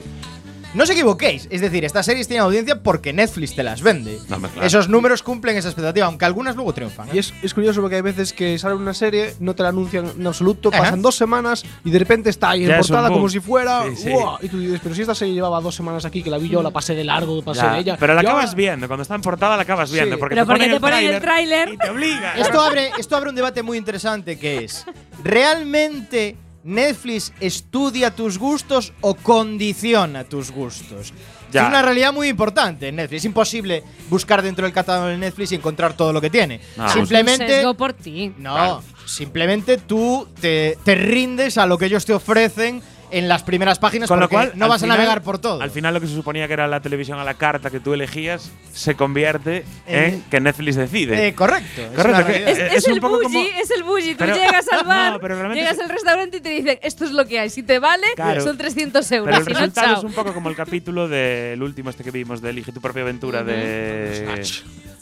No 0.74 0.84
os 0.84 0.90
equivoquéis. 0.90 1.48
Es 1.50 1.60
decir, 1.60 1.84
estas 1.84 2.06
series 2.06 2.26
tienen 2.28 2.44
audiencia 2.44 2.82
porque 2.82 3.12
Netflix 3.12 3.54
te 3.54 3.62
las 3.62 3.82
vende. 3.82 4.18
No, 4.28 4.36
hombre, 4.36 4.50
claro. 4.52 4.66
Esos 4.66 4.88
números 4.88 5.22
cumplen 5.22 5.56
esa 5.56 5.68
expectativa, 5.68 6.06
aunque 6.06 6.24
algunas 6.24 6.56
luego 6.56 6.72
triunfan. 6.72 7.08
¿eh? 7.08 7.12
Y 7.14 7.18
es, 7.18 7.34
es 7.42 7.52
curioso 7.52 7.80
porque 7.82 7.96
hay 7.96 8.02
veces 8.02 8.32
que 8.32 8.58
sale 8.58 8.74
una 8.74 8.94
serie, 8.94 9.34
no 9.40 9.54
te 9.54 9.62
la 9.62 9.68
anuncian 9.68 10.10
en 10.18 10.26
absoluto, 10.26 10.70
Ajá. 10.72 10.78
pasan 10.84 11.02
dos 11.02 11.14
semanas 11.14 11.62
y 11.84 11.90
de 11.90 11.98
repente 11.98 12.30
está 12.30 12.50
ahí 12.50 12.64
Ya 12.64 12.76
en 12.76 12.80
portada 12.80 13.08
como 13.10 13.28
si 13.28 13.40
fuera. 13.40 13.82
Sí, 13.90 13.96
sí. 14.04 14.10
¡guau! 14.10 14.38
Y 14.40 14.48
tú 14.48 14.58
dices, 14.58 14.80
pero 14.82 14.94
si 14.94 15.02
esta 15.02 15.14
serie 15.14 15.34
llevaba 15.34 15.60
dos 15.60 15.74
semanas 15.74 16.04
aquí, 16.06 16.22
que 16.22 16.30
la 16.30 16.38
vi 16.38 16.48
yo, 16.48 16.62
la 16.62 16.70
pasé 16.70 16.94
de 16.94 17.04
largo, 17.04 17.42
pasé 17.42 17.60
Ya, 17.60 17.72
de 17.74 17.80
ella. 17.80 17.96
Pero 18.00 18.14
la 18.14 18.20
acabas 18.22 18.44
ahora- 18.46 18.56
viendo, 18.56 18.86
cuando 18.88 19.02
está 19.02 19.14
en 19.14 19.20
portada 19.22 19.56
la 19.56 19.62
acabas 19.62 19.90
viendo. 19.92 20.16
Sí. 20.16 20.20
Porque 20.20 20.34
Pero 20.36 20.46
te 20.46 20.50
porque 20.52 20.64
ponen 20.64 20.76
te 20.76 20.80
ponen 20.80 21.14
el 21.14 21.20
tráiler 21.20 21.68
tráiler. 21.68 21.74
y 21.74 21.76
te 21.78 21.90
obliga. 21.90 22.34
Esto 22.38 22.60
abre, 22.62 22.90
esto 22.98 23.16
abre 23.16 23.28
un 23.30 23.36
debate 23.36 23.62
muy 23.62 23.76
interesante 23.76 24.38
que 24.38 24.64
es, 24.64 24.86
¿realmente 25.22 26.36
Netflix 26.64 27.32
estudia 27.40 28.14
tus 28.14 28.38
gustos 28.38 28.92
o 29.00 29.14
condiciona 29.14 30.24
tus 30.24 30.50
gustos? 30.50 31.12
Ya. 31.50 31.62
Es 31.62 31.68
una 31.68 31.82
realidad 31.82 32.12
muy 32.12 32.28
importante 32.28 32.88
en 32.88 32.96
Netflix. 32.96 33.20
Es 33.20 33.24
imposible 33.26 33.84
buscar 34.08 34.42
dentro 34.42 34.64
del 34.64 34.72
catálogo 34.72 35.08
de 35.08 35.18
Netflix 35.18 35.52
y 35.52 35.56
encontrar 35.56 35.94
todo 35.94 36.12
lo 36.12 36.20
que 36.20 36.30
tiene. 36.30 36.60
No. 36.76 36.84
Un 36.84 36.90
Simplemente... 36.90 37.46
sesgo 37.46 37.74
por 37.74 37.92
ti. 37.92 38.32
No, 38.38 38.82
simplemente 39.04 39.76
tú 39.76 40.26
te, 40.40 40.78
te 40.84 40.94
rindes 40.94 41.58
a 41.58 41.66
lo 41.66 41.76
que 41.76 41.86
ellos 41.86 42.06
te 42.06 42.14
ofrecen 42.14 42.82
en 43.12 43.28
las 43.28 43.42
primeras 43.42 43.78
páginas 43.78 44.08
Con 44.08 44.18
lo 44.20 44.28
cual, 44.28 44.52
no 44.56 44.68
vas 44.68 44.80
final- 44.80 44.96
a 44.96 44.98
navegar 44.98 45.22
por 45.22 45.38
todo. 45.38 45.60
Al 45.62 45.70
final, 45.70 45.94
lo 45.94 46.00
que 46.00 46.06
se 46.08 46.14
suponía 46.14 46.46
que 46.48 46.54
era 46.54 46.66
la 46.66 46.80
televisión 46.80 47.18
a 47.18 47.24
la 47.24 47.34
carta 47.34 47.70
que 47.70 47.78
tú 47.78 47.92
elegías 47.94 48.50
se 48.72 48.94
convierte 48.96 49.64
En- 49.86 50.04
en 50.14 50.22
que 50.22 50.40
Netflix 50.40 50.76
decide. 50.76 51.28
Eh, 51.28 51.34
correcto. 51.34 51.82
es 51.82 51.88
Correcto, 51.90 52.08
una 52.18 52.26
que- 52.26 52.32
realidad. 52.32 52.50
Es, 52.50 52.58
es 52.58 52.78
es 52.78 52.86
un 52.88 52.94
el 52.94 53.00
poco 53.00 53.14
bougie, 53.20 53.48
como- 53.50 53.60
es 53.62 53.70
el 53.70 53.82
bougie. 53.84 54.12
Tú 54.12 54.18
Pero- 54.18 54.34
llegas 54.34 54.66
al 54.72 54.84
bar, 54.86 55.54
llegas 55.54 55.78
al 55.78 55.88
restaurante 55.88 56.38
y 56.38 56.40
te 56.40 56.48
dicen, 56.48 56.78
esto 56.82 57.04
es 57.04 57.12
lo 57.12 57.26
que 57.26 57.38
hay. 57.38 57.50
Si 57.50 57.62
te 57.62 57.78
vale, 57.78 58.06
Claro. 58.16 58.40
son 58.42 58.56
300 58.58 59.12
euros. 59.12 59.26
Pero 59.26 59.38
el 59.38 59.44
si 59.44 59.52
resultado 59.52 59.86
chao. 59.88 59.98
es 59.98 60.04
un 60.04 60.12
poco 60.12 60.32
como 60.34 60.48
el 60.48 60.56
capítulo 60.56 61.06
del 61.08 61.62
último 61.62 61.90
este 61.90 62.02
que 62.02 62.10
vimos 62.10 62.40
de 62.42 62.50
Elige 62.50 62.72
tu 62.72 62.80
propia 62.80 63.02
aventura 63.02 63.44
de, 63.44 63.54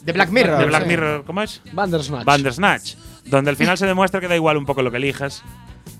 De 0.03 0.11
Black 0.13 0.29
Mirror. 0.29 0.57
de 0.59 0.65
Black 0.65 0.83
sí. 0.83 0.87
Mirror. 0.89 1.23
¿Cómo 1.25 1.41
es? 1.41 1.61
Bandersnatch. 1.71 2.25
Bandersnatch. 2.25 2.95
Donde 3.25 3.51
al 3.51 3.55
final 3.55 3.77
se 3.77 3.85
demuestra 3.85 4.19
que 4.19 4.27
da 4.27 4.35
igual 4.35 4.57
un 4.57 4.65
poco 4.65 4.81
lo 4.81 4.89
que 4.91 4.97
elijas, 4.97 5.43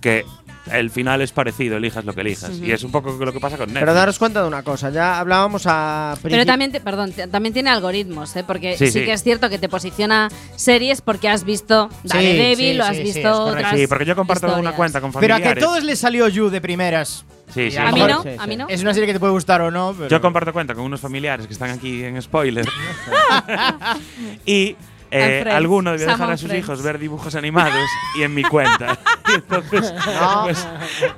que 0.01 0.25
el 0.71 0.89
final 0.91 1.21
es 1.21 1.31
parecido, 1.31 1.77
elijas 1.77 2.05
lo 2.05 2.13
que 2.13 2.21
elijas. 2.21 2.51
Y 2.59 2.71
es 2.71 2.83
un 2.83 2.91
poco 2.91 3.11
lo 3.13 3.31
que 3.33 3.39
pasa 3.39 3.57
con 3.57 3.67
Netflix. 3.67 3.81
Pero 3.81 3.93
daros 3.93 4.19
cuenta 4.19 4.41
de 4.41 4.47
una 4.47 4.63
cosa, 4.63 4.89
ya 4.89 5.19
hablábamos 5.19 5.63
a 5.65 6.15
Pero 6.21 6.45
también, 6.45 6.71
te- 6.71 6.81
perdón, 6.81 7.11
te- 7.13 7.27
también 7.27 7.53
tiene 7.53 7.69
algoritmos, 7.69 8.35
¿eh? 8.35 8.43
porque 8.45 8.77
sí, 8.77 8.87
Sí, 8.87 8.99
sí. 8.99 9.05
que 9.05 9.13
es 9.13 9.23
cierto 9.23 9.49
que 9.49 9.57
te 9.57 9.69
posiciona 9.69 10.29
series 10.55 11.01
porque 11.01 11.29
has 11.29 11.43
visto 11.43 11.89
Daredevil 12.03 12.75
sí, 12.75 12.79
o 12.79 12.83
has 12.83 12.97
visto 12.97 13.43
otras 13.45 13.75
Sí, 13.77 13.87
porque 13.87 14.05
yo 14.05 14.15
comparto 14.15 14.55
una 14.57 14.73
cuenta 14.73 15.01
con 15.01 15.11
Pero 15.13 15.33
a 15.33 15.37
familiares. 15.37 15.55
que 15.55 15.65
todos 15.65 15.83
les 15.83 15.99
salió 15.99 16.27
You 16.27 16.49
de 16.49 16.61
primeras. 16.61 17.25
Sí, 17.53 17.69
sí. 17.69 17.77
A 17.77 17.91
mí 17.91 17.99
no, 17.99 18.23
a 18.39 18.47
mí 18.47 18.55
no. 18.55 18.67
Es 18.69 18.81
una 18.81 18.93
serie 18.93 19.07
que 19.07 19.13
te 19.13 19.19
puede 19.19 19.33
gustar 19.33 19.59
o 19.61 19.69
no. 19.71 19.93
Pero 19.97 20.07
Yo 20.07 20.21
comparto 20.21 20.53
cuenta 20.53 20.73
con 20.73 20.85
unos 20.85 21.01
familiares 21.01 21.47
que 21.47 21.53
están 21.53 21.69
aquí 21.71 22.01
en 22.01 22.21
spoiler. 22.21 22.65
y 24.45 24.75
eh, 25.11 25.45
alguno 25.51 25.91
debe 25.91 26.05
Sam 26.05 26.13
dejar 26.19 26.31
a 26.33 26.37
sus 26.37 26.47
Friends. 26.49 26.65
hijos 26.65 26.81
ver 26.81 26.97
dibujos 26.99 27.35
animados 27.35 27.85
y 28.17 28.23
en 28.23 28.33
mi 28.33 28.43
cuenta. 28.43 28.97
Y 29.31 29.35
entonces, 29.35 29.93
pues, 30.43 30.67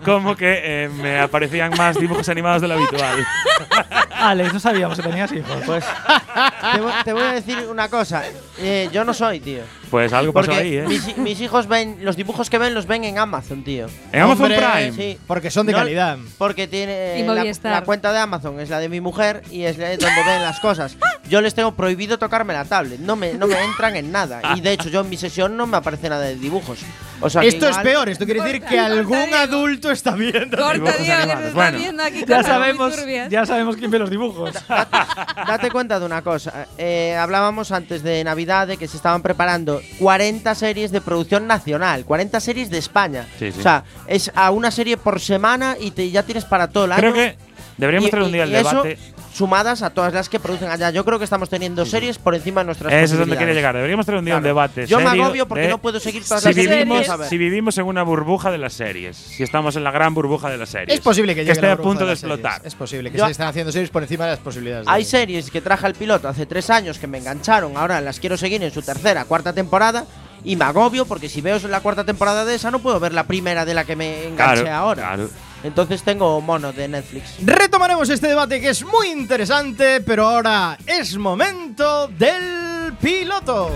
como 0.06 0.36
que 0.36 0.62
eh, 0.64 0.90
me 0.90 1.20
aparecían 1.20 1.72
más 1.76 1.98
dibujos 2.00 2.30
animados 2.30 2.62
de 2.62 2.68
lo 2.68 2.76
habitual. 2.76 3.26
Alex, 4.20 4.54
no 4.54 4.60
sabíamos 4.60 4.98
que 4.98 5.04
tenías 5.08 5.32
hijos. 5.32 5.58
Pues 5.66 5.84
te, 6.74 6.80
voy- 6.80 6.94
te 7.04 7.14
voy 7.14 7.24
a 7.24 7.32
decir 7.34 7.58
una 7.70 7.90
cosa. 7.90 8.22
eh, 8.60 8.88
yo 8.92 9.04
no 9.04 9.14
soy, 9.16 9.40
tío. 9.40 9.64
Pues 9.94 10.12
algo 10.12 10.34
pasó 10.34 10.52
ahí, 10.54 10.78
¿eh? 10.78 10.86
mis, 10.88 11.08
hi- 11.08 11.14
mis 11.18 11.40
hijos 11.40 11.68
ven, 11.68 11.98
los 12.02 12.16
dibujos 12.16 12.50
que 12.50 12.58
ven 12.58 12.74
los 12.74 12.88
ven 12.88 13.04
en 13.04 13.20
Amazon, 13.20 13.64
tío. 13.64 13.86
En 14.12 14.22
Amazon 14.24 14.52
Hombre, 14.52 14.58
Prime. 14.58 14.92
Sí. 14.92 15.20
Porque 15.28 15.52
son 15.52 15.68
de 15.68 15.72
No- 15.74 15.78
calidad. 15.78 16.18
Porque 16.40 16.68
tiene 16.68 17.20
Y 17.20 17.24
la, 17.64 17.84
cuenta 17.84 18.12
de 18.12 18.18
Amazon 18.18 18.60
es 18.60 18.72
la 18.72 18.80
de 18.80 18.90
mi 18.90 19.02
mujer 19.02 19.44
y 19.52 19.66
es 19.66 19.78
donde 19.78 19.98
ven 20.26 20.42
las 20.42 20.60
cosas. 20.62 20.98
Yo 21.30 21.42
les 21.42 21.54
tengo 21.54 21.76
prohibido 21.76 22.18
tocarme 22.18 22.54
la 22.54 22.66
tablet, 22.66 23.00
no 23.02 23.16
me, 23.16 23.34
no 23.36 23.46
me 23.46 23.64
entran 23.64 23.96
en 23.96 24.12
nada. 24.12 24.42
Y 24.56 24.62
de 24.62 24.72
hecho 24.72 24.90
yo 24.90 25.02
en 25.02 25.10
mi 25.10 25.18
sesión 25.18 25.56
no 25.58 25.68
me 25.68 25.78
aparece 25.78 26.10
nada 26.10 26.24
de 26.24 26.38
dibujos. 26.38 26.80
O 27.22 27.30
sea, 27.30 27.42
que 27.44 27.50
Esto 27.50 27.70
es 27.70 27.78
peor. 27.78 28.10
Esto 28.10 28.26
quiere 28.26 28.42
decir 28.42 28.64
que 28.64 28.80
algún 28.80 29.32
adulto 29.36 29.92
está 29.92 30.16
viendo. 30.16 30.58
Corta, 30.58 30.74
Dibujos 30.74 30.96
que 30.98 31.12
animados. 31.12 31.54
Bueno. 31.54 31.78
viendo 31.78 32.04
aquí 32.04 32.26
Ya 32.28 32.42
sabemos, 32.44 32.96
ya 33.30 33.46
sabemos 33.46 33.78
quién 33.78 33.92
ve 33.92 34.00
los 34.00 34.10
dibujos. 34.10 34.54
Date 34.68 35.70
cuenta 35.72 36.00
de 36.00 36.06
una 36.08 36.22
cosa. 36.24 36.66
eh, 36.80 37.16
hablábamos 37.16 37.72
antes 37.72 38.02
de 38.02 38.24
Navidad 38.24 38.68
de 38.68 38.78
que 38.78 38.88
se 38.88 38.98
estaban 38.98 39.22
preparando 39.22 39.82
40 40.00 40.56
series 40.56 40.92
de 40.92 41.02
producción 41.02 41.48
nacional, 41.48 42.04
40 42.06 42.40
series 42.40 42.70
de 42.70 42.78
España. 42.78 43.28
Sí, 43.40 43.52
sí. 43.52 43.60
O 43.60 43.64
sea, 43.64 43.84
es 44.08 44.32
a 44.36 44.52
una 44.52 44.72
serie 44.72 44.98
por 44.98 45.20
semana 45.20 45.76
y 45.80 45.92
te, 45.92 46.10
ya 46.12 46.24
tienes 46.24 46.46
para 46.46 46.68
todo 46.70 46.86
el 46.86 46.92
año. 46.94 47.02
Creo 47.02 47.14
que 47.14 47.38
deberíamos 47.78 48.08
Y- 48.08 48.12
traer 48.12 48.26
un 48.26 48.32
día 48.32 48.44
el 48.44 48.52
y 48.52 48.56
eso, 48.56 48.70
debate. 48.70 48.98
Sumadas 49.34 49.82
a 49.82 49.90
todas 49.90 50.14
las 50.14 50.30
que 50.30 50.40
producen 50.40 50.70
allá. 50.70 50.92
Yo 50.92 51.04
creo 51.04 51.18
que 51.18 51.24
estamos 51.26 51.50
teniendo 51.50 51.86
series 51.86 52.18
por 52.20 52.36
encima 52.36 52.62
de 52.62 52.66
nuestras 52.66 52.94
Eso 52.94 53.16
es 53.16 53.20
donde 53.20 53.38
quería 53.38 53.54
llegar. 53.54 53.74
Deberíamos 53.76 54.06
traer 54.06 54.20
un 54.20 54.26
día 54.26 54.36
un 54.36 54.42
Claro. 54.42 54.48
debate. 54.56 54.86
Yo 54.88 55.00
me 55.00 55.08
serio 55.08 55.24
agobio 55.24 55.48
porque 55.48 55.64
de 55.64 55.70
no 55.70 55.80
puedo 55.80 56.00
seguir 56.00 56.24
todas 56.24 56.44
si 56.44 56.50
las 56.50 56.56
series. 56.56 56.70
vivimos, 56.70 57.18
ver. 57.18 57.28
si 57.30 57.38
vivimos 57.38 57.78
en 57.78 57.86
una 57.86 58.04
burbuja 58.04 58.52
de 58.52 58.58
las 58.60 58.74
series. 58.74 59.18
Si 59.18 59.42
estamos 59.44 59.76
en 59.76 59.84
la 59.84 59.92
gran 59.92 60.14
burbuja 60.14 60.50
de 60.50 60.58
las 60.58 60.70
series. 60.70 60.94
Es 60.98 61.04
posible 61.04 61.34
que 61.34 61.42
llegue 61.42 61.54
esté 61.54 61.68
a 61.70 61.78
punto 61.78 62.06
de 62.06 62.16
series. 62.16 62.38
explotar. 62.38 62.62
Es 62.64 62.76
posible 62.76 63.12
que 63.12 63.18
Yo- 63.18 63.26
se 63.26 63.32
están 63.32 63.48
haciendo 63.48 63.72
series 63.72 63.90
por 63.90 64.04
encima 64.04 64.26
de 64.26 64.32
las 64.32 64.40
posibilidades. 64.40 64.86
de- 64.86 64.92
Hay 64.92 65.04
series 65.04 65.50
que 65.50 65.62
traje 65.62 65.86
al 65.88 65.94
piloto 65.96 66.28
hace 66.28 66.46
tres 66.46 66.70
años 66.70 67.00
que 67.00 67.08
me 67.08 67.18
engancharon, 67.18 67.76
ahora 67.76 68.00
las 68.02 68.20
quiero 68.20 68.38
seguir 68.38 68.62
en 68.64 68.72
su 68.72 68.82
tercera, 68.84 69.26
cuarta 69.26 69.54
temporada 69.54 70.06
y 70.44 70.56
me 70.56 70.66
agobio 70.66 71.06
porque 71.06 71.28
si 71.30 71.42
veo 71.42 71.58
la 71.68 71.80
cuarta 71.80 72.04
temporada 72.04 72.46
de 72.46 72.54
esa 72.56 72.70
no 72.70 72.80
puedo 72.80 73.00
ver 73.00 73.14
la 73.14 73.24
primera 73.26 73.66
de 73.66 73.74
la 73.74 73.84
que 73.86 73.96
me 73.96 74.28
enganché 74.28 74.62
Claro, 74.64 74.76
ahora. 74.78 75.02
claro. 75.08 75.30
Entonces 75.64 76.04
tengo 76.04 76.40
mono 76.42 76.74
de 76.74 76.88
Netflix. 76.88 77.36
Retomaremos 77.44 78.10
este 78.10 78.28
debate 78.28 78.60
que 78.60 78.70
es 78.70 78.84
muy 78.84 79.10
interesante, 79.10 80.02
pero 80.02 80.28
ahora 80.28 80.78
es 80.86 81.18
momento 81.18 82.08
del 82.10 82.94
piloto. 83.02 83.72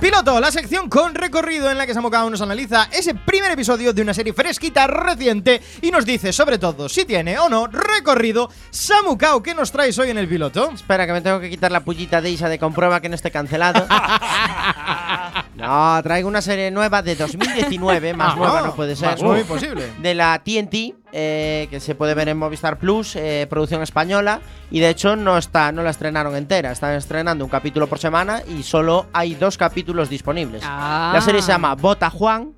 Piloto, 0.00 0.38
la 0.40 0.50
sección 0.52 0.88
con 0.88 1.14
recorrido 1.14 1.70
en 1.70 1.76
la 1.78 1.86
que 1.86 1.92
Samucao 1.94 2.30
nos 2.30 2.40
analiza 2.40 2.88
ese 2.92 3.14
primer 3.14 3.50
episodio 3.52 3.92
de 3.92 4.02
una 4.02 4.14
serie 4.14 4.32
fresquita 4.32 4.86
reciente 4.86 5.60
y 5.82 5.90
nos 5.90 6.04
dice 6.06 6.32
sobre 6.32 6.58
todo 6.58 6.88
si 6.88 7.04
tiene 7.04 7.38
o 7.38 7.48
no 7.48 7.66
recorrido. 7.66 8.48
Samucao, 8.70 9.42
¿qué 9.42 9.54
nos 9.54 9.72
traes 9.72 9.98
hoy 9.98 10.10
en 10.10 10.18
el 10.18 10.28
piloto? 10.28 10.70
Espera, 10.72 11.06
que 11.06 11.12
me 11.12 11.20
tengo 11.20 11.40
que 11.40 11.50
quitar 11.50 11.72
la 11.72 11.80
pullita 11.80 12.20
de 12.20 12.30
Isa 12.30 12.48
de 12.48 12.58
comprueba 12.58 13.00
que 13.00 13.08
no 13.08 13.14
esté 13.16 13.30
cancelado. 13.30 13.86
no, 15.56 16.00
traigo 16.02 16.28
una 16.28 16.42
serie 16.42 16.70
nueva 16.70 17.02
de 17.02 17.16
2019, 17.16 18.14
más 18.14 18.34
Ah, 18.34 18.36
nueva 18.36 18.60
no 18.62 18.74
puede 18.76 18.94
ser. 18.94 19.08
Más 19.10 19.22
muy 19.22 19.42
posible. 19.44 19.90
de 20.00 20.14
la 20.14 20.38
TNT, 20.44 20.94
eh, 21.12 21.66
que 21.70 21.80
se 21.80 21.94
puede 21.94 22.14
ver 22.14 22.28
en 22.28 22.36
Movistar 22.38 22.78
Plus, 22.78 23.16
eh, 23.16 23.46
producción 23.48 23.82
española, 23.82 24.40
y 24.70 24.80
de 24.80 24.90
hecho 24.90 25.16
no 25.16 25.38
está, 25.38 25.72
no 25.72 25.82
la 25.82 25.90
estrenaron 25.90 26.36
entera, 26.36 26.70
están 26.72 26.92
estrenando 26.94 27.44
un 27.44 27.50
capítulo 27.50 27.86
por 27.86 27.98
semana 27.98 28.42
y 28.48 28.62
solo 28.62 29.06
hay 29.12 29.34
dos 29.34 29.56
capítulos 29.56 30.08
disponibles. 30.10 30.62
Ah. 30.66 31.10
La 31.14 31.20
serie 31.20 31.42
se 31.42 31.52
llama 31.52 31.74
Bota 31.74 32.10
Juan. 32.10 32.52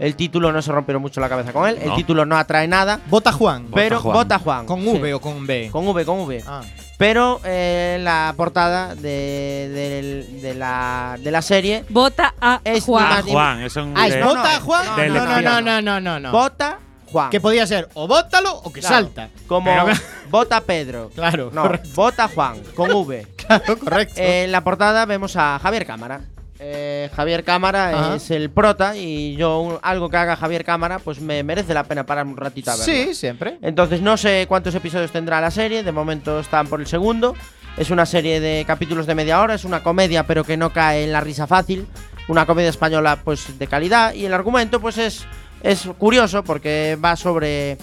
El 0.00 0.16
título 0.16 0.50
no 0.50 0.60
se 0.60 0.72
rompieron 0.72 1.00
mucho 1.00 1.20
la 1.20 1.28
cabeza 1.28 1.52
con 1.52 1.68
él. 1.68 1.78
El 1.80 1.90
No. 1.90 1.94
título 1.94 2.24
no 2.26 2.36
atrae 2.36 2.66
nada. 2.66 2.98
Bota 3.06 3.30
Juan. 3.30 3.68
pero 3.72 4.00
Juan. 4.00 4.12
Bota 4.14 4.38
Juan. 4.40 4.66
¿Con 4.66 4.80
sí. 4.82 4.88
V 4.88 5.14
o 5.14 5.20
con 5.20 5.46
B? 5.46 5.68
Con 5.70 5.86
V, 5.86 6.04
con 6.04 6.18
V. 6.22 6.42
Ah. 6.48 6.62
Pero 6.98 7.40
eh, 7.44 7.98
la 8.02 8.34
portada 8.36 8.96
de, 8.96 9.70
del- 9.72 10.42
de 10.42 10.54
la, 10.54 11.16
de 11.20 11.30
la 11.30 11.42
serie 11.42 11.84
Vota 11.90 12.34
a 12.40 12.60
Es 12.64 12.84
Juan. 12.84 13.22
Juan, 13.22 13.62
es 13.62 13.76
un. 13.76 13.94
Ah, 13.96 14.08
es 14.08 14.14
de- 14.14 14.20
no, 14.20 14.26
¿Bota 14.28 14.54
no, 14.58 14.60
Juan? 14.64 14.84
no, 14.86 14.96
de 14.96 15.08
No, 15.08 15.14
no, 15.14 15.24
no, 15.24 15.32
elección. 15.38 15.64
no, 15.64 15.80
no, 15.82 16.00
no, 16.00 16.20
no. 16.20 16.32
Bota 16.32 16.78
Juan. 17.14 17.30
Que 17.30 17.40
podía 17.40 17.66
ser 17.66 17.88
o 17.94 18.06
bótalo 18.06 18.52
o 18.64 18.72
que 18.72 18.80
Claro, 18.80 18.96
salta. 18.96 19.28
Como 19.46 19.70
Pero- 19.72 19.96
Bota 20.30 20.60
Pedro. 20.60 21.10
Claro, 21.14 21.50
No, 21.52 21.62
correcto. 21.62 21.88
Bota 21.94 22.28
Juan, 22.28 22.60
con 22.74 22.90
V. 22.92 23.26
Claro, 23.46 23.78
correcto. 23.78 24.14
en 24.20 24.50
la 24.52 24.62
portada 24.64 25.04
vemos 25.06 25.36
a 25.36 25.58
Javier 25.62 25.86
Cámara. 25.86 26.20
Eh, 26.58 27.10
Javier 27.14 27.44
Cámara 27.44 27.90
Ajá. 27.90 28.14
es 28.16 28.30
el 28.30 28.48
prota 28.50 28.96
y 28.96 29.36
yo 29.36 29.60
un- 29.60 29.78
algo 29.82 30.08
que 30.08 30.16
haga 30.16 30.36
Javier 30.36 30.64
Cámara 30.64 30.98
pues 30.98 31.20
me 31.20 31.42
merece 31.42 31.74
la 31.74 31.84
pena 31.84 32.06
parar 32.06 32.26
un 32.26 32.36
ratito 32.36 32.70
a 32.70 32.76
verlo. 32.76 32.92
sí, 32.92 33.14
siempre. 33.14 33.58
Entonces 33.62 34.00
no 34.00 34.16
sé 34.16 34.46
cuántos 34.48 34.74
episodios 34.74 35.10
tendrá 35.12 35.40
la 35.40 35.50
serie, 35.50 35.82
de 35.82 35.92
momento 35.92 36.38
están 36.40 36.66
por 36.68 36.80
el 36.80 36.86
segundo. 36.86 37.34
Es 37.76 37.90
una 37.90 38.06
serie 38.06 38.40
de 38.40 38.64
capítulos 38.66 39.06
de 39.06 39.14
media 39.16 39.40
hora, 39.40 39.54
es 39.54 39.64
una 39.64 39.82
comedia 39.82 40.24
pero 40.26 40.44
que 40.44 40.56
no 40.56 40.70
cae 40.72 41.04
en 41.04 41.12
la 41.12 41.20
risa 41.20 41.46
fácil, 41.48 41.86
una 42.28 42.46
comedia 42.46 42.70
española 42.70 43.18
pues 43.24 43.58
de 43.58 43.66
calidad 43.66 44.14
y 44.14 44.24
el 44.24 44.32
argumento 44.32 44.80
pues 44.80 44.96
es, 44.96 45.26
es 45.64 45.88
curioso 45.98 46.44
porque 46.44 46.96
va 47.02 47.16
sobre 47.16 47.78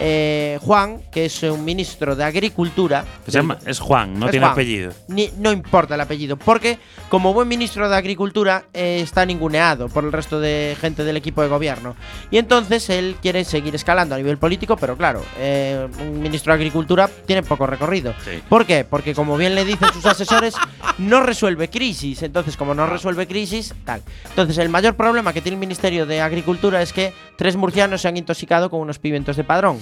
eh, 0.00 0.58
Juan, 0.62 1.02
que 1.12 1.26
es 1.26 1.42
un 1.42 1.64
ministro 1.64 2.16
de 2.16 2.24
Agricultura. 2.24 3.04
Se 3.26 3.30
llama- 3.32 3.58
es 3.66 3.78
Juan, 3.78 4.18
no 4.18 4.26
Es 4.26 4.30
tiene 4.30 4.46
Juan. 4.46 4.52
apellido. 4.52 4.92
Ni- 5.08 5.30
no 5.38 5.52
importa 5.52 5.94
el 5.94 6.00
apellido, 6.00 6.36
porque 6.36 6.78
como 7.10 7.32
buen 7.34 7.46
ministro 7.48 7.88
de 7.88 7.96
Agricultura 7.96 8.64
eh, 8.72 9.00
está 9.02 9.26
ninguneado 9.26 9.88
por 9.88 10.04
el 10.04 10.12
resto 10.12 10.40
de 10.40 10.76
gente 10.80 11.04
del 11.04 11.16
equipo 11.18 11.42
de 11.42 11.48
gobierno. 11.48 11.94
Y 12.30 12.38
entonces 12.38 12.88
él 12.90 13.16
quiere 13.20 13.44
seguir 13.44 13.74
escalando 13.74 14.14
a 14.14 14.18
nivel 14.18 14.38
político, 14.38 14.76
pero 14.76 14.96
claro, 14.96 15.22
eh, 15.38 15.86
un 16.00 16.22
ministro 16.22 16.52
de 16.52 16.56
Agricultura 16.60 17.08
tiene 17.26 17.42
poco 17.42 17.66
recorrido. 17.66 18.14
Sí. 18.24 18.42
¿Por 18.48 18.64
qué? 18.66 18.84
Porque 18.84 19.14
como 19.14 19.36
bien 19.36 19.54
le 19.54 19.64
dicen 19.66 19.92
sus 19.92 20.06
asesores, 20.06 20.54
no 20.98 21.22
resuelve 21.22 21.68
crisis. 21.68 22.22
Entonces, 22.22 22.56
como 22.56 22.74
no 22.74 22.86
resuelve 22.86 23.26
crisis, 23.26 23.74
tal. 23.84 24.02
Entonces, 24.30 24.56
el 24.58 24.70
mayor 24.70 24.94
problema 24.96 25.32
que 25.32 25.42
tiene 25.42 25.56
el 25.56 25.60
Ministerio 25.60 26.06
de 26.06 26.20
Agricultura 26.22 26.80
es 26.80 26.92
que 26.92 27.12
tres 27.36 27.56
murcianos 27.56 28.00
se 28.00 28.08
han 28.08 28.16
intoxicado 28.16 28.70
con 28.70 28.80
unos 28.80 28.98
pimientos 28.98 29.36
de 29.36 29.44
padrón. 29.44 29.78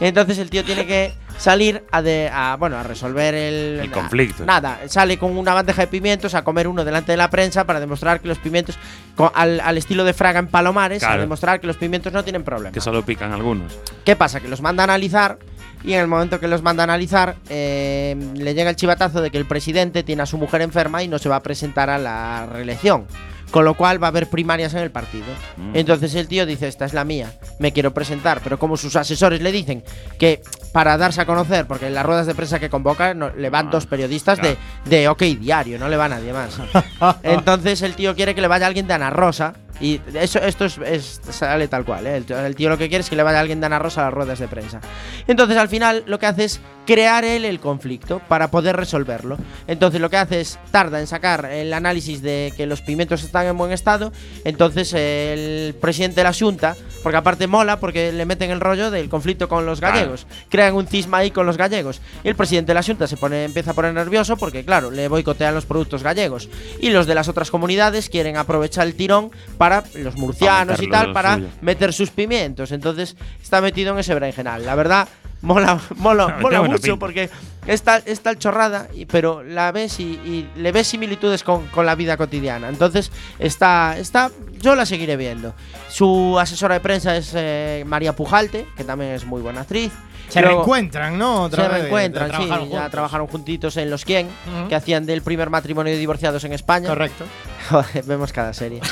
Entonces 0.00 0.38
el 0.38 0.50
tío 0.50 0.64
tiene 0.64 0.86
que 0.86 1.12
salir 1.38 1.84
a, 1.90 2.02
de, 2.02 2.30
a, 2.32 2.56
bueno, 2.58 2.76
a 2.76 2.82
resolver 2.82 3.34
el, 3.34 3.80
El 3.80 3.90
conflicto. 3.90 4.44
Nada, 4.44 4.80
sale 4.86 5.18
con 5.18 5.36
una 5.36 5.54
bandeja 5.54 5.82
de 5.82 5.88
pimientos 5.88 6.34
a 6.34 6.42
comer 6.42 6.68
uno 6.68 6.84
delante 6.84 7.12
de 7.12 7.16
la 7.18 7.30
prensa 7.30 7.64
para 7.64 7.80
demostrar 7.80 8.20
que 8.20 8.28
los 8.28 8.38
pimientos, 8.38 8.76
co- 9.16 9.32
al, 9.34 9.60
al 9.60 9.78
estilo 9.78 10.04
de 10.04 10.12
Fraga 10.14 10.38
en 10.40 10.48
Palomares, 10.48 11.02
a 11.02 11.06
Claro. 11.08 11.22
demostrar 11.22 11.60
que 11.60 11.66
los 11.66 11.76
pimientos 11.76 12.12
no 12.12 12.22
tienen 12.24 12.42
problema. 12.44 12.72
Que 12.72 12.80
solo 12.80 13.04
pican 13.04 13.32
algunos. 13.32 13.78
¿Qué 14.04 14.14
pasa? 14.16 14.40
Que 14.40 14.48
los 14.48 14.60
manda 14.60 14.82
a 14.82 14.84
analizar 14.84 15.38
y 15.84 15.92
en 15.94 16.00
el 16.00 16.06
momento 16.06 16.40
que 16.40 16.48
los 16.48 16.62
manda 16.62 16.82
a 16.82 16.84
analizar 16.84 17.36
eh, 17.48 18.16
le 18.34 18.54
llega 18.54 18.70
el 18.70 18.76
chivatazo 18.76 19.20
de 19.20 19.30
que 19.30 19.38
el 19.38 19.44
presidente 19.46 20.02
tiene 20.02 20.22
a 20.22 20.26
su 20.26 20.38
mujer 20.38 20.62
enferma 20.62 21.02
y 21.02 21.08
no 21.08 21.18
se 21.18 21.28
va 21.28 21.36
a 21.36 21.42
presentar 21.42 21.90
a 21.90 21.98
la 21.98 22.46
reelección. 22.50 23.06
Con 23.54 23.64
lo 23.64 23.74
cual 23.74 24.02
va 24.02 24.08
a 24.08 24.10
haber 24.10 24.26
primarias 24.28 24.74
en 24.74 24.80
el 24.80 24.90
partido. 24.90 25.26
Mm. 25.56 25.76
Entonces 25.76 26.12
el 26.16 26.26
tío 26.26 26.44
dice, 26.44 26.66
esta 26.66 26.86
es 26.86 26.92
la 26.92 27.04
mía, 27.04 27.30
me 27.60 27.72
quiero 27.72 27.94
presentar. 27.94 28.40
Pero 28.42 28.58
como 28.58 28.76
sus 28.76 28.96
asesores 28.96 29.40
le 29.40 29.52
dicen 29.52 29.84
que 30.18 30.42
para 30.72 30.98
darse 30.98 31.20
a 31.20 31.24
conocer, 31.24 31.64
porque 31.64 31.86
en 31.86 31.94
las 31.94 32.04
ruedas 32.04 32.26
de 32.26 32.34
prensa 32.34 32.58
que 32.58 32.68
convoca 32.68 33.14
no- 33.14 33.30
le 33.30 33.50
van 33.50 33.68
Ah, 33.68 33.70
dos 33.70 33.86
periodistas 33.86 34.42
de, 34.42 34.56
de 34.86 35.06
OK 35.08 35.22
Diario, 35.38 35.78
no 35.78 35.88
le 35.88 35.96
va 35.96 36.08
nadie 36.08 36.32
más. 36.32 36.58
Entonces 37.22 37.80
el 37.82 37.94
tío 37.94 38.16
quiere 38.16 38.34
que 38.34 38.40
le 38.40 38.48
vaya 38.48 38.66
alguien 38.66 38.88
de 38.88 38.94
Ana 38.94 39.10
Rosa. 39.10 39.54
Y 39.80 40.00
eso, 40.14 40.38
esto 40.38 40.64
es, 40.64 40.78
es- 40.78 41.20
sale 41.30 41.66
tal 41.68 41.84
cual, 41.84 42.06
¿eh? 42.06 42.16
el, 42.16 42.24
tío, 42.24 42.38
el 42.38 42.54
tío 42.54 42.68
lo 42.68 42.78
que 42.78 42.88
quiere 42.88 43.02
es 43.02 43.10
que 43.10 43.16
le 43.16 43.22
vaya 43.22 43.40
alguien 43.40 43.60
de 43.60 43.66
Ana 43.66 43.78
Rosa 43.78 44.02
a 44.02 44.04
las 44.04 44.14
ruedas 44.14 44.38
de 44.38 44.46
prensa. 44.48 44.80
Entonces 45.26 45.56
al 45.56 45.68
final 45.68 46.04
lo 46.06 46.18
que 46.18 46.26
hace 46.26 46.44
es 46.44 46.60
crear 46.86 47.24
él 47.24 47.44
el 47.44 47.60
conflicto 47.60 48.20
para 48.28 48.50
poder 48.50 48.76
resolverlo. 48.76 49.36
Entonces 49.66 50.00
lo 50.00 50.10
que 50.10 50.16
hace 50.18 50.40
es 50.40 50.58
tarda 50.70 51.00
en 51.00 51.06
sacar 51.06 51.46
el 51.46 51.72
análisis 51.72 52.22
de 52.22 52.52
que 52.56 52.66
los 52.66 52.82
pimientos 52.82 53.24
están 53.24 53.46
en 53.46 53.56
buen 53.58 53.72
estado. 53.72 54.12
Entonces 54.44 54.92
el 54.94 55.74
presidente 55.80 56.20
de 56.20 56.24
la 56.24 56.32
Junta, 56.32 56.76
porque 57.02 57.16
aparte 57.16 57.46
mola 57.46 57.80
porque 57.80 58.12
le 58.12 58.24
meten 58.26 58.50
el 58.50 58.60
rollo 58.60 58.90
del 58.90 59.08
conflicto 59.08 59.48
con 59.48 59.66
los 59.66 59.80
gallegos, 59.80 60.26
crean 60.50 60.74
un 60.74 60.86
cisma 60.86 61.18
ahí 61.18 61.30
con 61.30 61.46
los 61.46 61.56
gallegos. 61.56 62.00
Y 62.22 62.28
el 62.28 62.36
presidente 62.36 62.70
de 62.70 62.74
la 62.74 62.82
Junta 62.82 63.06
se 63.06 63.16
pone, 63.16 63.44
empieza 63.44 63.72
a 63.72 63.74
poner 63.74 63.92
nervioso 63.94 64.36
porque 64.36 64.64
claro, 64.64 64.90
le 64.90 65.08
boicotean 65.08 65.54
los 65.54 65.64
productos 65.66 66.02
gallegos. 66.02 66.48
Y 66.80 66.90
los 66.90 67.06
de 67.06 67.14
las 67.14 67.28
otras 67.28 67.50
comunidades 67.50 68.08
quieren 68.08 68.36
aprovechar 68.36 68.86
el 68.86 68.94
tirón 68.94 69.30
para 69.58 69.63
los 69.94 70.16
murcianos 70.16 70.80
y 70.82 70.88
tal, 70.88 71.12
para 71.12 71.34
suyo. 71.36 71.48
meter 71.60 71.92
sus 71.92 72.10
pimientos. 72.10 72.72
Entonces 72.72 73.16
está 73.42 73.60
metido 73.60 73.92
en 73.92 73.98
ese 74.00 74.14
berenjenal. 74.14 74.64
La 74.64 74.74
verdad, 74.74 75.08
mola, 75.42 75.78
mola, 75.96 76.36
mola 76.40 76.62
mucho 76.62 76.80
pinta. 76.82 76.98
porque 76.98 77.30
es 77.66 77.82
tal, 77.82 78.02
es 78.06 78.20
tal 78.20 78.38
chorrada, 78.38 78.88
y- 78.94 79.06
pero 79.06 79.42
la 79.42 79.72
ves 79.72 79.98
y, 80.00 80.04
y 80.04 80.48
le 80.56 80.70
ves 80.72 80.86
similitudes 80.88 81.42
con, 81.42 81.66
con 81.68 81.86
la 81.86 81.94
vida 81.94 82.16
cotidiana. 82.16 82.68
Entonces 82.68 83.10
está, 83.38 83.96
está, 83.98 84.30
yo 84.60 84.74
la 84.74 84.84
seguiré 84.86 85.16
viendo. 85.16 85.54
Su 85.88 86.38
asesora 86.38 86.74
de 86.74 86.80
prensa 86.80 87.16
es 87.16 87.32
eh, 87.34 87.84
María 87.86 88.14
Pujalte, 88.14 88.66
que 88.76 88.84
también 88.84 89.12
es 89.12 89.24
muy 89.24 89.40
buena 89.42 89.62
actriz. 89.62 89.92
Se 90.28 90.40
Luego- 90.40 90.56
reencuentran, 90.60 91.18
¿no? 91.18 91.42
Otra 91.44 91.64
se 91.64 91.68
vez, 91.68 91.70
de- 91.70 91.76
de 91.76 91.82
reencuentran, 91.90 92.26
sí, 92.30 92.36
trabajar 92.36 92.58
ya 92.60 92.66
juntos. 92.70 92.90
trabajaron 92.90 93.26
juntitos 93.26 93.76
en 93.76 93.90
Los 93.90 94.04
Quién, 94.06 94.26
Ujú. 94.26 94.68
que 94.68 94.74
hacían 94.74 95.04
del 95.06 95.20
primer 95.22 95.50
matrimonio 95.50 95.92
de 95.92 95.98
divorciados 95.98 96.42
en 96.44 96.54
España. 96.54 96.88
Correcto. 96.88 97.24
Joder, 97.70 98.04
vemos 98.04 98.32
cada 98.32 98.52
serie. 98.52 98.80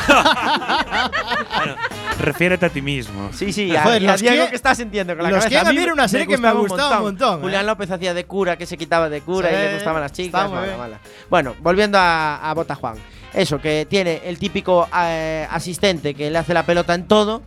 Refiérete 2.18 2.66
a 2.66 2.68
ti 2.68 2.82
mismo. 2.82 3.30
Sí, 3.32 3.52
sí, 3.52 3.74
a, 3.74 3.82
Joder, 3.82 4.02
y 4.02 4.06
a 4.06 4.12
los 4.12 4.20
Diego 4.20 4.36
Quién- 4.36 4.50
que 4.50 4.56
está 4.56 4.74
sintiendo 4.74 5.14
con 5.14 5.24
la 5.24 5.30
los 5.30 5.44
cabeza. 5.44 5.48
Quién 5.48 5.66
a 5.66 5.70
mí 5.70 5.76
me- 5.76 5.82
era 5.84 5.92
una 5.92 6.08
serie 6.08 6.26
que 6.26 6.36
me 6.38 6.52
gustaba 6.52 6.60
gustaba 6.60 6.96
un 6.98 7.02
montón, 7.04 7.38
¿eh? 7.38 7.42
Julián 7.42 7.66
López 7.66 7.90
hacía 7.90 8.14
de 8.14 8.24
cura, 8.24 8.56
que 8.56 8.66
se 8.66 8.76
quitaba 8.76 9.08
de 9.08 9.20
cura 9.22 9.50
y 9.50 9.54
Sí, 9.54 9.60
le 9.60 9.74
gustaban 9.74 10.02
las 10.02 10.12
chicas. 10.12 10.50
mala, 10.50 10.76
mala. 10.76 10.98
Bueno, 11.30 11.54
volviendo 11.60 11.98
a, 11.98 12.48
a 12.48 12.54
Bota 12.54 12.74
Juan. 12.74 12.96
Eso, 13.34 13.60
que 13.60 13.86
tiene 13.88 14.20
el 14.26 14.38
típico 14.38 14.88
eh, 15.04 15.46
asistente 15.50 16.14
que 16.14 16.30
le 16.30 16.38
hace 16.38 16.52
la 16.52 16.66
pelota 16.66 16.94
en 16.94 17.08
todo 17.08 17.42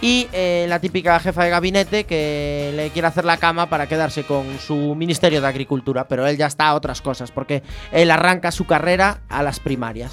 y 0.00 0.28
eh, 0.32 0.66
la 0.68 0.80
típica 0.80 1.18
jefa 1.20 1.44
de 1.44 1.50
gabinete 1.50 2.04
que 2.04 2.72
le 2.74 2.90
quiere 2.90 3.06
hacer 3.08 3.24
la 3.24 3.36
cama 3.36 3.68
para 3.68 3.86
quedarse 3.86 4.24
con 4.24 4.58
su 4.58 4.94
Ministerio 4.96 5.40
de 5.40 5.46
Agricultura, 5.46 6.08
pero 6.08 6.26
él 6.26 6.36
ya 6.36 6.46
está 6.46 6.68
a 6.68 6.74
otras 6.74 7.00
cosas, 7.02 7.30
porque 7.30 7.62
él 7.92 8.10
arranca 8.10 8.50
su 8.50 8.66
carrera 8.66 9.20
a 9.28 9.42
las 9.44 9.60
primarias. 9.60 10.12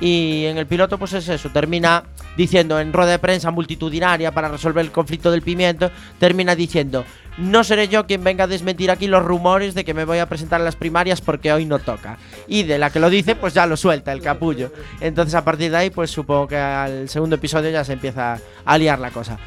Y 0.00 0.46
en 0.46 0.56
el 0.56 0.66
piloto, 0.66 0.98
pues 0.98 1.12
es 1.12 1.28
eso, 1.28 1.50
termina 1.50 2.04
diciendo 2.36 2.80
en 2.80 2.92
rueda 2.92 3.10
de 3.12 3.18
prensa 3.18 3.50
multitudinaria 3.50 4.32
para 4.32 4.48
resolver 4.48 4.84
el 4.84 4.92
conflicto 4.92 5.30
del 5.30 5.42
pimiento, 5.42 5.90
termina 6.18 6.54
diciendo, 6.54 7.04
no 7.36 7.64
seré 7.64 7.88
yo 7.88 8.06
quien 8.06 8.24
venga 8.24 8.44
a 8.44 8.46
desmentir 8.46 8.90
aquí 8.90 9.06
los 9.06 9.22
rumores 9.22 9.74
de 9.74 9.84
que 9.84 9.94
me 9.94 10.04
voy 10.04 10.18
a 10.18 10.28
presentar 10.28 10.60
a 10.60 10.64
las 10.64 10.76
primarias 10.76 11.20
porque 11.20 11.52
hoy 11.52 11.66
no 11.66 11.78
toca. 11.78 12.18
Y 12.48 12.62
de 12.62 12.78
la 12.78 12.90
que 12.90 13.00
lo 13.00 13.10
dice, 13.10 13.34
pues 13.36 13.54
ya 13.54 13.66
lo 13.66 13.76
suelta 13.76 14.12
el 14.12 14.22
capullo. 14.22 14.72
Entonces 15.00 15.34
a 15.34 15.44
partir 15.44 15.70
de 15.70 15.76
ahí, 15.76 15.90
pues 15.90 16.10
supongo 16.10 16.48
que 16.48 16.56
al 16.56 17.08
segundo 17.08 17.36
episodio 17.36 17.70
ya 17.70 17.84
se 17.84 17.92
empieza 17.92 18.38
a 18.64 18.78
liar 18.78 18.98
la 18.98 19.10
cosa. 19.10 19.38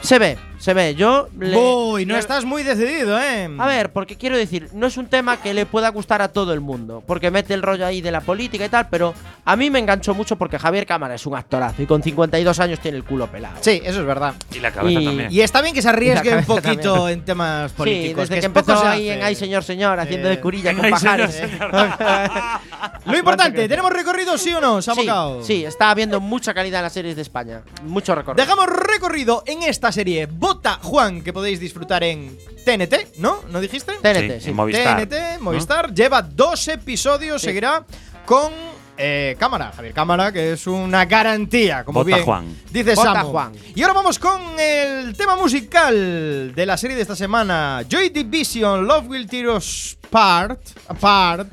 Se 0.00 0.18
ve, 0.18 0.38
se 0.58 0.74
ve, 0.74 0.94
yo... 0.94 1.28
le- 1.38 1.56
Uy, 1.56 2.06
no 2.06 2.14
le- 2.14 2.20
estás 2.20 2.44
muy 2.44 2.62
decidido, 2.62 3.20
¿eh? 3.20 3.50
a 3.58 3.66
ver, 3.66 3.92
porque 3.92 4.16
quiero 4.16 4.36
decir, 4.36 4.68
no 4.72 4.86
es 4.86 4.96
un 4.96 5.06
tema 5.06 5.36
que 5.38 5.52
le 5.52 5.66
pueda 5.66 5.88
gustar 5.90 6.22
a 6.22 6.28
todo 6.28 6.52
el 6.52 6.60
mundo, 6.60 7.02
porque 7.06 7.30
mete 7.30 7.52
el 7.52 7.62
rollo 7.62 7.84
ahí 7.84 8.00
de 8.00 8.10
la 8.12 8.20
política 8.20 8.64
y 8.64 8.68
tal, 8.68 8.88
pero 8.88 9.12
a 9.44 9.56
mí 9.56 9.70
me 9.70 9.80
enganchó 9.80 10.14
mucho 10.14 10.36
porque 10.36 10.58
Javier 10.58 10.86
Cámara 10.86 11.14
es 11.16 11.26
un 11.26 11.34
actorazo 11.36 11.82
y 11.82 11.86
con 11.86 12.02
52 12.02 12.60
años 12.60 12.78
tiene 12.80 12.96
el 12.96 13.04
culo 13.04 13.26
pelado. 13.26 13.56
Sí, 13.60 13.80
eso 13.84 14.00
es 14.00 14.06
verdad. 14.06 14.34
Y 14.54 14.60
la 14.60 14.70
cabeza 14.70 15.00
Y- 15.00 15.04
también. 15.04 15.32
Y 15.32 15.40
está 15.40 15.60
bien 15.62 15.74
que 15.74 15.82
se 15.82 15.88
arriesgue 15.88 16.36
un 16.36 16.44
poquito 16.44 16.94
también. 16.94 17.18
en 17.18 17.24
temas 17.24 17.70
Sí, 17.72 17.76
políticos. 17.76 18.28
desde 18.28 18.40
que, 18.40 18.48
poco 18.50 18.70
empezó 18.70 18.80
se 18.82 18.88
ahí 18.88 19.10
en 19.10 19.22
Ay 19.22 19.34
Señor 19.34 19.64
Señor 19.64 19.98
haciendo 19.98 20.28
Eh, 20.28 20.30
de 20.30 20.40
curilla 20.40 20.70
en 20.70 20.78
con 20.80 20.90
pajares. 20.90 21.34
Señor, 21.34 21.70
Lo 23.04 23.16
importante, 23.18 23.68
¿tenemos 23.68 23.90
recorrido 23.92 24.36
sí 24.38 24.52
o 24.52 24.60
no? 24.60 24.80
¿Se 24.82 24.90
ha 24.90 24.94
Sí, 24.94 25.06
sí, 25.42 25.64
está 25.64 25.90
habiendo 25.90 26.20
mucha 26.20 26.52
calidad 26.54 26.80
en 26.80 26.84
las 26.84 26.92
series 26.92 27.16
de 27.16 27.22
España. 27.22 27.62
Mucho 27.84 28.14
recorrido. 28.14 28.44
Dejamos 28.44 28.66
recorrido 28.66 29.42
en 29.46 29.62
esta 29.62 29.87
serie 29.92 30.26
Bota 30.26 30.78
Juan, 30.82 31.22
que 31.22 31.32
podéis 31.32 31.60
disfrutar 31.60 32.02
en 32.04 32.36
TNT, 32.64 33.18
¿no? 33.18 33.40
¿No 33.50 33.60
dijiste? 33.60 33.92
TNT, 34.02 34.34
Sí, 34.38 34.40
sí. 34.44 34.50
en 34.50 34.56
Movistar. 34.56 35.06
TNT, 35.08 35.40
Movistar. 35.40 35.94
Lleva 35.94 36.22
dos 36.22 36.68
episodios, 36.68 37.40
Sí. 37.40 37.48
seguirá 37.48 37.84
con 38.26 38.52
eh, 39.00 39.36
Cámara, 39.38 39.70
Javier 39.76 39.94
Cámara, 39.94 40.32
que 40.32 40.52
es 40.54 40.66
una 40.66 41.04
garantía, 41.04 41.84
como 41.84 42.00
Bota 42.00 42.16
bien 42.16 42.24
Juan. 42.24 42.56
dice 42.72 42.94
Bota 42.96 43.12
Samu. 43.14 43.30
Juan. 43.30 43.52
Y 43.76 43.82
ahora 43.82 43.94
vamos 43.94 44.18
con 44.18 44.58
el 44.58 45.16
tema 45.16 45.36
musical 45.36 46.52
de 46.52 46.66
la 46.66 46.76
serie 46.76 46.96
de 46.96 47.02
esta 47.02 47.14
semana, 47.14 47.84
Joy 47.88 48.08
Division, 48.08 48.86
Love 48.88 49.06
Will 49.06 49.28
Tear 49.28 49.50
Us 49.50 49.96
Apart, 50.08 50.60
apart. 50.88 51.48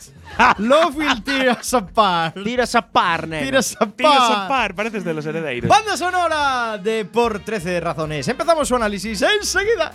Love 0.59 0.95
Will 0.95 1.23
Tear 1.23 1.57
Us 1.59 1.73
Apart. 1.73 2.35
Tiras 2.43 2.75
a 2.75 2.81
par, 2.81 3.27
neno. 3.27 3.43
Tear 3.43 3.59
Us 3.59 3.75
Apart. 3.75 3.95
Tiros 3.95 4.29
a 4.29 4.47
par, 4.47 4.75
pareces 4.75 5.03
de 5.03 5.13
los 5.13 5.25
herederos. 5.25 5.69
Banda 5.69 5.97
sonora 5.97 6.77
de 6.77 7.05
Por 7.05 7.39
13 7.39 7.79
razones. 7.79 8.27
Empezamos 8.27 8.67
su 8.67 8.75
análisis 8.75 9.21
enseguida. 9.21 9.91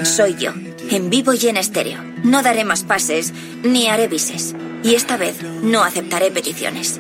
Soy 0.05 0.37
yo, 0.37 0.55
en 0.91 1.11
vivo 1.11 1.35
y 1.35 1.49
en 1.49 1.59
estéreo. 1.59 2.03
No 2.25 2.43
daré 2.43 2.65
más 2.65 2.83
pases 2.83 3.35
ni 3.63 3.89
haré 3.89 4.09
bises. 4.09 4.55
Y 4.83 4.95
esta 4.95 5.19
vez 5.19 5.43
no 5.63 5.85
aceptaré 5.85 6.31
peticiones. 6.31 6.99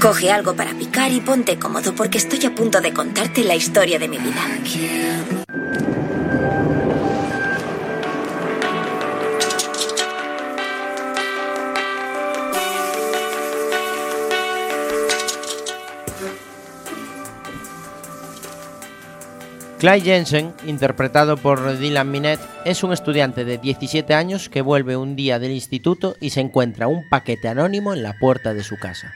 Coge 0.00 0.30
algo 0.30 0.54
para 0.54 0.72
picar 0.74 1.10
y 1.10 1.20
ponte 1.20 1.58
cómodo 1.58 1.94
porque 1.94 2.18
estoy 2.18 2.44
a 2.44 2.54
punto 2.54 2.80
de 2.80 2.92
contarte 2.92 3.42
la 3.44 3.54
historia 3.54 3.98
de 3.98 4.08
mi 4.08 4.18
vida. 4.18 4.42
Clyde 19.78 20.00
Jensen, 20.00 20.54
interpretado 20.66 21.36
por 21.36 21.78
Dylan 21.78 22.10
Minnette, 22.10 22.40
es 22.64 22.82
un 22.82 22.92
estudiante 22.92 23.44
de 23.44 23.58
17 23.58 24.14
años 24.14 24.48
que 24.48 24.62
vuelve 24.62 24.96
un 24.96 25.16
día 25.16 25.38
del 25.38 25.52
instituto 25.52 26.16
y 26.20 26.30
se 26.30 26.40
encuentra 26.40 26.88
un 26.88 27.08
paquete 27.08 27.48
anónimo 27.48 27.92
en 27.92 28.02
la 28.02 28.14
puerta 28.18 28.54
de 28.54 28.64
su 28.64 28.78
casa. 28.78 29.12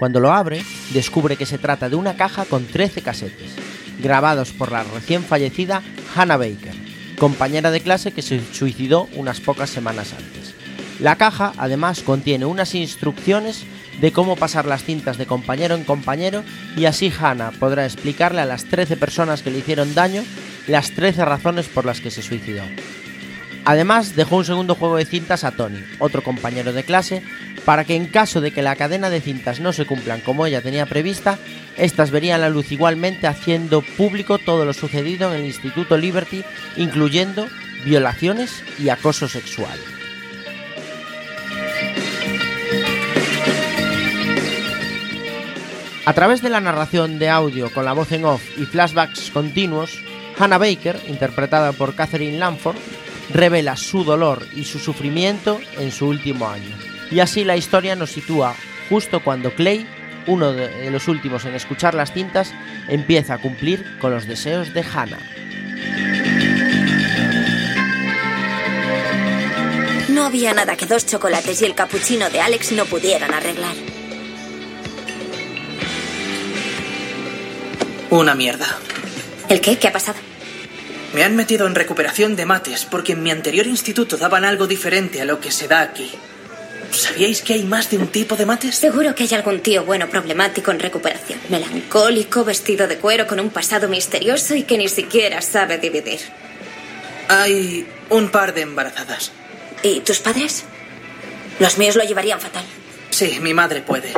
Cuando 0.00 0.18
lo 0.18 0.32
abre, 0.32 0.64
descubre 0.94 1.36
que 1.36 1.44
se 1.44 1.58
trata 1.58 1.90
de 1.90 1.94
una 1.94 2.16
caja 2.16 2.46
con 2.46 2.64
13 2.64 3.02
casetes, 3.02 3.52
grabados 3.98 4.50
por 4.50 4.72
la 4.72 4.82
recién 4.82 5.22
fallecida 5.22 5.82
Hannah 6.16 6.38
Baker, 6.38 6.72
compañera 7.18 7.70
de 7.70 7.82
clase 7.82 8.10
que 8.10 8.22
se 8.22 8.40
suicidó 8.54 9.10
unas 9.16 9.40
pocas 9.40 9.68
semanas 9.68 10.14
antes. 10.14 10.54
La 11.00 11.16
caja 11.16 11.52
además 11.58 12.00
contiene 12.00 12.46
unas 12.46 12.74
instrucciones 12.74 13.64
de 14.00 14.10
cómo 14.10 14.36
pasar 14.36 14.64
las 14.64 14.84
cintas 14.84 15.18
de 15.18 15.26
compañero 15.26 15.74
en 15.74 15.84
compañero 15.84 16.44
y 16.78 16.86
así 16.86 17.12
Hannah 17.20 17.50
podrá 17.50 17.84
explicarle 17.84 18.40
a 18.40 18.46
las 18.46 18.64
13 18.64 18.96
personas 18.96 19.42
que 19.42 19.50
le 19.50 19.58
hicieron 19.58 19.94
daño 19.94 20.22
las 20.66 20.92
13 20.92 21.26
razones 21.26 21.68
por 21.68 21.84
las 21.84 22.00
que 22.00 22.10
se 22.10 22.22
suicidó. 22.22 22.62
Además, 23.70 24.16
dejó 24.16 24.38
un 24.38 24.44
segundo 24.44 24.74
juego 24.74 24.96
de 24.96 25.04
cintas 25.04 25.44
a 25.44 25.52
Tony, 25.52 25.78
otro 26.00 26.24
compañero 26.24 26.72
de 26.72 26.82
clase, 26.82 27.22
para 27.64 27.84
que 27.84 27.94
en 27.94 28.06
caso 28.06 28.40
de 28.40 28.50
que 28.50 28.62
la 28.62 28.74
cadena 28.74 29.10
de 29.10 29.20
cintas 29.20 29.60
no 29.60 29.72
se 29.72 29.86
cumplan 29.86 30.22
como 30.22 30.44
ella 30.44 30.60
tenía 30.60 30.86
prevista, 30.86 31.38
estas 31.76 32.10
verían 32.10 32.40
la 32.40 32.48
luz 32.48 32.72
igualmente 32.72 33.28
haciendo 33.28 33.82
público 33.82 34.38
todo 34.38 34.64
lo 34.64 34.72
sucedido 34.72 35.32
en 35.32 35.42
el 35.42 35.46
Instituto 35.46 35.96
Liberty, 35.96 36.42
incluyendo 36.76 37.46
violaciones 37.84 38.64
y 38.80 38.88
acoso 38.88 39.28
sexual. 39.28 39.78
A 46.06 46.12
través 46.12 46.42
de 46.42 46.50
la 46.50 46.60
narración 46.60 47.20
de 47.20 47.28
audio 47.28 47.70
con 47.72 47.84
la 47.84 47.92
voz 47.92 48.10
en 48.10 48.24
off 48.24 48.42
y 48.58 48.64
flashbacks 48.64 49.30
continuos, 49.30 49.96
Hannah 50.36 50.58
Baker, 50.58 50.98
interpretada 51.06 51.70
por 51.70 51.94
Catherine 51.94 52.36
Lanford, 52.36 52.76
revela 53.32 53.76
su 53.76 54.04
dolor 54.04 54.46
y 54.54 54.64
su 54.64 54.78
sufrimiento 54.78 55.60
en 55.78 55.92
su 55.92 56.06
último 56.06 56.48
año. 56.48 56.76
Y 57.10 57.20
así 57.20 57.44
la 57.44 57.56
historia 57.56 57.96
nos 57.96 58.10
sitúa 58.10 58.54
justo 58.88 59.20
cuando 59.20 59.54
Clay, 59.54 59.86
uno 60.26 60.52
de 60.52 60.90
los 60.90 61.08
últimos 61.08 61.44
en 61.44 61.54
escuchar 61.54 61.94
las 61.94 62.12
cintas, 62.12 62.52
empieza 62.88 63.34
a 63.34 63.38
cumplir 63.38 63.98
con 63.98 64.12
los 64.12 64.26
deseos 64.26 64.72
de 64.74 64.82
Hannah. 64.82 65.18
No 70.10 70.24
había 70.26 70.52
nada 70.52 70.76
que 70.76 70.86
dos 70.86 71.06
chocolates 71.06 71.62
y 71.62 71.64
el 71.64 71.74
capuchino 71.74 72.28
de 72.30 72.40
Alex 72.40 72.72
no 72.72 72.84
pudieran 72.84 73.32
arreglar. 73.32 73.74
Una 78.10 78.34
mierda. 78.34 78.66
¿El 79.48 79.60
qué? 79.60 79.78
¿Qué 79.78 79.88
ha 79.88 79.92
pasado? 79.92 80.29
Me 81.12 81.24
han 81.24 81.34
metido 81.34 81.66
en 81.66 81.74
recuperación 81.74 82.36
de 82.36 82.46
mates 82.46 82.84
porque 82.84 83.12
en 83.12 83.22
mi 83.22 83.30
anterior 83.30 83.66
instituto 83.66 84.16
daban 84.16 84.44
algo 84.44 84.66
diferente 84.66 85.20
a 85.20 85.24
lo 85.24 85.40
que 85.40 85.50
se 85.50 85.66
da 85.66 85.80
aquí. 85.80 86.10
¿Sabíais 86.92 87.42
que 87.42 87.54
hay 87.54 87.64
más 87.64 87.90
de 87.90 87.98
un 87.98 88.08
tipo 88.08 88.36
de 88.36 88.46
mates? 88.46 88.76
Seguro 88.76 89.14
que 89.14 89.24
hay 89.24 89.34
algún 89.34 89.60
tío 89.60 89.84
bueno 89.84 90.08
problemático 90.08 90.70
en 90.70 90.80
recuperación. 90.80 91.38
Melancólico, 91.48 92.44
vestido 92.44 92.88
de 92.88 92.98
cuero, 92.98 93.26
con 93.26 93.40
un 93.40 93.50
pasado 93.50 93.88
misterioso 93.88 94.54
y 94.54 94.64
que 94.64 94.78
ni 94.78 94.88
siquiera 94.88 95.40
sabe 95.40 95.78
dividir. 95.78 96.20
Hay 97.28 97.86
un 98.08 98.30
par 98.30 98.54
de 98.54 98.62
embarazadas. 98.62 99.32
¿Y 99.82 100.00
tus 100.00 100.18
padres? 100.18 100.64
Los 101.58 101.78
míos 101.78 101.96
lo 101.96 102.04
llevarían 102.04 102.40
fatal. 102.40 102.64
Sí, 103.10 103.38
mi 103.40 103.54
madre 103.54 103.82
puede. 103.82 104.12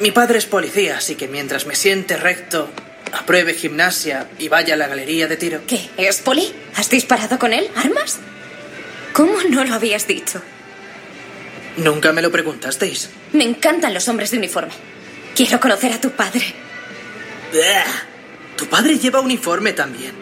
Mi 0.00 0.10
padre 0.10 0.38
es 0.38 0.46
policía, 0.46 0.98
así 0.98 1.14
que 1.14 1.28
mientras 1.28 1.66
me 1.66 1.76
siente 1.76 2.16
recto, 2.16 2.68
apruebe 3.12 3.54
gimnasia 3.54 4.28
y 4.38 4.48
vaya 4.48 4.74
a 4.74 4.76
la 4.76 4.88
galería 4.88 5.28
de 5.28 5.36
tiro. 5.36 5.60
¿Qué? 5.66 5.90
¿Es 5.96 6.20
poli? 6.20 6.52
¿Has 6.76 6.90
disparado 6.90 7.38
con 7.38 7.52
él? 7.52 7.68
¿Armas? 7.76 8.18
¿Cómo 9.12 9.34
no 9.48 9.64
lo 9.64 9.74
habías 9.74 10.06
dicho? 10.06 10.42
Nunca 11.76 12.12
me 12.12 12.22
lo 12.22 12.30
preguntasteis. 12.30 13.10
Me 13.32 13.44
encantan 13.44 13.94
los 13.94 14.08
hombres 14.08 14.30
de 14.30 14.38
uniforme. 14.38 14.72
Quiero 15.34 15.60
conocer 15.60 15.92
a 15.92 16.00
tu 16.00 16.10
padre. 16.10 16.54
Tu 18.56 18.66
padre 18.66 18.98
lleva 18.98 19.20
uniforme 19.20 19.72
también. 19.72 20.12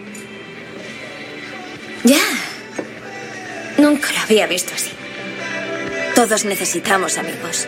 Ya. 2.05 2.23
Nunca 3.79 4.13
lo 4.13 4.19
había 4.21 4.47
visto 4.47 4.75
así. 4.75 4.91
Todos 6.15 6.45
necesitamos 6.45 7.19
amigos. 7.19 7.67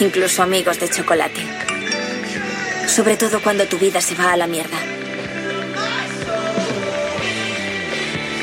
Incluso 0.00 0.42
amigos 0.42 0.80
de 0.80 0.88
chocolate. 0.88 1.40
Sobre 2.86 3.16
todo 3.16 3.42
cuando 3.42 3.66
tu 3.66 3.78
vida 3.78 4.00
se 4.00 4.14
va 4.14 4.32
a 4.32 4.36
la 4.36 4.46
mierda. 4.46 4.78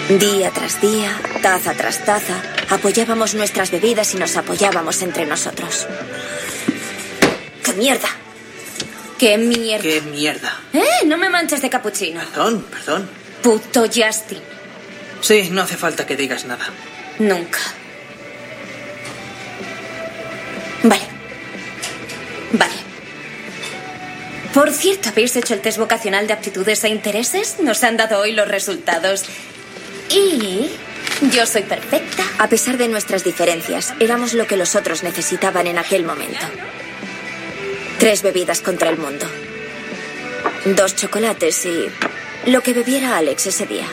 Día 0.09 0.51
tras 0.51 0.81
día, 0.81 1.19
taza 1.41 1.73
tras 1.73 2.03
taza, 2.03 2.41
apoyábamos 2.69 3.33
nuestras 3.33 3.71
bebidas 3.71 4.13
y 4.13 4.17
nos 4.17 4.35
apoyábamos 4.35 5.01
entre 5.01 5.25
nosotros. 5.25 5.87
¡Qué 7.63 7.73
mierda! 7.73 8.09
¡Qué 9.17 9.37
mierda! 9.37 9.83
¡Qué 9.83 10.01
mierda! 10.01 10.59
¡Eh! 10.73 11.05
No 11.05 11.17
me 11.17 11.29
manches 11.29 11.61
de 11.61 11.69
capuchino. 11.69 12.19
Perdón, 12.19 12.65
perdón. 12.69 13.09
Puto 13.41 13.85
Justin. 13.85 14.41
Sí, 15.21 15.49
no 15.51 15.61
hace 15.61 15.77
falta 15.77 16.05
que 16.05 16.17
digas 16.17 16.45
nada. 16.45 16.65
Nunca. 17.19 17.59
Por 24.53 24.71
cierto, 24.71 25.09
¿habéis 25.09 25.35
hecho 25.37 25.53
el 25.53 25.61
test 25.61 25.77
vocacional 25.77 26.27
de 26.27 26.33
aptitudes 26.33 26.83
e 26.83 26.89
intereses? 26.89 27.57
Nos 27.61 27.83
han 27.83 27.95
dado 27.95 28.19
hoy 28.19 28.33
los 28.33 28.47
resultados. 28.47 29.23
Y 30.09 30.69
yo 31.31 31.45
soy 31.45 31.63
perfecta. 31.63 32.23
A 32.37 32.49
pesar 32.49 32.77
de 32.77 32.89
nuestras 32.89 33.23
diferencias, 33.23 33.93
éramos 34.01 34.33
lo 34.33 34.47
que 34.47 34.57
los 34.57 34.75
otros 34.75 35.03
necesitaban 35.03 35.67
en 35.67 35.77
aquel 35.77 36.03
momento. 36.03 36.45
Tres 37.97 38.23
bebidas 38.23 38.59
contra 38.59 38.89
el 38.89 38.97
mundo. 38.97 39.25
Dos 40.65 40.97
chocolates 40.97 41.65
y 41.65 41.87
lo 42.47 42.61
que 42.61 42.73
bebiera 42.73 43.17
Alex 43.17 43.47
ese 43.47 43.65
día. 43.65 43.87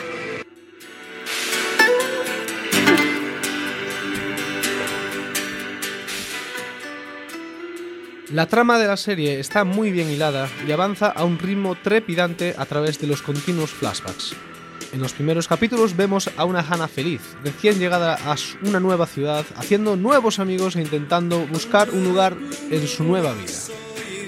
La 8.31 8.45
trama 8.45 8.77
de 8.77 8.85
la 8.85 8.95
serie 8.95 9.39
está 9.39 9.63
muy 9.63 9.91
bien 9.91 10.07
hilada 10.07 10.47
y 10.67 10.71
avanza 10.71 11.07
a 11.07 11.23
un 11.23 11.39
ritmo 11.39 11.75
trepidante 11.75 12.53
a 12.59 12.65
través 12.67 12.99
de 12.99 13.07
los 13.07 13.23
continuos 13.23 13.71
flashbacks. 13.71 14.35
En 14.93 15.01
los 15.01 15.13
primeros 15.13 15.47
capítulos 15.47 15.97
vemos 15.97 16.29
a 16.37 16.45
una 16.45 16.59
Hannah 16.59 16.87
feliz, 16.87 17.21
recién 17.43 17.79
llegada 17.79 18.19
a 18.23 18.35
una 18.61 18.79
nueva 18.79 19.07
ciudad, 19.07 19.45
haciendo 19.55 19.95
nuevos 19.95 20.37
amigos 20.37 20.75
e 20.75 20.81
intentando 20.81 21.47
buscar 21.47 21.89
un 21.89 22.03
lugar 22.03 22.37
en 22.69 22.87
su 22.87 23.03
nueva 23.03 23.33
vida. 23.33 23.51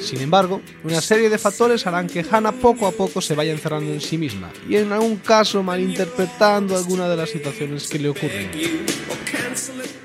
Sin 0.02 0.22
embargo, 0.22 0.62
una 0.84 1.00
serie 1.00 1.30
de 1.30 1.38
factores 1.38 1.86
harán 1.86 2.08
que 2.08 2.26
Hannah 2.30 2.52
poco 2.52 2.88
a 2.88 2.92
poco 2.92 3.22
se 3.22 3.36
vaya 3.36 3.52
encerrando 3.52 3.94
en 3.94 4.02
sí 4.02 4.18
misma 4.18 4.52
y 4.68 4.76
en 4.78 4.92
algún 4.92 5.18
caso 5.18 5.62
malinterpretando 5.64 6.76
alguna 6.76 7.08
de 7.08 7.18
las 7.18 7.30
situaciones 7.30 7.88
que 7.88 8.00
le 8.00 8.10
ocurren. 8.10 8.50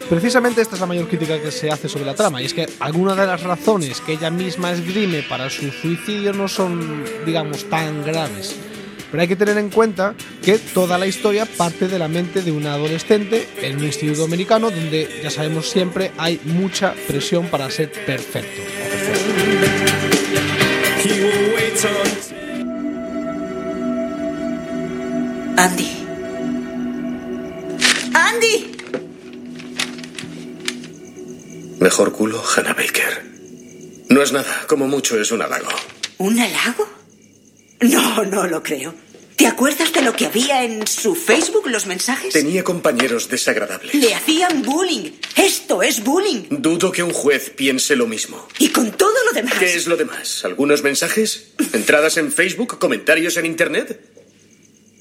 Precisamente 0.09 0.61
esta 0.61 0.77
es 0.77 0.81
la 0.81 0.87
mayor 0.87 1.09
crítica 1.09 1.41
que 1.43 1.51
se 1.51 1.69
hace 1.69 1.89
sobre 1.89 2.05
la 2.05 2.15
trama, 2.15 2.41
y 2.41 2.45
es 2.45 2.55
que 2.55 2.69
algunas 2.79 3.17
de 3.17 3.27
las 3.27 3.43
razones 3.43 4.01
que 4.01 4.13
ella 4.13 4.31
misma 4.31 4.71
esgrime 4.71 5.25
para 5.25 5.51
su 5.51 5.73
suicidio 5.73 6.33
no 6.33 6.47
son, 6.47 7.03
digamos, 7.25 7.69
tan 7.69 8.05
graves. 8.05 8.55
Pero 9.11 9.21
hay 9.21 9.29
que 9.29 9.37
tener 9.37 9.59
en 9.59 9.71
cuenta 9.71 10.15
que 10.45 10.59
toda 10.59 10.97
la 10.97 11.09
historia 11.09 11.45
parte 11.45 11.89
de 11.89 11.99
la 11.99 12.07
mente 12.07 12.43
de 12.43 12.53
una 12.53 12.75
adolescente 12.75 13.49
en 13.61 13.79
un 13.79 13.85
instituto 13.85 14.25
americano 14.25 14.71
donde, 14.71 15.21
ya 15.23 15.31
sabemos 15.31 15.71
siempre, 15.71 16.13
hay 16.19 16.41
mucha 16.45 16.95
presión 17.09 17.47
para 17.47 17.69
ser 17.71 17.91
perfecto. 17.91 18.63
Andy. 25.57 26.07
¡Andy! 28.15 28.77
Mejor 31.81 32.13
culo, 32.13 32.43
Hannah 32.43 32.75
Baker. 32.75 33.25
No 34.09 34.23
es 34.23 34.33
nada, 34.33 34.65
como 34.67 34.87
mucho 34.87 35.21
es 35.21 35.33
un 35.33 35.43
halago. 35.43 35.69
¿Un 36.19 36.39
halago? 36.39 36.89
No, 37.81 38.25
no 38.25 38.47
lo 38.47 38.63
creo. 38.63 38.95
¿Te 39.37 39.47
acuerdas 39.47 39.93
de 39.93 40.01
lo 40.01 40.15
que 40.15 40.25
había 40.25 40.65
en 40.65 40.87
su 40.87 41.15
Facebook, 41.15 41.69
los 41.69 41.85
mensajes? 41.85 42.33
Tenía 42.33 42.65
compañeros 42.65 43.29
desagradables. 43.29 43.95
Le 43.95 44.15
hacían 44.15 44.63
bullying. 44.63 45.11
Esto 45.37 45.83
es 45.83 46.03
bullying. 46.03 46.45
Dudo 46.49 46.91
que 46.91 47.03
un 47.03 47.13
juez 47.13 47.51
piense 47.51 47.97
lo 47.97 48.07
mismo. 48.07 48.49
Y 48.59 48.71
con 48.71 48.93
todo 48.93 49.13
lo 49.27 49.33
demás. 49.33 49.59
¿Qué 49.59 49.75
es 49.75 49.87
lo 49.87 49.99
demás? 49.99 50.43
¿Algunos 50.47 50.83
mensajes? 50.83 51.49
¿Entradas 51.75 52.17
en 52.17 52.33
Facebook? 52.33 52.79
¿Comentarios 52.79 53.37
en 53.37 53.45
Internet? 53.45 54.01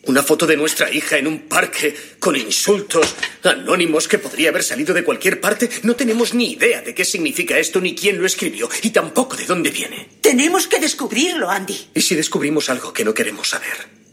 Una 0.04 0.22
foto 0.22 0.46
de 0.46 0.58
nuestra 0.58 0.94
hija 0.94 1.18
en 1.18 1.28
un 1.28 1.48
parque 1.48 1.96
con 2.20 2.36
insultos 2.36 3.16
anónimos 3.42 4.10
que 4.10 4.20
podría 4.20 4.50
haber 4.50 4.64
salido 4.64 4.94
de 4.94 5.06
cualquier 5.06 5.40
parte. 5.40 5.70
No 5.84 5.96
tenemos 5.96 6.34
ni 6.34 6.52
idea 6.52 6.82
de 6.82 6.94
qué 6.94 7.06
significa 7.06 7.58
esto, 7.58 7.80
ni 7.80 7.96
quién 7.96 8.20
lo 8.20 8.26
escribió, 8.26 8.70
y 8.84 8.90
tampoco 8.90 9.38
de 9.38 9.46
dónde 9.46 9.72
viene. 9.72 10.10
Tenemos 10.20 10.68
que 10.68 10.80
descubrirlo, 10.80 11.50
Andy. 11.50 11.88
¿Y 11.96 12.02
si 12.02 12.16
descubrimos 12.16 12.70
algo 12.70 12.92
que 12.92 13.06
no 13.06 13.14
queremos 13.14 13.50
saber? 13.50 14.05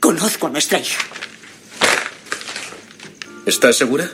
Conozco 0.00 0.46
a 0.46 0.50
nuestra 0.50 0.78
hija. 0.78 0.98
¿Estás 3.46 3.76
segura? 3.76 4.10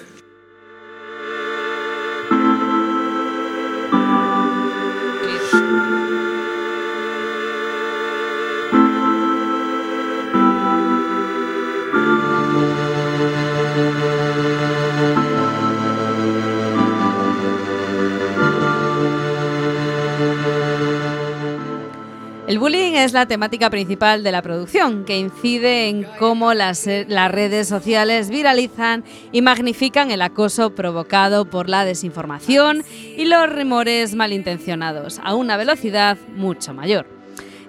El 22.54 22.60
bullying 22.60 22.92
es 22.92 23.12
la 23.12 23.26
temática 23.26 23.68
principal 23.68 24.22
de 24.22 24.30
la 24.30 24.40
producción, 24.40 25.04
que 25.04 25.18
incide 25.18 25.88
en 25.88 26.06
cómo 26.20 26.54
las, 26.54 26.86
eh, 26.86 27.04
las 27.08 27.28
redes 27.28 27.66
sociales 27.66 28.30
viralizan 28.30 29.02
y 29.32 29.42
magnifican 29.42 30.12
el 30.12 30.22
acoso 30.22 30.72
provocado 30.72 31.46
por 31.46 31.68
la 31.68 31.84
desinformación 31.84 32.84
y 33.16 33.24
los 33.24 33.52
rumores 33.52 34.14
malintencionados, 34.14 35.20
a 35.24 35.34
una 35.34 35.56
velocidad 35.56 36.16
mucho 36.28 36.72
mayor. 36.72 37.08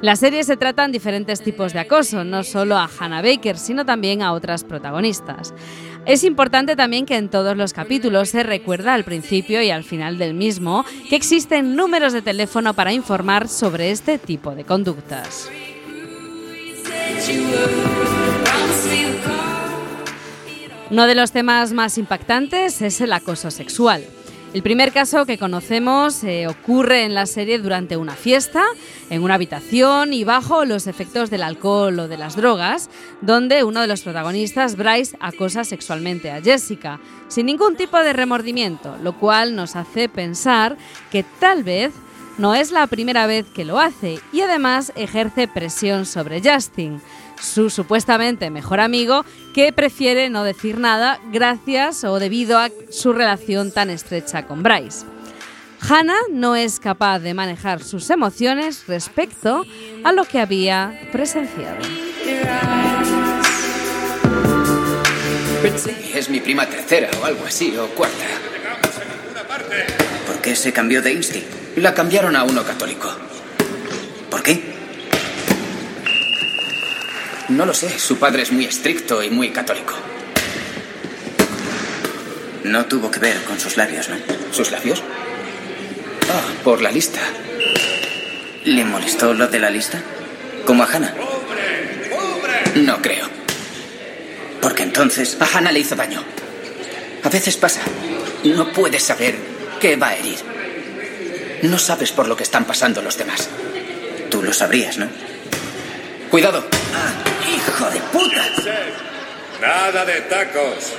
La 0.02 0.16
serie 0.16 0.44
se 0.44 0.56
tratan 0.56 0.92
diferentes 0.92 1.42
tipos 1.42 1.74
de 1.74 1.80
acoso, 1.80 2.24
no 2.24 2.44
solo 2.44 2.78
a 2.78 2.88
Hannah 2.88 3.24
Baker, 3.24 3.58
sino 3.58 3.86
también 3.86 4.22
a 4.22 4.34
otras 4.34 4.64
protagonistas. 4.64 5.52
Es 6.06 6.24
importante 6.24 6.76
también 6.76 7.08
que 7.08 7.18
en 7.18 7.30
todos 7.30 7.58
los 7.58 7.74
capítulos 7.74 8.30
se 8.30 8.43
recuerda 8.43 8.93
al 8.93 9.03
principio 9.03 9.62
y 9.64 9.72
al 9.72 9.84
final 9.84 10.20
del 10.20 10.36
mismo 10.36 10.86
que 11.10 11.16
existen 11.16 11.76
números 11.76 12.14
de 12.14 12.22
teléfono 12.22 12.76
para 12.76 12.93
informar 12.93 13.47
sobre 13.47 13.89
este 13.89 14.20
tipo 14.20 14.53
de 14.53 14.66
conductas. 14.66 15.49
Uno 20.91 21.08
de 21.08 21.16
los 21.16 21.32
temas 21.32 21.74
más 21.74 21.97
impactantes 21.97 22.84
es 22.84 23.01
el 23.01 23.12
acoso 23.12 23.49
sexual. 23.49 24.03
El 24.56 24.64
primer 24.64 24.93
caso 24.93 25.26
que 25.26 25.38
conocemos 25.38 26.24
eh, 26.24 26.47
ocurre 26.47 27.03
en 27.03 27.14
la 27.14 27.26
serie 27.26 27.60
durante 27.60 27.97
una 27.97 28.14
fiesta, 28.14 28.64
en 29.10 29.22
una 29.22 29.34
habitación 29.34 30.14
y 30.14 30.24
bajo 30.24 30.64
los 30.64 30.88
efectos 30.88 31.30
del 31.30 31.43
alcohol 31.43 31.99
o 31.99 32.08
de 32.08 32.18
las 32.18 32.38
drogas, 32.38 32.89
donde 33.20 33.66
uno 33.66 33.82
de 33.82 33.88
los 33.88 34.03
protagonistas, 34.03 34.78
Bryce, 34.78 35.18
acosa 35.20 35.66
sexualmente 35.66 36.32
a 36.32 36.41
Jessica, 36.41 37.01
sin 37.28 37.47
ningún 37.47 37.76
tipo 37.76 37.97
de 37.97 38.14
remordimiento, 38.14 38.95
lo 39.03 39.20
cual 39.20 39.58
nos 39.58 39.76
hace 39.76 40.08
pensar 40.08 40.78
que 41.12 41.26
tal 41.41 41.66
vez 41.66 41.91
no 42.38 42.56
es 42.56 42.72
la 42.72 42.88
primera 42.88 43.28
vez 43.28 43.45
que 43.53 43.66
lo 43.66 43.78
hace 43.78 44.20
y 44.32 44.39
además 44.39 44.93
ejerce 44.95 45.49
presión 45.49 46.06
sobre 46.06 46.41
Justin, 46.41 47.01
su 47.40 47.70
supuestamente 47.70 48.50
mejor 48.50 48.80
amigo, 48.80 49.26
que 49.54 49.72
prefiere 49.74 50.30
no 50.30 50.44
decir 50.44 50.80
nada 50.80 51.20
gracias 51.32 52.04
o 52.04 52.20
debido 52.20 52.58
a 52.58 52.70
su 52.90 53.14
relación 53.14 53.72
tan 53.72 53.90
estrecha 53.90 54.46
con 54.48 54.64
Bryce. 54.64 55.06
Hannah 55.88 56.22
no 56.32 56.56
es 56.56 56.80
capaz 56.80 57.20
de 57.20 57.34
manejar 57.34 57.84
sus 57.84 58.10
emociones 58.10 58.86
respecto 58.88 59.66
a 60.04 60.12
lo 60.12 60.26
que 60.26 60.40
había 60.40 61.00
presenciado. 61.12 61.78
Es 66.14 66.30
mi 66.30 66.40
prima 66.40 66.66
tercera 66.66 67.10
o 67.22 67.26
algo 67.26 67.46
así, 67.46 67.76
o 67.78 67.88
cuarta. 67.90 68.26
¿Por 70.28 70.42
qué 70.42 70.56
se 70.56 70.74
cambió 70.74 71.02
de 71.02 71.14
Insti? 71.14 71.44
La 71.78 71.94
cambiaron 71.94 72.36
a 72.36 72.44
uno 72.44 72.64
católico. 72.64 73.10
¿Por 74.30 74.42
qué? 74.42 74.75
No 77.50 77.66
lo 77.66 77.74
sé, 77.76 78.00
su 78.00 78.18
padre 78.18 78.41
es 78.41 78.52
muy 78.52 78.66
estricto 78.66 79.22
y 79.22 79.30
muy 79.30 79.52
católico. 79.52 79.93
No 82.64 82.86
tuvo 82.86 83.12
que 83.12 83.20
ver 83.20 83.38
con 83.43 83.60
sus 83.60 83.78
labios, 83.78 84.10
¿no? 84.10 84.16
¿Sus 84.52 84.72
labios? 84.72 85.04
Ah, 86.24 86.64
por 86.64 86.82
la 86.82 86.91
lista. 86.91 87.20
¿Le 88.64 88.84
molestó 88.84 89.36
lo 89.36 89.48
de 89.48 89.60
la 89.60 89.70
lista? 89.70 90.02
¿Como 90.66 90.82
a 90.82 90.88
Hannah? 90.88 91.14
No 92.74 93.00
creo. 93.04 93.30
Porque 94.60 94.82
entonces... 94.82 95.38
A 95.39 95.46
Hannah 95.46 95.72
le 95.72 95.82
hizo 95.82 95.96
daño. 95.96 96.24
A 97.24 97.30
veces 97.30 97.58
pasa. 97.58 97.82
No 98.43 98.72
puedes 98.74 99.04
saber 99.04 99.36
qué 99.80 99.96
va 99.98 100.10
a 100.10 100.16
herir. 100.16 100.39
No 101.62 101.78
sabes 101.78 102.12
por 102.12 102.28
lo 102.28 102.36
que 102.36 102.43
están 102.43 102.66
pasando 102.66 103.04
los 103.04 103.18
demás. 103.20 103.50
Tú 104.32 104.41
lo 104.41 104.52
sabrías, 104.52 104.98
¿no? 104.98 105.08
Cuidado. 106.30 106.64
¡Hijo 107.48 107.90
de 107.90 108.00
puta! 108.12 108.44
Nada 109.62 110.06
de 110.06 110.22
tacos. 110.22 110.98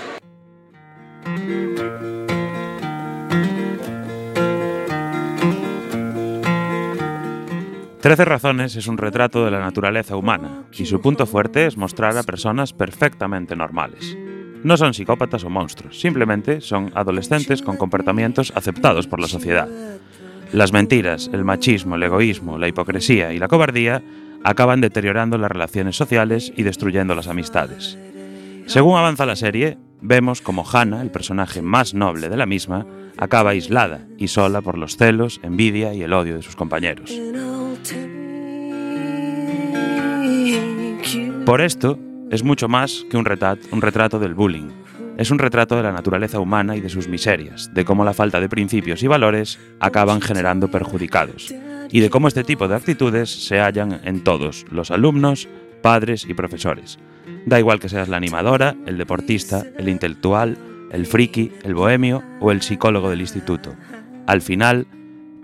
Trece 8.01 8.25
razones 8.25 8.77
es 8.77 8.87
un 8.87 8.99
retrato 8.99 9.45
de 9.45 9.51
la 9.51 9.59
naturaleza 9.59 10.17
humana 10.17 10.65
y 10.73 10.87
su 10.87 11.01
punto 11.01 11.27
fuerte 11.27 11.67
es 11.67 11.77
mostrar 11.77 12.17
a 12.17 12.23
personas 12.23 12.73
perfectamente 12.73 13.57
normales. 13.57 14.17
No 14.63 14.77
son 14.77 14.95
psicópatas 14.95 15.43
o 15.45 15.51
monstruos, 15.51 16.01
simplemente 16.01 16.61
son 16.61 16.93
adolescentes 16.95 17.63
con 17.63 17.77
comportamientos 17.77 18.53
aceptados 18.55 19.07
por 19.07 19.21
la 19.21 19.27
sociedad. 19.27 19.69
Las 20.53 20.73
mentiras, 20.73 21.29
el 21.33 21.45
machismo, 21.45 21.97
el 21.97 22.05
egoísmo, 22.05 22.59
la 22.59 22.69
hipocresía 22.69 23.33
y 23.33 23.39
la 23.39 23.49
cobardía 23.49 24.03
acaban 24.47 24.81
deteriorando 24.81 25.39
las 25.39 25.51
relaciones 25.51 25.97
sociales 25.97 26.53
y 26.57 26.63
destruyendo 26.63 27.17
las 27.17 27.27
amistades. 27.27 27.99
Según 28.67 28.97
avanza 28.97 29.27
la 29.27 29.35
serie, 29.35 29.77
vemos 30.01 30.41
como 30.41 30.65
Hannah, 30.65 31.03
el 31.03 31.11
personaje 31.11 31.63
más 31.63 31.95
noble 31.95 32.29
de 32.29 32.37
la 32.37 32.47
misma, 32.47 32.87
acaba 33.17 33.51
aislada 33.51 34.07
y 34.19 34.29
sola 34.29 34.61
por 34.61 34.79
los 34.79 34.97
celos, 34.97 35.41
envidia 35.43 35.95
y 35.95 36.03
el 36.03 36.13
odio 36.13 36.37
de 36.37 36.43
sus 36.43 36.55
compañeros. 36.55 37.11
Por 41.45 41.61
esto, 41.61 41.99
es 42.31 42.45
mucho 42.45 42.69
más 42.69 43.05
que 43.11 43.17
un, 43.17 43.25
retat- 43.25 43.59
un 43.73 43.83
retrato 43.83 44.21
del 44.21 44.35
bullying. 44.35 44.69
Es 45.17 45.31
un 45.31 45.39
retrato 45.39 45.77
de 45.77 45.83
la 45.83 45.93
naturaleza 45.93 46.41
humana 46.41 46.77
y 46.77 46.81
de 46.81 46.91
sus 46.91 47.09
miserias, 47.09 47.73
de 47.73 47.85
cómo 47.87 48.05
la 48.05 48.13
falta 48.13 48.39
de 48.39 48.51
principios 48.51 49.03
y 49.03 49.07
valores 49.07 49.59
acaban 49.81 50.21
generando 50.21 50.71
perjudicados, 50.71 51.55
y 51.91 52.01
de 52.01 52.11
cómo 52.11 52.29
este 52.29 52.45
tipo 52.45 52.69
de 52.69 52.77
actitudes 52.77 53.31
se 53.31 53.59
hallan 53.59 54.01
en 54.05 54.25
todos, 54.25 54.67
los 54.71 54.91
alumnos, 54.91 55.49
padres 55.83 56.27
y 56.29 56.35
profesores. 56.35 56.99
Da 57.47 57.59
igual 57.59 57.81
que 57.81 57.89
seas 57.89 58.09
la 58.09 58.19
animadora, 58.19 58.77
el 58.85 58.99
deportista, 58.99 59.65
el 59.79 59.89
intelectual, 59.89 60.59
el 60.93 61.07
friki, 61.07 61.51
el 61.63 61.75
bohemio 61.75 62.23
o 62.41 62.53
el 62.53 62.61
psicólogo 62.61 63.09
del 63.09 63.23
instituto. 63.23 63.75
Al 64.27 64.43
final, 64.43 64.87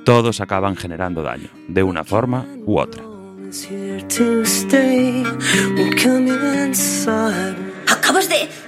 todos 0.04 0.40
acaban 0.40 0.76
generando 0.76 1.22
daño, 1.22 1.48
de 1.68 1.82
una 1.82 2.04
forma 2.04 2.46
u 2.66 2.78
otra. 2.78 3.02
Acabas 7.88 8.28
de... 8.28 8.61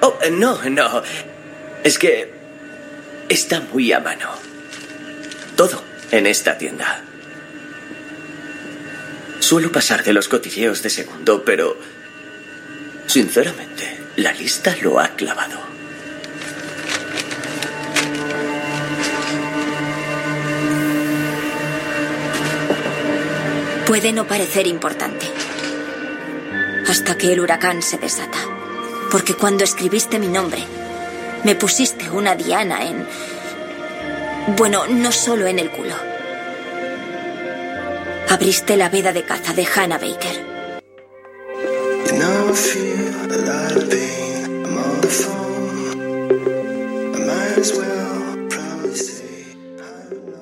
Oh, 0.00 0.18
eh, 0.22 0.30
no, 0.30 0.62
no. 0.68 1.02
Es 1.82 1.98
que 1.98 2.32
está 3.28 3.60
muy 3.60 3.92
a 3.92 4.00
mano. 4.00 4.30
Todo 5.56 5.82
en 6.10 6.26
esta 6.26 6.56
tienda. 6.56 7.02
Suelo 9.40 9.72
pasar 9.72 10.04
de 10.04 10.12
los 10.12 10.28
cotilleos 10.28 10.82
de 10.82 10.90
segundo, 10.90 11.42
pero 11.44 11.76
sinceramente, 13.06 13.98
la 14.16 14.32
lista 14.32 14.76
lo 14.82 15.00
ha 15.00 15.08
clavado. 15.08 15.58
Puede 23.86 24.12
no 24.12 24.26
parecer 24.26 24.66
importante. 24.66 25.26
Hasta 26.86 27.16
que 27.16 27.32
el 27.32 27.40
huracán 27.40 27.80
se 27.80 27.96
desata. 27.96 28.57
Porque 29.10 29.34
cuando 29.34 29.64
escribiste 29.64 30.18
mi 30.18 30.28
nombre, 30.28 30.62
me 31.44 31.54
pusiste 31.54 32.10
una 32.10 32.34
diana 32.34 32.84
en... 32.84 33.06
Bueno, 34.56 34.86
no 34.86 35.12
solo 35.12 35.46
en 35.46 35.58
el 35.58 35.70
culo. 35.70 35.94
Abriste 38.28 38.76
la 38.76 38.88
veda 38.88 39.12
de 39.12 39.24
caza 39.24 39.54
de 39.54 39.66
Hannah 39.66 39.98
Baker. 39.98 40.48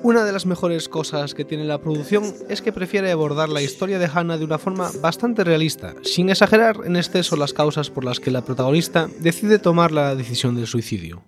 Una 0.07 0.23
de 0.23 0.31
las 0.31 0.45
mejores 0.45 0.87
cosas 0.87 1.33
que 1.33 1.43
tiene 1.43 1.65
la 1.65 1.81
producción 1.81 2.33
es 2.47 2.61
que 2.61 2.71
prefiere 2.71 3.11
abordar 3.11 3.49
la 3.49 3.61
historia 3.61 3.99
de 3.99 4.05
Hannah 4.05 4.37
de 4.37 4.45
una 4.45 4.57
forma 4.57 4.89
bastante 5.01 5.43
realista, 5.43 5.95
sin 6.01 6.29
exagerar 6.29 6.77
en 6.85 6.95
exceso 6.95 7.35
las 7.35 7.51
causas 7.51 7.89
por 7.89 8.05
las 8.05 8.21
que 8.21 8.31
la 8.31 8.41
protagonista 8.41 9.09
decide 9.19 9.59
tomar 9.59 9.91
la 9.91 10.15
decisión 10.15 10.55
del 10.55 10.65
suicidio. 10.65 11.23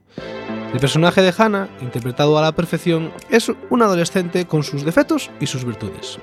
El 0.74 0.80
personaje 0.80 1.22
de 1.22 1.34
Hannah, 1.38 1.68
interpretado 1.82 2.38
a 2.38 2.42
la 2.42 2.54
perfección, 2.54 3.12
es 3.30 3.52
un 3.70 3.82
adolescente 3.82 4.46
con 4.48 4.64
sus 4.64 4.86
defectos 4.86 5.30
y 5.42 5.48
sus 5.48 5.66
virtudes. 5.66 6.18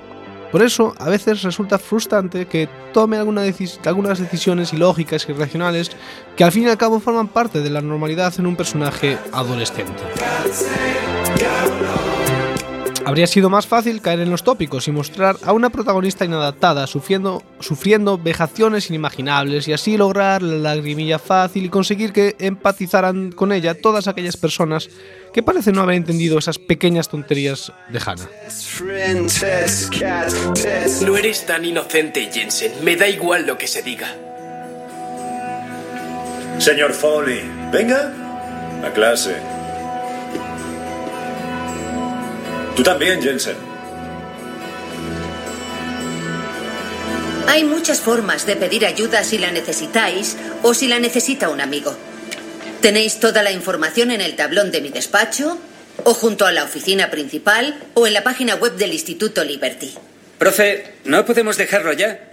Por 0.51 0.63
eso, 0.63 0.95
a 0.97 1.09
veces 1.09 1.43
resulta 1.43 1.77
frustrante 1.77 2.47
que 2.47 2.67
tome 2.91 3.17
algunas 3.17 4.19
decisiones 4.19 4.73
ilógicas 4.73 5.27
y 5.27 5.31
irracionales 5.31 5.91
que 6.35 6.43
al 6.43 6.51
fin 6.51 6.63
y 6.63 6.69
al 6.69 6.77
cabo 6.79 6.99
forman 6.99 7.27
parte 7.27 7.61
de 7.61 7.69
la 7.69 7.81
normalidad 7.81 8.33
en 8.39 8.47
un 8.47 8.55
personaje 8.55 9.19
adolescente. 9.31 10.01
Habría 13.07 13.25
sido 13.25 13.49
más 13.49 13.65
fácil 13.65 14.01
caer 14.01 14.19
en 14.19 14.29
los 14.29 14.43
tópicos 14.43 14.85
y 14.89 14.91
mostrar 14.91 15.37
a 15.45 15.53
una 15.53 15.69
protagonista 15.69 16.25
inadaptada 16.25 16.87
sufriendo, 16.87 17.41
sufriendo 17.61 18.17
vejaciones 18.17 18.89
inimaginables 18.89 19.65
y 19.69 19.71
así 19.71 19.95
lograr 19.95 20.41
la 20.41 20.75
lagrimilla 20.75 21.17
fácil 21.17 21.63
y 21.63 21.69
conseguir 21.69 22.11
que 22.11 22.35
empatizaran 22.37 23.31
con 23.31 23.53
ella 23.53 23.79
todas 23.79 24.09
aquellas 24.09 24.35
personas 24.35 24.89
que 25.31 25.41
parecen 25.41 25.75
no 25.75 25.83
haber 25.83 25.95
entendido 25.95 26.37
esas 26.37 26.59
pequeñas 26.59 27.07
tonterías 27.07 27.71
de 27.87 27.99
Hannah. 28.05 28.27
No 31.05 31.15
eres 31.15 31.45
tan 31.45 31.63
inocente, 31.63 32.29
Jensen. 32.29 32.73
Me 32.83 32.97
da 32.97 33.07
igual 33.07 33.47
lo 33.47 33.57
que 33.57 33.67
se 33.67 33.83
diga. 33.83 34.07
Señor 36.59 36.91
Foley, 36.91 37.41
venga. 37.71 38.11
A 38.83 38.91
clase. 38.91 39.56
Tú 42.77 42.83
también, 42.83 43.19
Jensen. 43.19 43.55
Hay 47.47 47.63
muchas 47.63 47.99
formas 48.01 48.45
de 48.45 48.55
pedir 48.55 48.85
ayuda 48.85 49.23
si 49.23 49.39
la 49.39 49.49
necesitáis 49.51 50.37
o 50.61 50.75
si 50.75 50.87
la 50.87 50.99
necesita 50.99 51.49
un 51.49 51.59
amigo. 51.59 51.97
Tenéis 52.79 53.19
toda 53.19 53.41
la 53.41 53.51
información 53.51 54.11
en 54.11 54.21
el 54.21 54.35
tablón 54.35 54.71
de 54.71 54.81
mi 54.81 54.89
despacho, 54.89 55.57
o 56.03 56.13
junto 56.13 56.45
a 56.45 56.51
la 56.51 56.63
oficina 56.65 57.09
principal, 57.09 57.79
o 57.95 58.05
en 58.05 58.13
la 58.13 58.23
página 58.23 58.53
web 58.53 58.75
del 58.75 58.93
Instituto 58.93 59.43
Liberty. 59.43 59.95
Profe, 60.37 60.93
¿no 61.05 61.25
podemos 61.25 61.57
dejarlo 61.57 61.93
ya? 61.93 62.29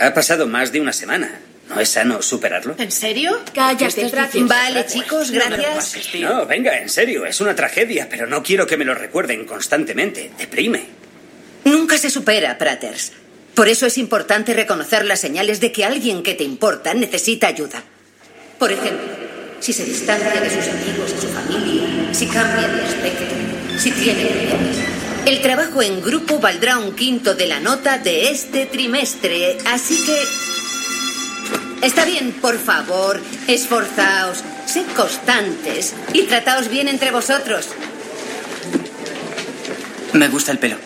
Ha 0.00 0.12
pasado 0.12 0.48
más 0.48 0.72
de 0.72 0.80
una 0.80 0.92
semana. 0.92 1.38
¿No 1.70 1.80
es 1.80 1.88
sano 1.88 2.20
superarlo? 2.20 2.74
¿En 2.78 2.90
serio? 2.90 3.40
Cállate, 3.54 4.08
Francis. 4.08 4.46
Vale, 4.46 4.86
chicos, 4.86 5.30
gracias. 5.30 5.96
No, 6.20 6.44
venga, 6.44 6.76
en 6.76 6.88
serio, 6.88 7.24
es 7.24 7.40
una 7.40 7.54
tragedia, 7.54 8.08
pero 8.10 8.26
no 8.26 8.42
quiero 8.42 8.66
que 8.66 8.76
me 8.76 8.84
lo 8.84 8.94
recuerden 8.94 9.44
constantemente. 9.44 10.32
Deprime. 10.36 10.84
Nunca 11.64 11.96
se 11.96 12.10
supera, 12.10 12.58
Pratters. 12.58 13.12
Por 13.54 13.68
eso 13.68 13.86
es 13.86 13.98
importante 13.98 14.52
reconocer 14.52 15.04
las 15.04 15.20
señales 15.20 15.60
de 15.60 15.70
que 15.70 15.84
alguien 15.84 16.22
que 16.22 16.34
te 16.34 16.44
importa 16.44 16.92
necesita 16.92 17.46
ayuda. 17.46 17.84
Por 18.58 18.72
ejemplo, 18.72 19.06
si 19.60 19.72
se 19.72 19.84
distancia 19.84 20.40
de 20.40 20.50
sus 20.50 20.66
amigos, 20.68 21.14
de 21.14 21.20
su 21.20 21.28
familia, 21.28 22.08
si 22.12 22.26
cambia 22.26 22.66
de 22.66 22.82
aspecto, 22.82 23.34
si 23.78 23.92
tiene 23.92 24.24
problemas. 24.24 24.76
El 25.26 25.40
trabajo 25.40 25.82
en 25.82 26.02
grupo 26.02 26.38
valdrá 26.40 26.78
un 26.78 26.96
quinto 26.96 27.34
de 27.34 27.46
la 27.46 27.60
nota 27.60 27.98
de 27.98 28.30
este 28.30 28.66
trimestre, 28.66 29.58
así 29.66 30.04
que... 30.04 30.59
Está 31.82 32.04
bien, 32.04 32.32
por 32.32 32.58
favor, 32.58 33.20
esforzaos, 33.46 34.44
sed 34.66 34.84
constantes 34.94 35.94
y 36.12 36.22
trataos 36.24 36.68
bien 36.68 36.88
entre 36.88 37.10
vosotros. 37.10 37.68
Me 40.12 40.28
gusta 40.28 40.52
el 40.52 40.58
pelo. 40.58 40.76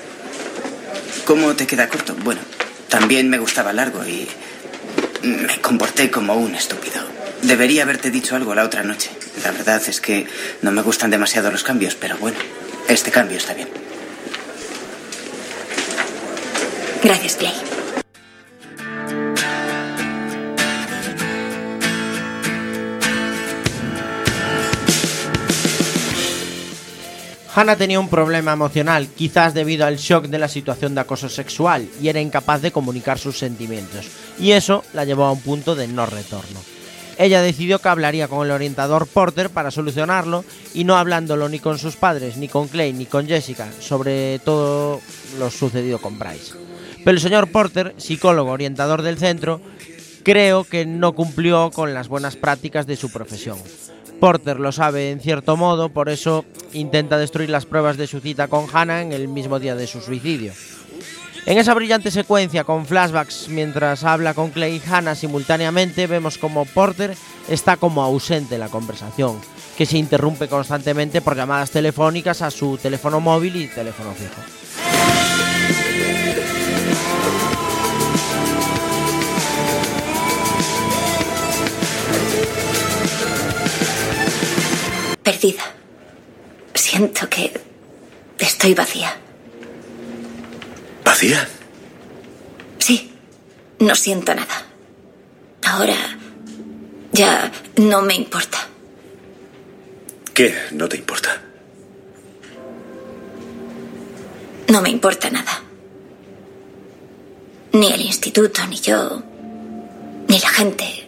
¿Cómo 1.25 1.55
te 1.57 1.67
queda 1.67 1.89
corto? 1.89 2.15
Bueno, 2.23 2.41
también 2.89 3.29
me 3.29 3.39
gustaba 3.39 3.73
largo 3.73 4.07
y 4.07 4.29
me 5.23 5.59
comporté 5.61 6.11
como 6.11 6.35
un 6.35 6.55
estúpido. 6.55 7.03
Debería 7.43 7.83
haberte 7.83 8.11
dicho 8.11 8.37
algo 8.37 8.55
la 8.55 8.65
otra 8.65 8.85
noche. 8.85 9.11
La 9.43 9.51
verdad 9.51 9.83
es 9.87 10.01
que 10.01 10.27
no 10.63 10.71
me 10.71 10.83
gustan 10.83 11.11
demasiado 11.11 11.51
los 11.51 11.65
cambios, 11.65 11.97
pero 11.97 12.17
bueno, 12.19 12.39
este 12.89 13.11
cambio 13.11 13.39
está 13.39 13.55
bien. 13.55 13.69
Gracias, 17.03 17.35
Clay. 17.35 17.74
Hannah 27.57 27.77
tenía 27.77 28.01
un 28.01 28.09
problema 28.09 28.53
emocional, 28.53 29.07
quizás 29.07 29.55
debido 29.55 29.87
al 29.87 29.97
shock 29.97 30.27
de 30.27 30.41
la 30.41 30.49
situación 30.49 30.95
de 30.95 31.03
acoso 31.03 31.29
sexual, 31.29 31.89
y 32.03 32.09
era 32.09 32.21
incapaz 32.21 32.61
de 32.63 32.73
comunicar 32.73 33.17
sus 33.17 33.39
sentimientos, 33.39 34.07
y 34.41 34.51
eso 34.51 34.83
la 34.93 35.05
llevó 35.05 35.25
a 35.25 35.33
un 35.33 35.41
punto 35.41 35.77
de 35.77 35.87
no 35.87 36.05
retorno. 36.05 36.61
Ella 37.17 37.43
decidió 37.43 37.79
que 37.79 37.89
hablaría 37.89 38.27
con 38.27 38.45
el 38.45 38.51
orientador 38.51 39.07
Porter 39.07 39.51
para 39.51 39.71
solucionarlo, 39.71 40.45
y 40.75 40.83
no 40.83 40.97
hablándolo 40.97 41.49
ni 41.49 41.61
con 41.61 41.79
sus 41.79 41.95
padres, 41.95 42.37
ni 42.39 42.49
con 42.49 42.67
Clay, 42.67 42.93
ni 42.93 43.07
con 43.07 43.29
Jessica, 43.29 43.69
sobre 43.79 44.41
todo 44.41 45.01
lo 45.39 45.49
sucedido 45.49 46.01
con 46.01 46.19
Bryce. 46.19 46.55
Pero 47.05 47.17
el 47.17 47.21
señor 47.21 47.53
Porter, 47.53 47.95
psicólogo 47.99 48.51
orientador 48.51 49.03
del 49.03 49.17
centro, 49.17 49.61
creo 50.25 50.65
que 50.65 50.87
no 50.87 51.13
cumplió 51.13 51.71
con 51.71 51.95
las 51.95 52.09
buenas 52.09 52.35
prácticas 52.35 52.85
de 52.89 52.97
su 52.97 53.13
profesión. 53.13 53.59
Porter 54.25 54.59
lo 54.59 54.73
sabe 54.73 55.11
en 55.11 55.21
cierto 55.21 55.55
modo, 55.55 55.91
por 55.91 56.09
eso 56.09 56.47
intenta 56.73 57.19
destruir 57.19 57.51
las 57.51 57.67
pruebas 57.67 57.99
de 57.99 58.07
su 58.07 58.21
cita 58.21 58.49
con 58.49 58.67
Hannah 58.73 59.03
en 59.03 59.13
el 59.13 59.29
mismo 59.29 59.61
día 59.61 59.75
de 59.77 59.87
su 59.87 60.01
suicidio. 60.01 60.55
En 61.45 61.59
esa 61.59 61.75
brillante 61.75 62.11
secuencia 62.11 62.65
con 62.65 62.87
flashbacks 62.87 63.51
mientras 63.51 64.03
habla 64.03 64.33
con 64.33 64.49
Clay 64.49 64.77
y 64.77 64.91
Hannah 64.91 65.15
simultáneamente, 65.15 66.07
vemos 66.07 66.39
como 66.39 66.65
Porter 66.65 67.15
está 67.51 67.77
como 67.77 68.03
ausente 68.03 68.55
en 68.55 68.61
la 68.61 68.71
conversación, 68.71 69.39
que 69.77 69.85
se 69.85 69.99
interrumpe 69.99 70.49
constantemente 70.49 71.21
por 71.21 71.37
llamadas 71.37 71.71
telefónicas 71.71 72.41
a 72.41 72.51
su 72.51 72.79
teléfono 72.79 73.21
móvil 73.21 73.57
y 73.57 73.67
teléfono 73.67 74.15
fijo. 74.15 75.44
Perdida. 85.45 85.65
Siento 86.73 87.29
que 87.29 87.53
estoy 88.39 88.73
vacía. 88.73 89.15
¿Vacía? 91.05 91.47
Sí, 92.79 93.13
no 93.79 93.95
siento 93.95 94.35
nada. 94.35 94.65
Ahora 95.67 95.97
ya 97.13 97.53
no 97.77 98.01
me 98.01 98.15
importa. 98.15 98.57
¿Qué 100.33 100.55
no 100.73 100.89
te 100.89 100.97
importa? 100.97 101.43
No 104.69 104.81
me 104.81 104.89
importa 104.89 105.29
nada. 105.29 105.61
Ni 107.73 107.93
el 107.93 108.01
instituto, 108.01 108.67
ni 108.67 108.81
yo, 108.81 109.23
ni 110.27 110.39
la 110.39 110.49
gente, 110.49 111.07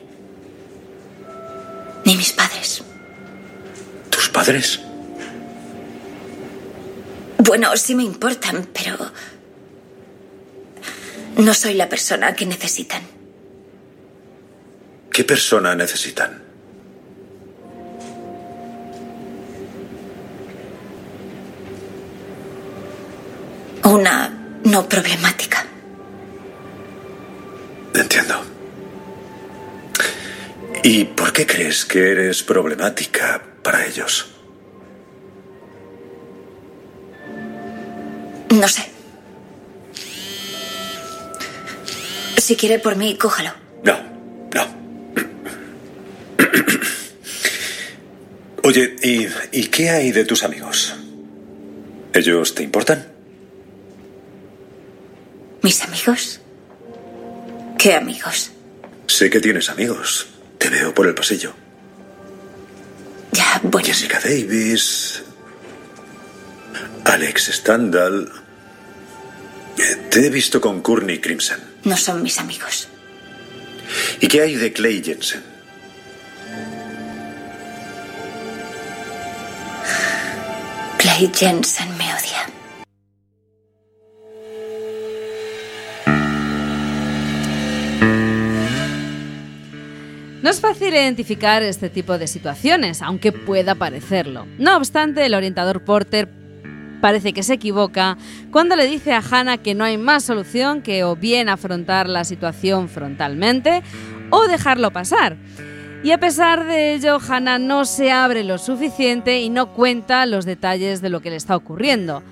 ni 2.04 2.16
mis 2.16 2.32
padres. 2.32 2.82
¿Tus 4.36 4.44
padres? 4.44 4.80
Bueno, 7.38 7.74
sí 7.76 7.94
me 7.94 8.02
importan, 8.02 8.68
pero 8.70 8.98
no 11.38 11.54
soy 11.54 11.72
la 11.72 11.88
persona 11.88 12.34
que 12.34 12.44
necesitan. 12.44 13.02
¿Qué 15.10 15.24
persona 15.24 15.74
necesitan? 15.74 16.42
Una 23.84 24.58
no 24.64 24.86
problemática. 24.86 25.64
Entiendo. 27.94 28.34
¿Y 30.82 31.04
por 31.04 31.32
qué 31.32 31.46
crees 31.46 31.86
que 31.86 32.10
eres 32.10 32.42
problemática 32.42 33.55
para 33.66 33.84
ellos? 33.84 34.28
No 38.50 38.68
sé. 38.68 38.88
Si 42.38 42.54
quiere 42.54 42.78
por 42.78 42.94
mí, 42.94 43.18
cójalo. 43.18 43.50
No, 43.82 43.98
no. 44.54 44.66
Oye, 48.62 48.94
¿y, 49.02 49.26
¿y 49.50 49.66
qué 49.66 49.90
hay 49.90 50.12
de 50.12 50.24
tus 50.24 50.44
amigos? 50.44 50.94
¿Ellos 52.14 52.54
te 52.54 52.62
importan? 52.62 53.08
¿Mis 55.62 55.82
amigos? 55.82 56.40
¿Qué 57.76 57.94
amigos? 57.94 58.52
Sé 59.08 59.28
que 59.28 59.40
tienes 59.40 59.70
amigos. 59.70 60.28
Te 60.56 60.70
veo 60.70 60.94
por 60.94 61.08
el 61.08 61.16
pasillo. 61.16 61.65
Ya, 63.36 63.60
bueno. 63.62 63.86
Jessica 63.86 64.18
Davis. 64.18 65.22
Alex 67.04 67.50
Stendhal. 67.52 68.32
Eh, 69.78 69.96
Te 70.10 70.26
he 70.26 70.30
visto 70.30 70.58
con 70.60 70.80
Courtney 70.80 71.18
Crimson. 71.20 71.58
No 71.84 71.96
son 71.96 72.22
mis 72.22 72.38
amigos. 72.38 72.88
¿Y 74.20 74.26
qué 74.28 74.40
hay 74.40 74.54
de 74.56 74.72
Clay 74.72 75.02
Jensen? 75.04 75.42
Clay 80.98 81.30
Jensen 81.34 81.95
es 90.56 90.62
fácil 90.62 90.94
identificar 90.94 91.62
este 91.62 91.90
tipo 91.90 92.16
de 92.16 92.26
situaciones, 92.26 93.02
aunque 93.02 93.30
pueda 93.30 93.74
parecerlo. 93.74 94.46
No 94.56 94.78
obstante, 94.78 95.26
el 95.26 95.34
orientador 95.34 95.84
Porter 95.84 96.30
parece 97.02 97.34
que 97.34 97.42
se 97.42 97.52
equivoca 97.52 98.16
cuando 98.50 98.74
le 98.74 98.86
dice 98.86 99.12
a 99.12 99.20
Hannah 99.20 99.58
que 99.58 99.74
no 99.74 99.84
hay 99.84 99.98
más 99.98 100.24
solución 100.24 100.80
que 100.80 101.04
o 101.04 101.14
bien 101.14 101.50
afrontar 101.50 102.08
la 102.08 102.24
situación 102.24 102.88
frontalmente 102.88 103.82
o 104.30 104.48
dejarlo 104.48 104.90
pasar. 104.92 105.36
Y 106.02 106.12
a 106.12 106.18
pesar 106.18 106.66
de 106.66 106.94
ello, 106.94 107.18
Hannah 107.20 107.58
no 107.58 107.84
se 107.84 108.10
abre 108.10 108.42
lo 108.42 108.56
suficiente 108.56 109.40
y 109.40 109.50
no 109.50 109.74
cuenta 109.74 110.24
los 110.24 110.46
detalles 110.46 111.02
de 111.02 111.10
lo 111.10 111.20
que 111.20 111.28
le 111.28 111.36
está 111.36 111.54
ocurriendo. 111.54 112.22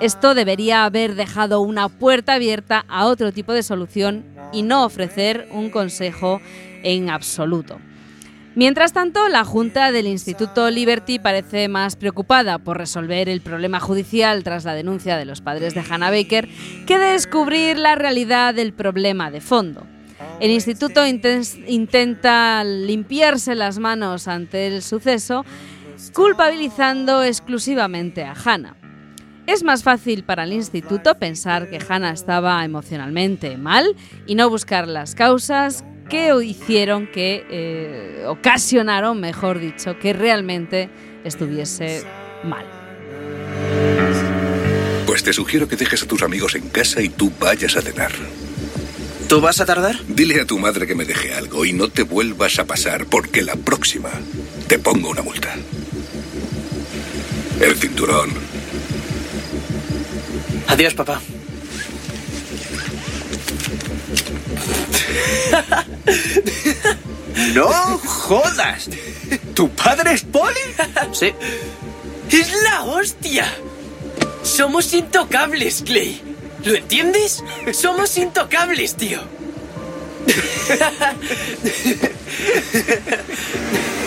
Esto 0.00 0.34
debería 0.34 0.84
haber 0.84 1.14
dejado 1.14 1.60
una 1.60 1.88
puerta 1.88 2.34
abierta 2.34 2.84
a 2.88 3.06
otro 3.06 3.30
tipo 3.30 3.52
de 3.52 3.62
solución 3.62 4.24
y 4.52 4.62
no 4.62 4.84
ofrecer 4.84 5.46
un 5.52 5.70
consejo 5.70 6.40
en 6.82 7.10
absoluto. 7.10 7.78
Mientras 8.54 8.92
tanto, 8.92 9.28
la 9.28 9.44
Junta 9.44 9.92
del 9.92 10.08
Instituto 10.08 10.68
Liberty 10.70 11.20
parece 11.20 11.68
más 11.68 11.94
preocupada 11.94 12.58
por 12.58 12.76
resolver 12.76 13.28
el 13.28 13.40
problema 13.40 13.78
judicial 13.78 14.42
tras 14.42 14.64
la 14.64 14.74
denuncia 14.74 15.16
de 15.16 15.24
los 15.24 15.40
padres 15.40 15.74
de 15.74 15.84
Hannah 15.88 16.10
Baker 16.10 16.48
que 16.84 16.98
de 16.98 17.12
descubrir 17.12 17.78
la 17.78 17.94
realidad 17.94 18.54
del 18.54 18.72
problema 18.72 19.30
de 19.30 19.40
fondo. 19.40 19.86
El 20.40 20.50
instituto 20.50 21.06
inten- 21.06 21.64
intenta 21.68 22.64
limpiarse 22.64 23.54
las 23.54 23.78
manos 23.78 24.26
ante 24.26 24.66
el 24.66 24.82
suceso, 24.82 25.44
culpabilizando 26.12 27.22
exclusivamente 27.22 28.24
a 28.24 28.34
Hannah. 28.34 28.74
Es 29.46 29.62
más 29.62 29.82
fácil 29.82 30.24
para 30.24 30.44
el 30.44 30.52
instituto 30.52 31.14
pensar 31.14 31.70
que 31.70 31.78
Hannah 31.88 32.12
estaba 32.12 32.64
emocionalmente 32.64 33.56
mal 33.56 33.94
y 34.26 34.34
no 34.34 34.50
buscar 34.50 34.88
las 34.88 35.14
causas 35.14 35.84
que 36.08 36.34
hicieron 36.44 37.06
que 37.06 37.44
eh, 37.50 38.24
ocasionaron, 38.26 39.20
mejor 39.20 39.58
dicho, 39.58 39.98
que 39.98 40.12
realmente 40.12 40.88
estuviese 41.24 42.02
mal. 42.44 42.66
Pues 45.06 45.22
te 45.22 45.32
sugiero 45.32 45.68
que 45.68 45.76
dejes 45.76 46.02
a 46.02 46.06
tus 46.06 46.22
amigos 46.22 46.54
en 46.54 46.68
casa 46.68 47.02
y 47.02 47.08
tú 47.08 47.32
vayas 47.38 47.76
a 47.76 47.82
cenar. 47.82 48.12
¿Tú 49.28 49.40
vas 49.42 49.60
a 49.60 49.66
tardar? 49.66 49.96
Dile 50.08 50.40
a 50.40 50.46
tu 50.46 50.58
madre 50.58 50.86
que 50.86 50.94
me 50.94 51.04
deje 51.04 51.34
algo 51.34 51.66
y 51.66 51.74
no 51.74 51.88
te 51.88 52.02
vuelvas 52.02 52.58
a 52.58 52.64
pasar 52.64 53.04
porque 53.06 53.42
la 53.42 53.56
próxima 53.56 54.10
te 54.68 54.78
pongo 54.78 55.10
una 55.10 55.22
multa. 55.22 55.54
El 57.60 57.74
cinturón. 57.74 58.30
Adiós, 60.68 60.94
papá. 60.94 61.20
¡No 67.54 67.68
jodas! 67.98 68.88
¿Tu 69.54 69.70
padre 69.70 70.14
es 70.14 70.24
poli? 70.24 70.58
Sí. 71.12 71.32
¡Es 72.30 72.52
la 72.62 72.82
hostia! 72.84 73.46
Somos 74.42 74.92
intocables, 74.92 75.82
Clay. 75.84 76.20
¿Lo 76.64 76.74
entiendes? 76.74 77.44
Somos 77.72 78.18
intocables, 78.18 78.96
tío. 78.96 79.20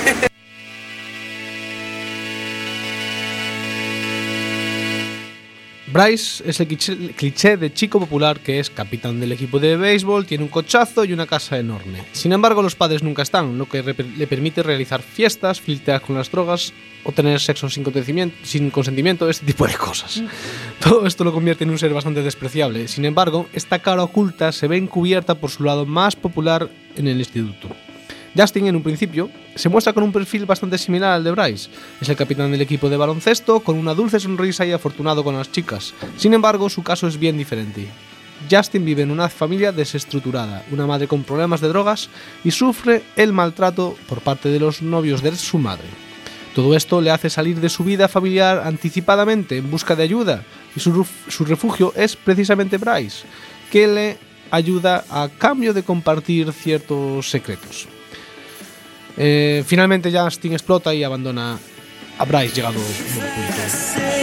Bryce 5.91 6.43
es 6.47 6.59
el 6.59 6.67
cliché, 6.67 7.57
de 7.57 7.73
chico 7.73 7.99
popular 7.99 8.39
que 8.39 8.59
es 8.59 8.69
capitán 8.69 9.19
del 9.19 9.33
equipo 9.33 9.59
de 9.59 9.75
béisbol, 9.75 10.25
tiene 10.25 10.45
un 10.45 10.49
cochazo 10.49 11.03
y 11.03 11.11
una 11.11 11.27
casa 11.27 11.59
enorme. 11.59 12.03
Sin 12.13 12.31
embargo, 12.31 12.61
los 12.61 12.75
padres 12.75 13.03
nunca 13.03 13.23
están, 13.23 13.57
lo 13.57 13.67
que 13.67 13.83
le 13.83 14.27
permite 14.27 14.63
realizar 14.63 15.01
fiestas, 15.01 15.59
flirtear 15.59 16.01
con 16.01 16.15
las 16.15 16.31
drogas 16.31 16.73
o 17.03 17.11
tener 17.11 17.39
sexo 17.41 17.69
sin 17.69 17.83
consentimiento, 17.83 18.37
sin 18.43 18.69
consentimiento, 18.69 19.29
este 19.29 19.45
tipo 19.45 19.67
de 19.67 19.73
cosas. 19.73 20.23
Todo 20.79 21.05
esto 21.05 21.23
lo 21.23 21.33
convierte 21.33 21.65
en 21.65 21.71
un 21.71 21.79
ser 21.79 21.93
bastante 21.93 22.21
despreciable. 22.21 22.87
Sin 22.87 23.03
embargo, 23.03 23.47
esta 23.53 23.79
cara 23.79 24.03
oculta 24.03 24.51
se 24.51 24.67
ve 24.67 24.77
encubierta 24.77 25.35
por 25.35 25.49
su 25.49 25.63
lado 25.63 25.85
más 25.85 26.15
popular 26.15 26.69
en 26.95 27.07
el 27.07 27.17
instituto. 27.17 27.69
Justin, 28.35 28.67
en 28.67 28.75
un 28.77 28.83
principio, 28.83 29.29
se 29.55 29.67
muestra 29.67 29.93
con 29.93 30.03
un 30.03 30.11
perfil 30.11 30.45
bastante 30.45 30.77
similar 30.77 31.11
al 31.11 31.23
de 31.23 31.31
Bryce. 31.31 31.69
Es 31.99 32.07
el 32.07 32.15
capitán 32.15 32.51
del 32.51 32.61
equipo 32.61 32.89
de 32.89 32.97
baloncesto, 32.97 33.59
con 33.59 33.77
una 33.77 33.93
dulce 33.93 34.19
sonrisa 34.19 34.65
y 34.65 34.71
afortunado 34.71 35.23
con 35.23 35.35
las 35.35 35.51
chicas. 35.51 35.93
Sin 36.17 36.33
embargo, 36.33 36.69
su 36.69 36.81
caso 36.81 37.07
es 37.07 37.19
bien 37.19 37.37
diferente. 37.37 37.87
Justin 38.49 38.85
vive 38.85 39.03
en 39.03 39.11
una 39.11 39.29
familia 39.29 39.71
desestructurada, 39.71 40.65
una 40.71 40.87
madre 40.87 41.07
con 41.07 41.23
problemas 41.23 41.61
de 41.61 41.67
drogas 41.67 42.09
y 42.43 42.51
sufre 42.51 43.03
el 43.15 43.33
maltrato 43.33 43.95
por 44.07 44.21
parte 44.21 44.49
de 44.49 44.59
los 44.59 44.81
novios 44.81 45.21
de 45.21 45.35
su 45.35 45.57
madre. 45.57 45.87
Todo 46.55 46.75
esto 46.75 46.99
le 46.99 47.11
hace 47.11 47.29
salir 47.29 47.59
de 47.59 47.69
su 47.69 47.83
vida 47.83 48.07
familiar 48.07 48.63
anticipadamente 48.65 49.57
en 49.57 49.71
busca 49.71 49.95
de 49.95 50.03
ayuda 50.03 50.43
y 50.75 50.79
su, 50.79 51.05
refugio 51.45 51.93
es 51.95 52.15
precisamente 52.15 52.77
Bryce, 52.77 53.25
que 53.71 53.87
le 53.87 54.17
ayuda 54.49 55.05
a 55.09 55.29
cambio 55.29 55.73
de 55.73 55.83
compartir 55.83 56.51
ciertos 56.51 57.29
secretos. 57.29 57.87
Eh, 59.17 59.63
finalmente 59.65 60.11
Justin 60.11 60.53
explota 60.53 60.93
y 60.93 61.03
abandona 61.03 61.59
a 62.17 62.25
Bryce 62.25 62.55
llegado 62.55 62.79
un 62.79 62.85
punto. 62.85 64.21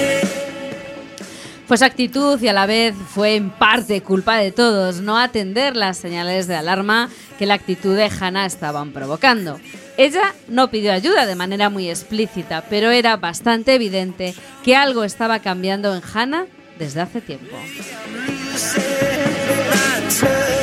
Fue 1.69 1.77
su 1.77 1.85
actitud 1.85 2.41
y 2.41 2.49
a 2.49 2.55
la 2.55 2.65
vez 2.65 2.95
fue 2.95 3.37
en 3.37 3.51
parte 3.51 4.01
culpa 4.01 4.39
de 4.39 4.53
todos 4.53 5.03
no 5.03 5.19
atender 5.19 5.77
las 5.77 5.99
señales 5.99 6.47
de 6.47 6.57
alarma 6.57 7.11
que 7.39 7.45
la 7.45 7.55
actitud 7.55 7.95
de 7.95 8.09
Hannah 8.09 8.47
estaban 8.47 8.93
provocando. 8.93 9.61
Ella 9.99 10.35
no 10.49 10.71
pidió 10.71 10.93
ayuda 10.93 11.27
de 11.27 11.35
manera 11.35 11.69
muy 11.69 11.91
explícita, 11.91 12.65
pero 12.71 12.91
era 12.91 13.19
bastante 13.19 13.75
evidente 13.75 14.35
que 14.65 14.77
algo 14.77 15.05
estaba 15.05 15.41
cambiando 15.41 15.95
en 15.95 16.03
Hannah 16.15 16.47
desde 16.79 17.03
hace 17.03 17.21
tiempo. 17.21 17.55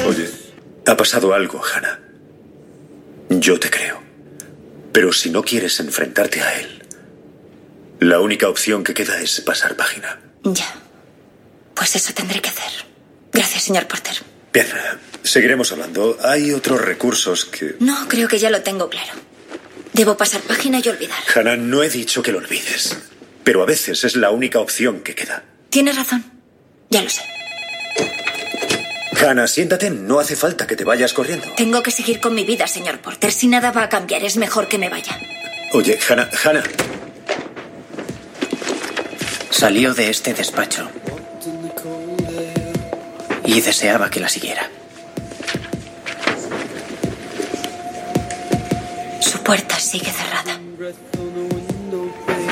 Oye, 0.07 0.30
ha 0.88 0.97
pasado 0.97 1.34
algo, 1.36 1.61
Hannah. 1.63 1.99
Yo 3.30 3.59
te 3.59 3.69
creo. 3.69 4.05
Pero 4.96 5.12
si 5.12 5.30
no 5.30 5.43
quieres 5.43 5.82
enfrentarte 5.82 6.41
a 6.41 6.58
él, 6.58 6.82
la 8.00 8.22
única 8.22 8.48
opción 8.48 8.82
que 8.82 8.93
queda 8.93 9.20
es 9.20 9.41
pasar 9.41 9.76
página. 9.76 10.22
Ya. 10.46 10.74
Pues 11.74 11.98
eso 11.98 12.14
tendré 12.14 12.39
que 12.39 12.48
hacer. 12.48 12.72
Gracias, 13.34 13.64
señor 13.64 13.88
Porter. 13.88 14.16
Bien, 14.54 14.66
seguiremos 15.22 15.70
hablando. 15.74 16.18
Hay 16.24 16.54
otros 16.54 16.80
recursos 16.80 17.43
que... 17.43 17.76
No, 17.82 18.08
creo 18.08 18.30
que 18.30 18.39
ya 18.39 18.50
lo 18.50 18.62
tengo 18.62 18.89
claro. 18.89 19.12
Debo 19.91 20.16
pasar 20.16 20.39
página 20.43 20.80
y 20.82 20.88
olvidar. 20.88 21.20
Hannah, 21.36 21.58
no 21.58 21.84
he 21.84 21.89
dicho 21.89 22.24
que 22.24 22.32
lo 22.32 22.38
olvides. 22.38 22.98
Pero 23.43 23.64
a 23.64 23.66
veces 23.66 24.06
es 24.06 24.16
la 24.16 24.32
única 24.32 24.60
opción 24.60 25.02
que 25.02 25.14
queda. 25.14 25.43
Tienes 25.72 25.98
razón. 25.98 26.24
Ya 26.89 27.02
lo 27.02 27.10
sé. 27.10 27.35
Hannah, 29.26 29.47
siéntate. 29.47 29.89
No 29.89 30.19
hace 30.19 30.36
falta 30.36 30.67
que 30.67 30.76
te 30.76 30.84
vayas 30.84 31.13
corriendo. 31.13 31.47
Tengo 31.57 31.82
que 31.82 31.91
seguir 31.91 32.19
con 32.19 32.36
mi 32.36 32.43
vida, 32.43 32.67
señor 32.67 32.99
Porter. 32.99 33.32
Si 33.32 33.47
nada 33.47 33.71
va 33.71 33.84
a 33.84 33.89
cambiar, 33.89 34.23
es 34.23 34.38
mejor 34.38 34.67
que 34.67 34.78
me 34.78 34.89
vaya. 34.89 35.19
Oye, 35.73 35.97
Hannah, 36.07 36.30
Hannah. 36.43 36.63
Salió 39.49 39.93
de 39.93 40.09
este 40.09 40.34
despacho 40.34 40.89
y 43.45 43.61
deseaba 43.61 44.09
que 44.09 44.19
la 44.19 44.30
siguiera. 44.30 44.69
Su 49.21 49.39
puerta 49.39 49.80
sigue 49.80 50.11
cerrada. 50.11 50.59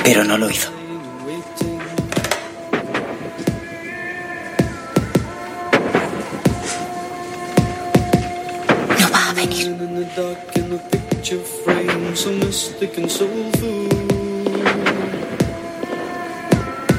Pero 0.02 0.24
no 0.24 0.38
lo 0.38 0.50
hizo. 0.50 0.83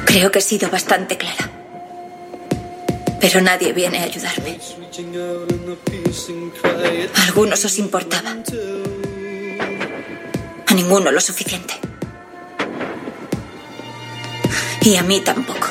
Creo 0.06 0.32
que 0.32 0.40
he 0.40 0.42
sido 0.42 0.70
bastante 0.70 1.18
clara. 1.18 1.52
Pero 3.20 3.42
nadie 3.42 3.72
viene 3.74 4.00
a 4.00 4.04
ayudarme. 4.04 4.58
A 7.14 7.24
algunos 7.26 7.66
os 7.66 7.78
importaba. 7.78 8.36
A 10.68 10.74
ninguno 10.74 11.12
lo 11.12 11.22
suficiente. 11.22 11.74
Y 14.82 14.96
a 14.96 15.04
mí 15.04 15.20
tampoco. 15.22 15.68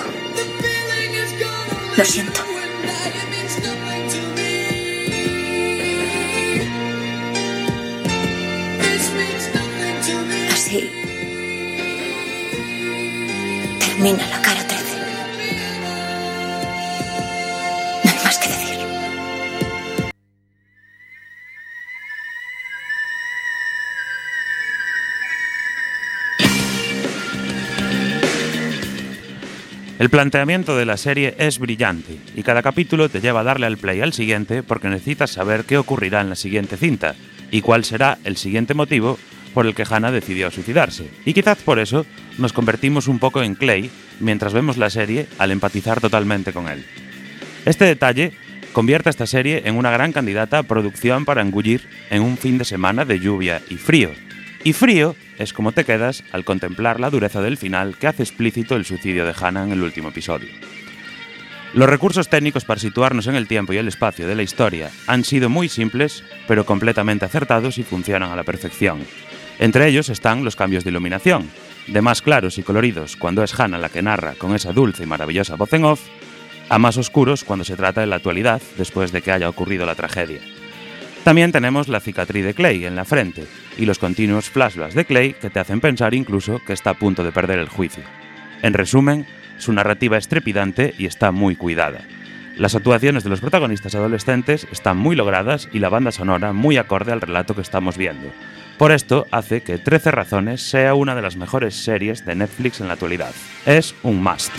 Lo 1.97 2.05
siento. 2.05 2.54
Termina 13.79 14.27
la 14.27 14.43
cara 14.43 14.67
13. 14.67 14.99
No 18.03 18.11
hay 18.11 18.25
más 18.25 18.39
que 18.39 18.49
decir. 18.49 18.79
El 30.01 30.11
planteamiento 30.11 30.77
de 30.77 30.87
la 30.87 30.97
serie 30.97 31.37
es 31.39 31.61
brillante 31.61 32.19
y 32.35 32.43
cada 32.43 32.63
capítulo 32.63 33.09
te 33.09 33.21
lleva 33.21 33.41
a 33.41 33.45
darle 33.45 33.67
al 33.67 33.79
play 33.79 34.01
al 34.01 34.13
siguiente 34.13 34.65
porque 34.65 34.89
necesitas 34.89 35.31
saber 35.31 35.67
qué 35.67 35.79
ocurrirá 35.79 36.21
en 36.21 36.31
la 36.31 36.35
siguiente 36.35 36.77
cinta 36.77 37.15
y 37.53 37.61
cuál 37.61 37.85
será 37.85 38.19
el 38.25 38.37
siguiente 38.37 38.75
motivo 38.75 39.21
por 39.55 39.67
el 39.67 39.75
que 39.75 39.87
Hannah 39.89 40.11
decidió 40.11 40.51
suicidarse. 40.51 41.09
Y 41.25 41.33
quizás 41.33 41.59
por 41.59 41.79
eso 41.79 42.05
nos 42.37 42.53
convertimos 42.53 43.09
un 43.09 43.19
poco 43.19 43.43
en 43.43 43.55
Clay 43.55 43.91
mientras 44.21 44.53
vemos 44.53 44.77
la 44.77 44.91
serie 44.91 45.27
al 45.39 45.53
empatizar 45.53 46.01
totalmente 46.01 46.53
con 46.53 46.69
él. 46.69 46.85
Este 47.65 47.85
detalle 47.87 48.33
convierte 48.73 49.09
a 49.09 49.11
esta 49.11 49.27
serie 49.27 49.63
en 49.65 49.77
una 49.77 49.91
gran 49.91 50.13
candidata 50.13 50.59
a 50.59 50.63
producción 50.65 51.25
para 51.25 51.41
engullir 51.41 51.89
en 52.11 52.23
un 52.23 52.37
fin 52.37 52.59
de 52.59 52.65
semana 52.65 53.05
de 53.05 53.21
lluvia 53.21 53.63
y 53.71 53.77
frío. 53.77 54.11
Y 54.65 54.73
frío 54.73 55.15
es 55.39 55.53
como 55.53 55.73
te 55.73 55.85
quedas 55.85 56.25
al 56.33 56.45
contemplar 56.45 57.01
la 57.01 57.11
dureza 57.11 57.41
del 57.41 57.57
final 57.57 57.97
que 57.97 58.09
hace 58.09 58.23
explícito 58.23 58.77
el 58.77 58.85
suicidio 58.85 59.25
de 59.25 59.35
Hannah 59.39 59.65
en 59.65 59.73
el 59.73 59.83
último 59.83 60.09
episodio. 60.09 60.49
Los 61.75 61.89
recursos 61.89 62.29
técnicos 62.29 62.65
para 62.65 62.79
situarnos 62.79 63.27
en 63.27 63.35
el 63.35 63.49
tiempo 63.49 63.73
y 63.73 63.79
el 63.79 63.89
espacio 63.89 64.29
de 64.29 64.37
la 64.37 64.45
historia 64.45 64.91
han 65.09 65.25
sido 65.25 65.49
muy 65.49 65.69
simples, 65.69 66.23
pero 66.47 66.65
completamente 66.65 67.25
acertados 67.25 67.79
y 67.79 67.83
funcionan 67.83 68.31
a 68.31 68.37
la 68.37 68.45
perfección. 68.45 69.01
Entre 69.59 69.87
ellos 69.89 70.09
están 70.09 70.45
los 70.45 70.57
cambios 70.57 70.85
de 70.85 70.91
iluminación, 70.91 71.49
de 71.87 72.03
más 72.03 72.23
claros 72.23 72.59
y 72.59 72.63
coloridos 72.63 73.17
cuando 73.17 73.43
es 73.43 73.59
Hannah 73.59 73.79
la 73.79 73.89
que 73.89 74.03
narra 74.03 74.35
con 74.35 74.55
esa 74.55 74.73
dulce 74.73 75.05
y 75.05 75.07
maravillosa 75.07 75.57
voz 75.57 75.73
en 75.73 75.85
off, 75.85 76.01
a 76.69 76.79
más 76.79 76.97
oscuros 76.97 77.45
cuando 77.45 77.65
se 77.65 77.77
trata 77.77 78.01
de 78.01 78.07
la 78.07 78.17
actualidad 78.17 78.61
después 78.77 79.13
de 79.13 79.23
que 79.23 79.33
haya 79.33 79.49
ocurrido 79.49 79.87
la 79.87 79.95
tragedia. 79.95 80.41
También 81.23 81.53
tenemos 81.53 81.89
la 81.89 82.01
cicatriz 82.01 82.45
de 82.45 82.55
Clay 82.55 82.85
en 82.85 82.97
la 82.97 83.05
frente 83.05 83.47
y 83.79 83.87
los 83.87 83.99
continuos 83.99 84.51
flashbacks 84.51 84.95
de 84.95 85.05
Clay 85.05 85.35
que 85.35 85.51
te 85.51 85.61
hacen 85.61 85.81
pensar 85.81 86.15
incluso 86.15 86.61
que 86.67 86.73
está 86.73 86.91
a 86.91 86.95
punto 86.95 87.25
de 87.25 87.33
perder 87.33 87.59
el 87.59 87.69
juicio. 87.69 88.05
En 88.63 88.75
resumen, 88.75 89.27
su 89.59 89.73
narrativa 89.73 90.19
es 90.19 90.29
trepidante 90.29 90.95
y 90.99 91.07
está 91.07 91.31
muy 91.31 91.57
cuidada. 91.57 92.01
Las 92.57 92.75
actuaciones 92.75 93.25
de 93.25 93.31
los 93.31 93.41
protagonistas 93.41 93.95
adolescentes 93.95 94.67
están 94.71 94.97
muy 94.97 95.17
logradas 95.17 95.69
y 95.73 95.79
la 95.79 95.89
banda 95.89 96.13
sonora 96.13 96.53
muy 96.53 96.77
acorde 96.77 97.13
al 97.13 97.21
relato 97.21 97.55
que 97.55 97.63
estamos 97.63 97.97
viendo. 97.97 98.31
Por 98.79 98.91
esto 98.91 99.27
hace 99.31 99.63
que 99.63 99.79
13 99.79 100.11
razones 100.11 100.63
sea 100.63 100.95
una 100.95 101.15
de 101.15 101.23
las 101.23 101.37
mejores 101.37 101.77
series 101.77 102.25
de 102.25 102.35
Netflix 102.35 102.81
en 102.81 102.89
la 102.89 102.95
actualidad. 102.95 103.33
Es 103.67 103.95
un 104.03 104.23
must. 104.23 104.51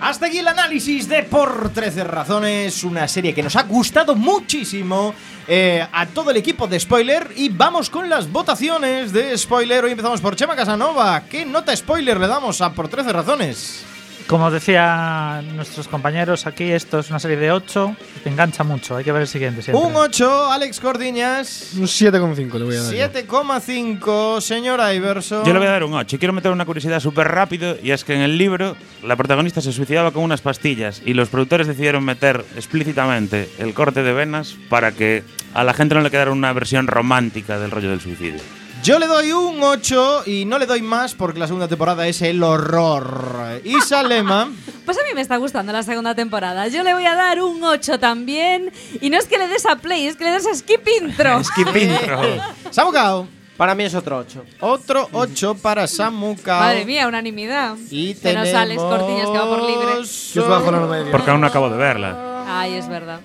Hasta 0.00 0.26
aquí 0.26 0.38
el 0.38 0.48
análisis 0.48 1.08
de 1.08 1.24
Por 1.24 1.70
13 1.70 2.04
Razones, 2.04 2.84
una 2.84 3.08
serie 3.08 3.34
que 3.34 3.42
nos 3.42 3.56
ha 3.56 3.64
gustado 3.64 4.14
muchísimo 4.14 5.12
eh, 5.48 5.84
a 5.92 6.06
todo 6.06 6.30
el 6.30 6.36
equipo 6.36 6.68
de 6.68 6.78
Spoiler. 6.78 7.32
Y 7.34 7.48
vamos 7.48 7.90
con 7.90 8.08
las 8.08 8.30
votaciones 8.30 9.12
de 9.12 9.36
Spoiler. 9.36 9.84
Hoy 9.84 9.90
empezamos 9.90 10.20
por 10.20 10.36
Chema 10.36 10.54
Casanova. 10.54 11.24
¿Qué 11.28 11.44
nota 11.44 11.76
Spoiler 11.76 12.20
le 12.20 12.28
damos 12.28 12.60
a 12.60 12.72
Por 12.72 12.88
13 12.88 13.12
Razones? 13.12 13.84
Como 14.26 14.50
decían 14.50 15.54
nuestros 15.54 15.86
compañeros 15.86 16.46
aquí, 16.46 16.64
esto 16.64 16.98
es 16.98 17.10
una 17.10 17.20
serie 17.20 17.36
de 17.36 17.52
8 17.52 17.96
te 18.24 18.30
engancha 18.30 18.64
mucho. 18.64 18.96
Hay 18.96 19.04
que 19.04 19.12
ver 19.12 19.22
el 19.22 19.28
siguiente 19.28 19.62
siempre. 19.62 19.86
Un 19.86 19.94
8, 19.94 20.50
Alex 20.50 20.80
Cordiñas. 20.80 21.74
Un 21.76 21.84
7,5 21.84 22.58
le 22.58 22.64
voy 22.64 22.74
a 22.74 22.82
dar. 22.82 22.92
yo. 22.92 23.20
7,5, 23.22 24.40
señor 24.40 24.80
Iverson. 24.92 25.44
Yo 25.44 25.52
le 25.52 25.60
voy 25.60 25.68
a 25.68 25.70
dar 25.70 25.84
un 25.84 25.94
8 25.94 26.16
y 26.16 26.18
quiero 26.18 26.32
meter 26.32 26.50
una 26.50 26.64
curiosidad 26.64 26.98
súper 26.98 27.28
rápido 27.28 27.76
y 27.80 27.92
es 27.92 28.02
que 28.02 28.14
en 28.14 28.22
el 28.22 28.36
libro 28.36 28.76
la 29.04 29.14
protagonista 29.14 29.60
se 29.60 29.72
suicidaba 29.72 30.10
con 30.10 30.24
unas 30.24 30.40
pastillas 30.40 31.02
y 31.06 31.14
los 31.14 31.28
productores 31.28 31.68
decidieron 31.68 32.04
meter 32.04 32.44
explícitamente 32.56 33.48
el 33.58 33.74
corte 33.74 34.02
de 34.02 34.12
venas 34.12 34.56
para 34.68 34.90
que 34.90 35.22
a 35.54 35.62
la 35.62 35.72
gente 35.72 35.94
no 35.94 36.00
le 36.00 36.10
quedara 36.10 36.32
una 36.32 36.52
versión 36.52 36.88
romántica 36.88 37.60
del 37.60 37.70
rollo 37.70 37.90
del 37.90 38.00
suicidio. 38.00 38.40
Yo 38.86 39.00
le 39.00 39.08
doy 39.08 39.32
un 39.32 39.60
8 39.60 40.22
y 40.26 40.44
no 40.44 40.60
le 40.60 40.66
doy 40.66 40.80
más 40.80 41.12
porque 41.12 41.40
la 41.40 41.48
segunda 41.48 41.66
temporada 41.66 42.06
es 42.06 42.22
el 42.22 42.40
horror. 42.40 43.60
Isa 43.64 44.04
Lema. 44.04 44.48
Pues 44.86 44.96
a 44.98 45.02
mí 45.02 45.08
me 45.12 45.20
está 45.20 45.38
gustando 45.38 45.72
la 45.72 45.82
segunda 45.82 46.14
temporada. 46.14 46.68
Yo 46.68 46.84
le 46.84 46.94
voy 46.94 47.04
a 47.04 47.16
dar 47.16 47.42
un 47.42 47.64
8 47.64 47.98
también. 47.98 48.70
Y 49.00 49.10
no 49.10 49.18
es 49.18 49.26
que 49.26 49.38
le 49.38 49.48
des 49.48 49.66
a 49.66 49.74
play, 49.74 50.06
es 50.06 50.14
que 50.14 50.22
le 50.22 50.30
des 50.30 50.46
a 50.46 50.54
skip 50.54 50.86
intro. 51.02 51.42
Skip 51.44 51.74
intro. 51.74 52.20
Samucao. 52.70 53.26
Para 53.56 53.74
mí 53.74 53.82
es 53.82 53.96
otro 53.96 54.18
8. 54.18 54.44
Otro 54.60 55.08
8 55.10 55.56
para 55.56 55.88
Samucao. 55.88 56.60
Madre 56.60 56.84
mía, 56.84 57.08
unanimidad. 57.08 57.74
Y 57.90 58.14
Se 58.14 58.34
nos 58.34 58.54
Alex 58.54 58.80
Cortiñas 58.80 59.30
que 59.30 59.38
va 59.38 59.48
por 59.48 59.62
libre. 59.68 60.08
Yo 60.32 60.42
os 60.44 60.48
bajo 60.48 60.70
la. 60.70 61.10
Porque 61.10 61.32
aún 61.32 61.40
no 61.40 61.48
acabo 61.48 61.68
de 61.68 61.76
verla. 61.76 62.44
Ay, 62.46 62.74
es 62.74 62.88
verdad. 62.88 63.20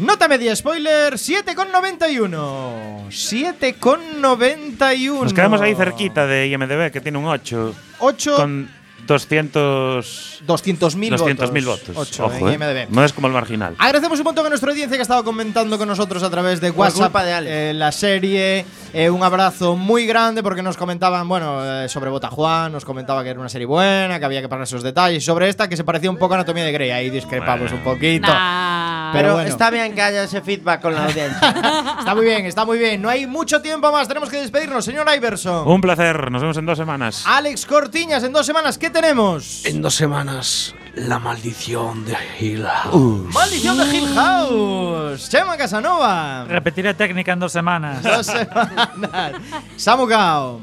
Nota 0.00 0.28
media 0.28 0.54
spoiler 0.56 1.14
7,91. 1.14 3.08
7,91. 3.10 5.22
Nos 5.22 5.34
quedamos 5.34 5.60
ahí 5.60 5.74
cerquita 5.74 6.26
de 6.26 6.46
IMDB, 6.48 6.90
que 6.90 7.02
tiene 7.02 7.18
un 7.18 7.26
8. 7.26 7.74
8 7.98 8.36
Con 8.36 8.70
200. 9.06 10.42
200.000 10.46 11.18
200.000 11.18 11.64
votos. 11.66 11.66
votos. 11.66 11.96
Ocho 11.96 12.24
Ojo, 12.24 12.48
en 12.48 12.48
eh. 12.48 12.54
IMDb. 12.54 12.88
No 12.90 13.04
es 13.04 13.12
como 13.12 13.26
el 13.26 13.34
marginal. 13.34 13.74
Agradecemos 13.76 14.18
un 14.20 14.24
montón 14.24 14.46
a 14.46 14.48
nuestra 14.48 14.70
audiencia 14.70 14.96
que 14.96 15.00
ha 15.00 15.02
estado 15.02 15.22
comentando 15.22 15.76
con 15.76 15.86
nosotros 15.86 16.22
a 16.22 16.30
través 16.30 16.62
de 16.62 16.70
WhatsApp 16.70 17.14
de 17.16 17.70
eh, 17.70 17.74
la 17.74 17.92
serie. 17.92 18.64
Eh, 18.94 19.10
un 19.10 19.22
abrazo 19.22 19.76
muy 19.76 20.06
grande 20.06 20.42
porque 20.42 20.62
nos 20.62 20.78
comentaban, 20.78 21.28
bueno, 21.28 21.60
eh, 21.62 21.90
sobre 21.90 22.08
Bota 22.08 22.30
Juan, 22.30 22.72
nos 22.72 22.86
comentaba 22.86 23.22
que 23.22 23.28
era 23.28 23.38
una 23.38 23.50
serie 23.50 23.66
buena, 23.66 24.18
que 24.18 24.24
había 24.24 24.40
que 24.40 24.48
parar 24.48 24.62
esos 24.62 24.82
detalles. 24.82 25.22
Sobre 25.22 25.50
esta, 25.50 25.68
que 25.68 25.76
se 25.76 25.84
parecía 25.84 26.10
un 26.10 26.16
poco 26.16 26.32
a 26.32 26.36
Anatomía 26.38 26.64
de 26.64 26.72
Grey. 26.72 26.90
Ahí 26.90 27.10
discrepamos 27.10 27.70
un 27.72 27.80
poquito. 27.80 28.28
Nah. 28.28 28.99
Pero 29.12 29.34
bueno. 29.34 29.48
está 29.48 29.70
bien 29.70 29.94
que 29.94 30.02
haya 30.02 30.24
ese 30.24 30.40
feedback 30.40 30.80
con 30.80 30.94
la 30.94 31.06
audiencia. 31.06 31.48
Está 32.00 32.14
muy 32.14 32.24
bien, 32.24 32.46
está 32.46 32.64
muy 32.64 32.78
bien. 32.78 33.00
No 33.02 33.08
hay 33.08 33.26
mucho 33.26 33.60
tiempo 33.60 33.92
más. 33.92 34.08
Tenemos 34.08 34.28
que 34.30 34.40
despedirnos, 34.40 34.84
señor 34.84 35.06
Iverson. 35.14 35.66
Un 35.68 35.80
placer. 35.80 36.30
Nos 36.30 36.42
vemos 36.42 36.56
en 36.56 36.66
dos 36.66 36.78
semanas. 36.78 37.24
Alex 37.26 37.66
Cortiñas, 37.66 38.22
en 38.22 38.32
dos 38.32 38.46
semanas, 38.46 38.78
¿qué 38.78 38.90
tenemos? 38.90 39.64
En 39.66 39.82
dos 39.82 39.94
semanas, 39.94 40.74
la 40.94 41.18
maldición 41.18 42.04
de 42.04 42.16
Hill 42.38 42.64
House. 42.66 43.34
Maldición 43.34 43.78
de 43.78 43.96
Hill 43.96 44.14
House. 44.14 45.28
Chema 45.28 45.56
Casanova. 45.56 46.44
Repetiré 46.48 46.94
técnica 46.94 47.32
en 47.32 47.40
dos 47.40 47.52
semanas. 47.52 48.02
Dos 48.02 48.26
semanas. 48.26 49.32
Samu 49.76 50.06
Gao. 50.06 50.60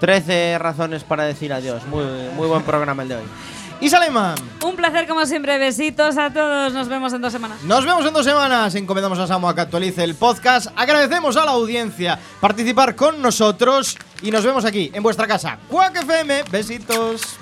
13 0.00 0.58
razones 0.58 1.04
para 1.04 1.24
decir 1.24 1.52
adiós. 1.52 1.86
Muy, 1.86 2.04
muy 2.34 2.48
buen 2.48 2.62
programa 2.62 3.02
el 3.02 3.08
de 3.08 3.16
hoy. 3.16 3.24
Y. 3.84 4.64
Un 4.64 4.76
placer 4.76 5.06
como 5.06 5.26
siempre. 5.26 5.58
Besitos 5.58 6.16
a 6.16 6.32
todos. 6.32 6.72
Nos 6.72 6.88
vemos 6.88 7.12
en 7.12 7.20
dos 7.20 7.30
semanas. 7.30 7.62
Nos 7.64 7.84
vemos 7.84 8.06
en 8.06 8.14
dos 8.14 8.24
semanas. 8.24 8.74
Encomendamos 8.74 9.18
a 9.18 9.26
Samu 9.26 9.46
a 9.46 9.54
que 9.54 9.60
actualice 9.60 10.02
el 10.04 10.14
podcast. 10.14 10.68
Agradecemos 10.74 11.36
a 11.36 11.44
la 11.44 11.50
audiencia 11.50 12.18
participar 12.40 12.96
con 12.96 13.20
nosotros 13.20 13.98
y 14.22 14.30
nos 14.30 14.42
vemos 14.42 14.64
aquí 14.64 14.90
en 14.94 15.02
vuestra 15.02 15.26
casa. 15.26 15.58
Quack 15.68 15.96
FM. 15.96 16.44
Besitos. 16.50 17.36